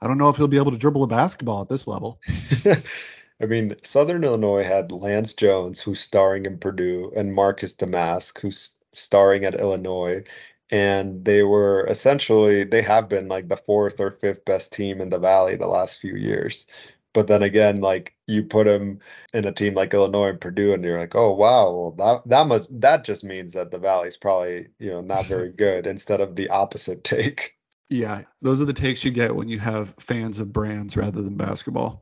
I 0.01 0.07
don't 0.07 0.17
know 0.17 0.29
if 0.29 0.37
he'll 0.37 0.47
be 0.47 0.57
able 0.57 0.71
to 0.71 0.77
dribble 0.77 1.03
a 1.03 1.07
basketball 1.07 1.61
at 1.61 1.69
this 1.69 1.87
level. 1.87 2.21
I 3.41 3.45
mean, 3.45 3.75
Southern 3.83 4.23
Illinois 4.23 4.63
had 4.63 4.91
Lance 4.91 5.33
Jones, 5.33 5.81
who's 5.81 5.99
starring 5.99 6.45
in 6.45 6.57
Purdue, 6.59 7.11
and 7.15 7.33
Marcus 7.33 7.75
Domask, 7.75 8.39
who's 8.39 8.77
starring 8.91 9.43
at 9.45 9.59
Illinois. 9.59 10.23
And 10.71 11.23
they 11.25 11.43
were 11.43 11.85
essentially, 11.87 12.63
they 12.63 12.81
have 12.81 13.09
been 13.09 13.27
like 13.27 13.47
the 13.47 13.57
fourth 13.57 13.99
or 13.99 14.11
fifth 14.11 14.45
best 14.45 14.73
team 14.73 15.01
in 15.01 15.09
the 15.09 15.19
Valley 15.19 15.55
the 15.55 15.67
last 15.67 15.99
few 15.99 16.15
years. 16.15 16.67
But 17.13 17.27
then 17.27 17.43
again, 17.43 17.79
like 17.81 18.15
you 18.25 18.43
put 18.43 18.65
them 18.65 18.99
in 19.33 19.45
a 19.45 19.51
team 19.51 19.75
like 19.75 19.93
Illinois 19.93 20.29
and 20.29 20.41
Purdue, 20.41 20.73
and 20.73 20.83
you're 20.83 20.97
like, 20.97 21.15
oh 21.15 21.33
wow, 21.33 21.71
well 21.71 21.91
that 21.91 22.27
that 22.29 22.47
much 22.47 22.65
that 22.71 23.03
just 23.03 23.23
means 23.23 23.53
that 23.53 23.69
the 23.69 23.77
Valley's 23.77 24.17
probably 24.17 24.69
you 24.79 24.89
know 24.89 25.01
not 25.01 25.25
very 25.27 25.51
good. 25.57 25.85
instead 25.85 26.21
of 26.21 26.35
the 26.35 26.49
opposite 26.49 27.03
take. 27.03 27.53
Yeah, 27.89 28.23
those 28.41 28.61
are 28.61 28.65
the 28.65 28.73
takes 28.73 29.03
you 29.05 29.11
get 29.11 29.35
when 29.35 29.47
you 29.49 29.59
have 29.59 29.93
fans 29.99 30.39
of 30.39 30.51
brands 30.51 30.97
rather 30.97 31.21
than 31.21 31.35
basketball. 31.37 32.01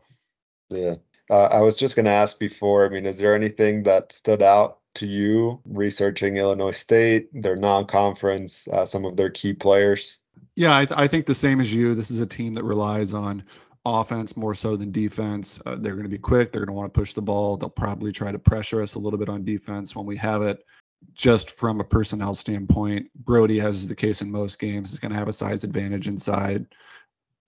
Yeah. 0.70 0.96
Uh, 1.32 1.48
I 1.50 1.62
was 1.62 1.78
just 1.78 1.96
going 1.96 2.06
to 2.06 2.12
ask 2.12 2.38
before. 2.38 2.86
I 2.86 2.90
mean, 2.90 3.06
is 3.06 3.18
there 3.18 3.36
anything 3.36 3.84
that 3.84 4.12
stood 4.12 4.42
out 4.42 4.80
to 4.96 5.08
you 5.08 5.62
researching 5.66 6.36
Illinois 6.36 6.72
State, 6.72 7.30
their 7.34 7.56
non-conference, 7.56 8.68
uh, 8.68 8.86
some 8.86 9.06
of 9.06 9.16
their 9.16 9.30
key 9.30 9.54
players? 9.54 10.20
Yeah, 10.56 10.78
I, 10.78 10.86
th- 10.86 11.00
I 11.00 11.08
think 11.08 11.26
the 11.26 11.34
same 11.34 11.62
as 11.62 11.74
you. 11.74 11.96
This 11.96 12.12
is 12.12 12.20
a 12.20 12.26
team 12.26 12.54
that 12.56 12.66
relies 12.66 13.14
on 13.14 13.44
offense 13.86 14.36
more 14.36 14.54
so 14.54 14.76
than 14.76 14.92
defense. 14.92 15.62
Uh, 15.66 15.78
they're 15.80 15.94
going 15.94 16.04
to 16.04 16.10
be 16.10 16.18
quick. 16.18 16.52
They're 16.52 16.66
going 16.66 16.76
to 16.76 16.80
want 16.80 16.94
to 16.94 17.00
push 17.00 17.14
the 17.14 17.22
ball. 17.22 17.56
They'll 17.56 17.70
probably 17.70 18.12
try 18.12 18.34
to 18.34 18.40
pressure 18.40 18.82
us 18.82 18.96
a 18.96 19.00
little 19.00 19.18
bit 19.18 19.30
on 19.30 19.46
defense 19.46 19.96
when 19.96 20.06
we 20.06 20.18
have 20.18 20.42
it. 20.42 20.66
Just 21.14 21.52
from 21.52 21.80
a 21.80 21.84
personnel 21.86 22.34
standpoint, 22.36 23.10
Brodie, 23.16 23.62
as 23.62 23.78
is 23.78 23.88
the 23.88 23.96
case 23.96 24.22
in 24.22 24.30
most 24.30 24.60
games, 24.60 24.92
is 24.92 25.00
going 25.00 25.12
to 25.12 25.18
have 25.18 25.30
a 25.30 25.34
size 25.34 25.64
advantage 25.64 26.08
inside. 26.08 26.68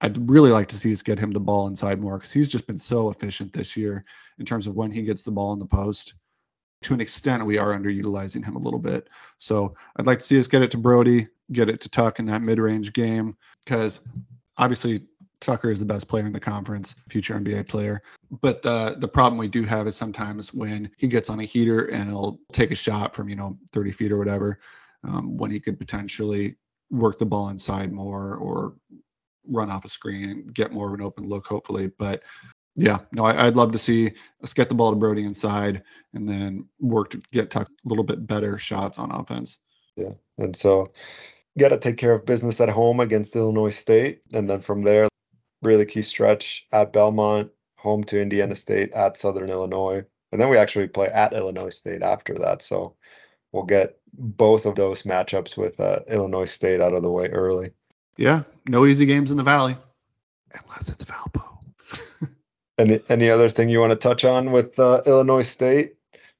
I'd 0.04 0.30
really 0.30 0.52
like 0.52 0.68
to 0.68 0.78
see 0.78 0.92
us 0.92 1.02
get 1.02 1.18
him 1.18 1.32
the 1.32 1.40
ball 1.40 1.68
inside 1.68 2.02
more 2.02 2.18
because 2.18 2.32
he's 2.32 2.50
just 2.50 2.68
been 2.68 2.78
so 2.78 3.10
efficient 3.10 3.54
this 3.54 3.78
year 3.78 4.04
in 4.38 4.46
terms 4.46 4.68
of 4.68 4.76
when 4.76 4.92
he 4.92 5.02
gets 5.02 5.24
the 5.24 5.32
ball 5.32 5.54
in 5.54 5.60
the 5.60 5.66
post. 5.66 6.16
To 6.82 6.94
an 6.94 7.00
extent, 7.00 7.46
we 7.46 7.58
are 7.58 7.74
underutilizing 7.74 8.44
him 8.46 8.58
a 8.58 8.60
little 8.60 8.80
bit. 8.80 9.08
So 9.38 9.74
I'd 9.96 10.06
like 10.06 10.20
to 10.20 10.26
see 10.26 10.38
us 10.38 10.48
get 10.48 10.62
it 10.62 10.72
to 10.72 10.78
Brodie, 10.78 11.28
get 11.54 11.70
it 11.70 11.80
to 11.80 11.90
Tuck 11.90 12.20
in 12.20 12.26
that 12.26 12.42
mid 12.42 12.60
range 12.60 12.92
game 12.92 13.38
because 13.64 14.02
obviously 14.58 15.08
Tucker 15.40 15.72
is 15.72 15.80
the 15.80 15.86
best 15.86 16.10
player 16.10 16.26
in 16.26 16.34
the 16.34 16.40
conference, 16.40 16.98
future 17.08 17.36
NBA 17.40 17.70
player. 17.70 18.04
But 18.42 18.62
the 18.62 18.98
the 19.00 19.08
problem 19.08 19.38
we 19.38 19.48
do 19.48 19.64
have 19.64 19.88
is 19.88 19.96
sometimes 19.96 20.54
when 20.54 20.92
he 20.98 21.08
gets 21.08 21.30
on 21.30 21.40
a 21.40 21.46
heater 21.46 21.86
and 21.86 22.10
he'll 22.10 22.40
take 22.52 22.72
a 22.72 22.76
shot 22.76 23.16
from 23.16 23.30
you 23.30 23.38
know 23.38 23.58
30 23.72 23.92
feet 23.94 24.12
or 24.12 24.18
whatever, 24.18 24.60
um, 25.06 25.38
when 25.38 25.50
he 25.50 25.62
could 25.62 25.80
potentially 25.80 26.58
work 26.92 27.18
the 27.18 27.26
ball 27.26 27.48
inside 27.50 27.94
more 27.94 28.36
or 28.36 28.76
run 29.48 29.70
off 29.70 29.86
a 29.86 29.90
screen 29.90 30.30
and 30.30 30.54
get 30.54 30.72
more 30.72 30.88
of 30.88 30.94
an 30.94 31.02
open 31.02 31.28
look, 31.28 31.46
hopefully. 31.46 31.92
But 31.98 32.24
yeah, 32.76 33.00
no, 33.12 33.26
I, 33.26 33.46
would 33.46 33.56
love 33.56 33.72
to 33.74 33.78
see 33.80 34.12
us 34.42 34.54
get 34.54 34.70
the 34.70 34.76
ball 34.76 34.92
to 34.92 34.96
Brodie 34.96 35.26
inside 35.26 35.84
and 36.14 36.28
then 36.28 36.66
work 36.80 37.12
to 37.12 37.22
get 37.32 37.52
Tuck 37.52 37.68
a 37.68 37.88
little 37.88 38.04
bit 38.04 38.26
better 38.26 38.58
shots 38.58 38.98
on 38.98 39.12
offense. 39.12 39.60
Yeah, 39.96 40.14
and 40.40 40.56
so 40.56 40.92
got 41.58 41.70
to 41.70 41.78
take 41.78 41.98
care 41.98 42.14
of 42.14 42.26
business 42.26 42.60
at 42.62 42.70
home 42.70 43.00
against 43.00 43.36
Illinois 43.36 43.76
State, 43.76 44.22
and 44.34 44.50
then 44.50 44.60
from 44.60 44.82
there, 44.82 45.08
really 45.62 45.86
key 45.86 46.02
stretch 46.02 46.66
at 46.72 46.92
Belmont, 46.92 47.52
home 47.78 48.04
to 48.06 48.22
Indiana 48.22 48.56
State, 48.56 48.92
at 48.94 49.18
Southern 49.18 49.50
Illinois, 49.50 50.04
and 50.32 50.42
then 50.42 50.50
we 50.50 50.58
actually 50.58 50.88
play 50.88 51.08
at 51.08 51.34
Illinois 51.34 51.70
State 51.70 52.02
after 52.02 52.34
that. 52.36 52.64
So 52.64 52.96
we'll 53.52 53.64
get 53.64 54.00
both 54.14 54.66
of 54.66 54.74
those 54.76 55.04
matchups 55.04 55.58
with 55.58 55.80
uh, 55.80 56.00
Illinois 56.08 56.46
State 56.46 56.82
out 56.82 56.94
of 56.94 57.04
the 57.04 57.12
way 57.12 57.28
early. 57.28 57.72
Yeah, 58.18 58.44
no 58.68 58.86
easy 58.86 59.06
games 59.06 59.32
in 59.32 59.38
the 59.38 59.44
Valley, 59.44 59.76
unless 60.54 60.90
it's 60.90 61.04
Valpo. 61.04 61.44
any 62.78 63.02
any 63.10 63.30
other 63.30 63.50
thing 63.50 63.70
you 63.70 63.80
want 63.80 63.92
to 63.92 63.98
touch 63.98 64.24
on 64.24 64.52
with 64.52 64.78
uh, 64.80 65.02
Illinois 65.06 65.44
State? 65.44 65.96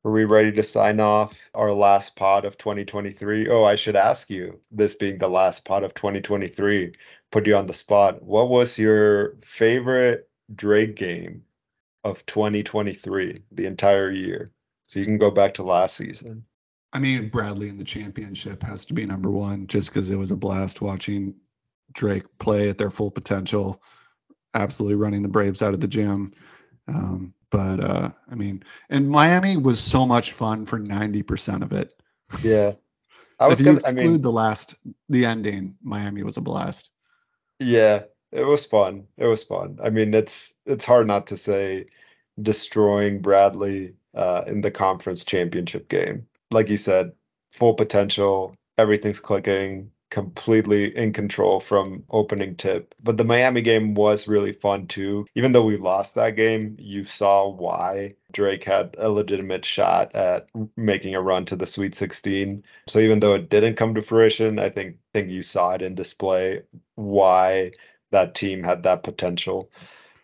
Are 0.06 0.12
we 0.12 0.26
ready 0.26 0.52
to 0.52 0.64
sign 0.64 1.00
off 1.00 1.50
our 1.54 1.72
last 1.72 2.18
pod 2.18 2.44
of 2.44 2.58
2023? 2.58 3.48
Oh, 3.48 3.64
I 3.64 3.76
should 3.76 3.96
ask 3.96 4.30
you, 4.30 4.60
this 4.70 4.96
being 4.96 5.18
the 5.18 5.30
last 5.30 5.64
pod 5.64 5.84
of 5.84 5.94
2023, 5.94 6.94
put 7.32 7.48
you 7.48 7.56
on 7.56 7.68
the 7.68 7.74
spot. 7.74 8.22
What 8.22 8.50
was 8.50 8.78
your 8.78 9.38
favorite 9.44 10.30
Drake 10.54 10.98
game 10.98 11.44
of 12.04 12.26
2023, 12.26 13.44
the 13.54 13.66
entire 13.66 14.12
year? 14.12 14.52
So 14.84 15.00
you 15.00 15.06
can 15.06 15.18
go 15.18 15.32
back 15.32 15.54
to 15.56 15.64
last 15.64 15.96
season. 15.96 16.44
I 16.92 17.00
mean, 17.00 17.30
Bradley 17.30 17.70
in 17.70 17.78
the 17.78 17.86
championship 17.86 18.62
has 18.64 18.86
to 18.86 18.94
be 18.94 19.06
number 19.06 19.32
one 19.32 19.68
just 19.68 19.88
because 19.88 20.12
it 20.12 20.18
was 20.18 20.32
a 20.32 20.36
blast 20.36 20.82
watching 20.82 21.36
Drake 21.94 22.24
play 22.40 22.70
at 22.70 22.78
their 22.78 22.90
full 22.90 23.12
potential, 23.12 23.82
absolutely 24.54 24.96
running 24.96 25.22
the 25.22 25.30
Braves 25.30 25.62
out 25.62 25.74
of 25.74 25.80
the 25.80 25.88
gym. 25.88 26.34
Um, 26.88 27.34
but 27.50 27.84
uh, 27.84 28.10
I 28.30 28.36
mean, 28.36 28.64
and 28.90 29.10
Miami 29.10 29.58
was 29.58 29.80
so 29.80 30.06
much 30.06 30.34
fun 30.34 30.66
for 30.66 30.80
90% 30.80 31.62
of 31.62 31.72
it. 31.72 31.94
Yeah. 32.42 32.74
I 33.40 33.48
was 33.48 33.60
if 33.60 33.66
you 33.66 33.74
exclude 33.74 34.00
I 34.00 34.08
mean, 34.08 34.22
the 34.22 34.32
last, 34.32 34.76
the 35.10 35.26
ending, 35.26 35.76
Miami 35.82 36.24
was 36.24 36.38
a 36.38 36.42
blast. 36.42 36.92
Yeah, 37.60 38.04
it 38.32 38.46
was 38.46 38.66
fun. 38.66 39.08
It 39.18 39.26
was 39.26 39.44
fun. 39.44 39.80
I 39.84 39.90
mean, 39.90 40.14
it's 40.14 40.54
it's 40.66 40.86
hard 40.86 41.08
not 41.08 41.28
to 41.28 41.38
say 41.38 41.88
destroying 42.42 43.22
Bradley 43.22 43.96
uh, 44.16 44.44
in 44.48 44.62
the 44.62 44.72
conference 44.72 45.24
championship 45.26 45.90
game. 45.90 46.28
Like 46.52 46.70
you 46.70 46.78
said, 46.78 47.14
full 47.52 47.74
potential, 47.74 48.56
everything's 48.78 49.20
clicking 49.20 49.92
completely 50.14 50.96
in 50.96 51.12
control 51.12 51.60
from 51.60 52.04
opening 52.12 52.56
tip. 52.56 52.94
But 53.02 53.18
the 53.18 53.24
Miami 53.24 53.62
game 53.62 53.96
was 53.96 54.28
really 54.28 54.54
fun 54.54 54.86
too. 54.86 55.26
Even 55.34 55.54
though 55.54 55.66
we 55.66 55.76
lost 55.76 56.14
that 56.14 56.36
game, 56.36 56.76
you 56.78 57.04
saw 57.04 57.50
why 57.50 58.14
Drake 58.32 58.64
had 58.64 58.96
a 59.00 59.10
legitimate 59.10 59.66
shot 59.66 60.14
at 60.14 60.50
making 60.78 61.16
a 61.16 61.22
run 61.22 61.46
to 61.46 61.56
the 61.56 61.66
Sweet 61.66 61.96
16. 61.96 62.64
So 62.88 63.00
even 63.00 63.22
though 63.22 63.34
it 63.34 63.50
didn't 63.50 63.76
come 63.76 63.96
to 63.96 64.04
fruition, 64.04 64.60
I 64.60 64.70
think 64.70 64.98
think 65.16 65.32
you 65.32 65.42
saw 65.42 65.72
it 65.74 65.82
in 65.82 65.96
display 65.96 66.62
why 66.94 67.72
that 68.12 68.36
team 68.36 68.62
had 68.64 68.84
that 68.84 69.02
potential. 69.02 69.72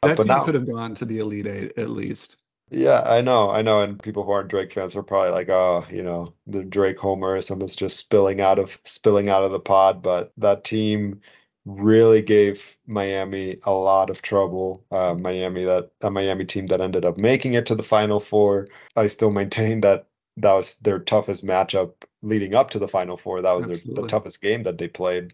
That 0.03 0.11
uh, 0.11 0.15
but 0.17 0.23
team 0.23 0.27
now, 0.27 0.43
could 0.43 0.53
have 0.53 0.67
gone 0.67 0.93
to 0.95 1.05
the 1.05 1.17
Elite 1.17 1.47
Eight 1.47 1.79
at 1.79 1.89
least. 1.89 2.37
Yeah, 2.71 3.01
I 3.03 3.21
know, 3.21 3.49
I 3.49 3.63
know, 3.63 3.81
and 3.81 4.01
people 4.01 4.23
who 4.23 4.31
aren't 4.31 4.49
Drake 4.49 4.71
fans 4.71 4.95
are 4.95 5.03
probably 5.03 5.31
like, 5.31 5.49
"Oh, 5.49 5.85
you 5.89 6.03
know, 6.03 6.33
the 6.45 6.63
Drake 6.63 6.97
homerism 6.97 7.63
is 7.63 7.75
just 7.75 7.97
spilling 7.97 8.41
out 8.41 8.59
of 8.59 8.79
spilling 8.83 9.27
out 9.29 9.43
of 9.43 9.51
the 9.51 9.59
pod." 9.59 10.03
But 10.03 10.31
that 10.37 10.63
team 10.63 11.21
really 11.65 12.21
gave 12.21 12.77
Miami 12.85 13.57
a 13.63 13.71
lot 13.71 14.09
of 14.09 14.21
trouble. 14.21 14.85
Uh, 14.91 15.15
Miami, 15.15 15.63
that 15.63 15.91
a 16.01 16.11
Miami 16.11 16.45
team 16.45 16.67
that 16.67 16.81
ended 16.81 17.05
up 17.05 17.17
making 17.17 17.55
it 17.55 17.65
to 17.67 17.75
the 17.75 17.83
Final 17.83 18.19
Four. 18.19 18.67
I 18.95 19.07
still 19.07 19.31
maintain 19.31 19.81
that 19.81 20.05
that 20.37 20.53
was 20.53 20.75
their 20.75 20.99
toughest 20.99 21.45
matchup 21.45 21.93
leading 22.21 22.53
up 22.53 22.69
to 22.71 22.79
the 22.79 22.87
Final 22.87 23.17
Four. 23.17 23.41
That 23.41 23.53
was 23.53 23.67
their, 23.67 23.95
the 23.95 24.07
toughest 24.07 24.41
game 24.41 24.63
that 24.63 24.77
they 24.77 24.87
played 24.87 25.33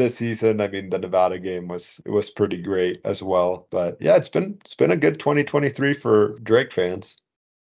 this 0.00 0.16
season. 0.16 0.60
I 0.60 0.68
mean, 0.68 0.90
the 0.90 0.98
Nevada 0.98 1.38
game 1.38 1.68
was 1.68 2.00
it 2.04 2.10
was 2.10 2.30
pretty 2.30 2.60
great 2.60 3.00
as 3.04 3.22
well. 3.22 3.68
But 3.70 3.98
yeah, 4.00 4.16
it's 4.16 4.28
been 4.28 4.58
it's 4.60 4.74
been 4.74 4.90
a 4.90 4.96
good 4.96 5.20
2023 5.20 5.94
for 5.94 6.34
Drake 6.42 6.72
fans. 6.72 7.20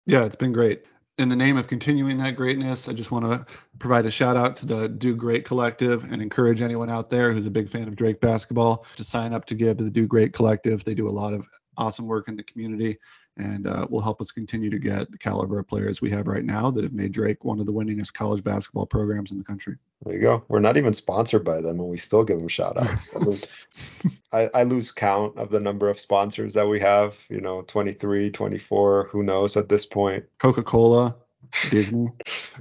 Yeah, 0.07 0.25
it's 0.25 0.35
been 0.35 0.53
great. 0.53 0.85
In 1.19 1.29
the 1.29 1.37
name 1.37 1.59
of 1.59 1.69
continuing 1.69 2.17
that 2.17 2.37
greatness, 2.37 2.89
I 2.89 2.95
just 2.95 3.13
want 3.13 3.27
to 3.27 3.47
provide 3.79 4.07
a 4.07 4.11
shout 4.11 4.37
out 4.37 4.57
to 4.57 4.67
the 4.67 4.89
Do 4.89 5.15
Great 5.15 5.45
Collective 5.45 6.11
and 6.11 6.23
encourage 6.23 6.63
anyone 6.63 6.91
out 6.91 7.11
there 7.11 7.33
who's 7.33 7.47
a 7.47 7.51
big 7.51 7.69
fan 7.69 7.87
of 7.87 7.95
Drake 7.95 8.21
basketball 8.21 8.87
to 8.97 9.05
sign 9.05 9.35
up 9.35 9.45
to 9.45 9.55
give 9.55 9.77
to 9.77 9.85
the 9.85 9.91
Do 9.91 10.07
Great 10.07 10.33
Collective. 10.33 10.83
They 10.83 10.95
do 10.95 11.09
a 11.09 11.11
lot 11.11 11.35
of 11.35 11.47
awesome 11.77 12.07
work 12.07 12.29
in 12.29 12.37
the 12.37 12.43
community 12.43 12.99
and 13.37 13.67
uh, 13.67 13.87
will 13.89 14.01
help 14.01 14.21
us 14.21 14.31
continue 14.31 14.71
to 14.71 14.79
get 14.79 15.11
the 15.11 15.19
caliber 15.19 15.59
of 15.59 15.67
players 15.67 16.01
we 16.01 16.11
have 16.11 16.27
right 16.27 16.45
now 16.45 16.71
that 16.71 16.85
have 16.85 16.93
made 16.93 17.13
Drake 17.13 17.45
one 17.45 17.61
of 17.61 17.67
the 17.67 17.73
winningest 17.73 18.13
college 18.13 18.45
basketball 18.45 18.87
programs 18.87 19.31
in 19.31 19.39
the 19.39 19.45
country. 19.45 19.77
There 20.05 20.15
you 20.15 20.21
go. 20.21 20.45
We're 20.49 20.61
not 20.61 20.77
even 20.77 20.95
sponsored 20.95 21.45
by 21.45 21.61
them, 21.61 21.81
and 21.81 21.89
we 21.89 21.99
still 21.99 22.25
give 22.25 22.39
them 22.39 22.49
shout 22.49 22.79
outs. 22.79 23.15
I, 23.15 23.19
lose, 23.21 23.47
I, 24.33 24.51
I, 24.53 24.63
lose 24.65 24.93
count 24.93 25.39
of 25.39 25.51
the 25.51 25.61
number 25.61 25.89
of 25.89 25.99
sponsors 25.99 26.55
that 26.55 26.69
we 26.69 26.81
have, 26.81 27.17
you 27.29 27.41
know, 27.41 27.63
23, 27.63 28.31
24, 28.31 29.09
who 29.11 29.23
knows 29.23 29.57
at 29.57 29.69
this 29.69 29.87
point. 29.87 30.25
Coca 30.39 30.63
Cola. 30.63 31.17
Disney. 31.71 32.09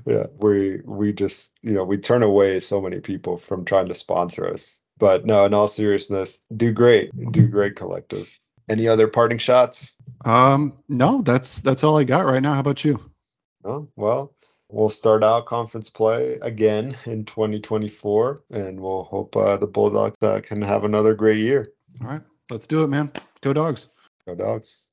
yeah, 0.06 0.26
we 0.38 0.82
we 0.84 1.14
just 1.14 1.58
you 1.62 1.72
know 1.72 1.84
we 1.84 1.98
turn 1.98 2.24
away 2.24 2.60
so 2.60 2.82
many 2.82 3.00
people 3.00 3.38
from 3.38 3.64
trying 3.64 3.88
to 3.88 3.94
sponsor 3.94 4.48
us. 4.48 4.82
But 4.98 5.26
no, 5.26 5.46
in 5.46 5.54
all 5.54 5.68
seriousness, 5.68 6.42
do 6.56 6.72
great, 6.72 7.12
do 7.32 7.48
great 7.48 7.76
collective. 7.76 8.40
Any 8.72 8.88
other 8.88 9.10
parting 9.10 9.38
shots? 9.38 9.96
Um, 10.24 10.78
no, 10.88 11.22
that's 11.24 11.60
that's 11.60 11.84
all 11.84 11.98
I 11.98 12.06
got 12.06 12.26
right 12.26 12.42
now. 12.42 12.54
How 12.54 12.62
about 12.62 12.86
you? 12.86 13.02
Oh, 13.66 13.90
well, 13.98 14.34
we'll 14.70 14.90
start 14.90 15.26
out 15.26 15.46
conference 15.46 15.90
play 15.90 16.40
again 16.42 16.96
in 17.06 17.26
2024, 17.26 18.44
and 18.52 18.80
we'll 18.80 19.04
hope 19.04 19.36
uh, 19.36 19.58
the 19.58 19.68
Bulldogs 19.68 20.16
uh, 20.22 20.40
can 20.42 20.62
have 20.62 20.86
another 20.86 21.14
great 21.14 21.40
year. 21.40 21.74
All 22.00 22.08
right, 22.08 22.22
let's 22.50 22.66
do 22.66 22.82
it, 22.82 22.88
man. 22.88 23.12
Go 23.42 23.52
dogs. 23.52 23.90
Go 24.26 24.36
dogs. 24.36 24.92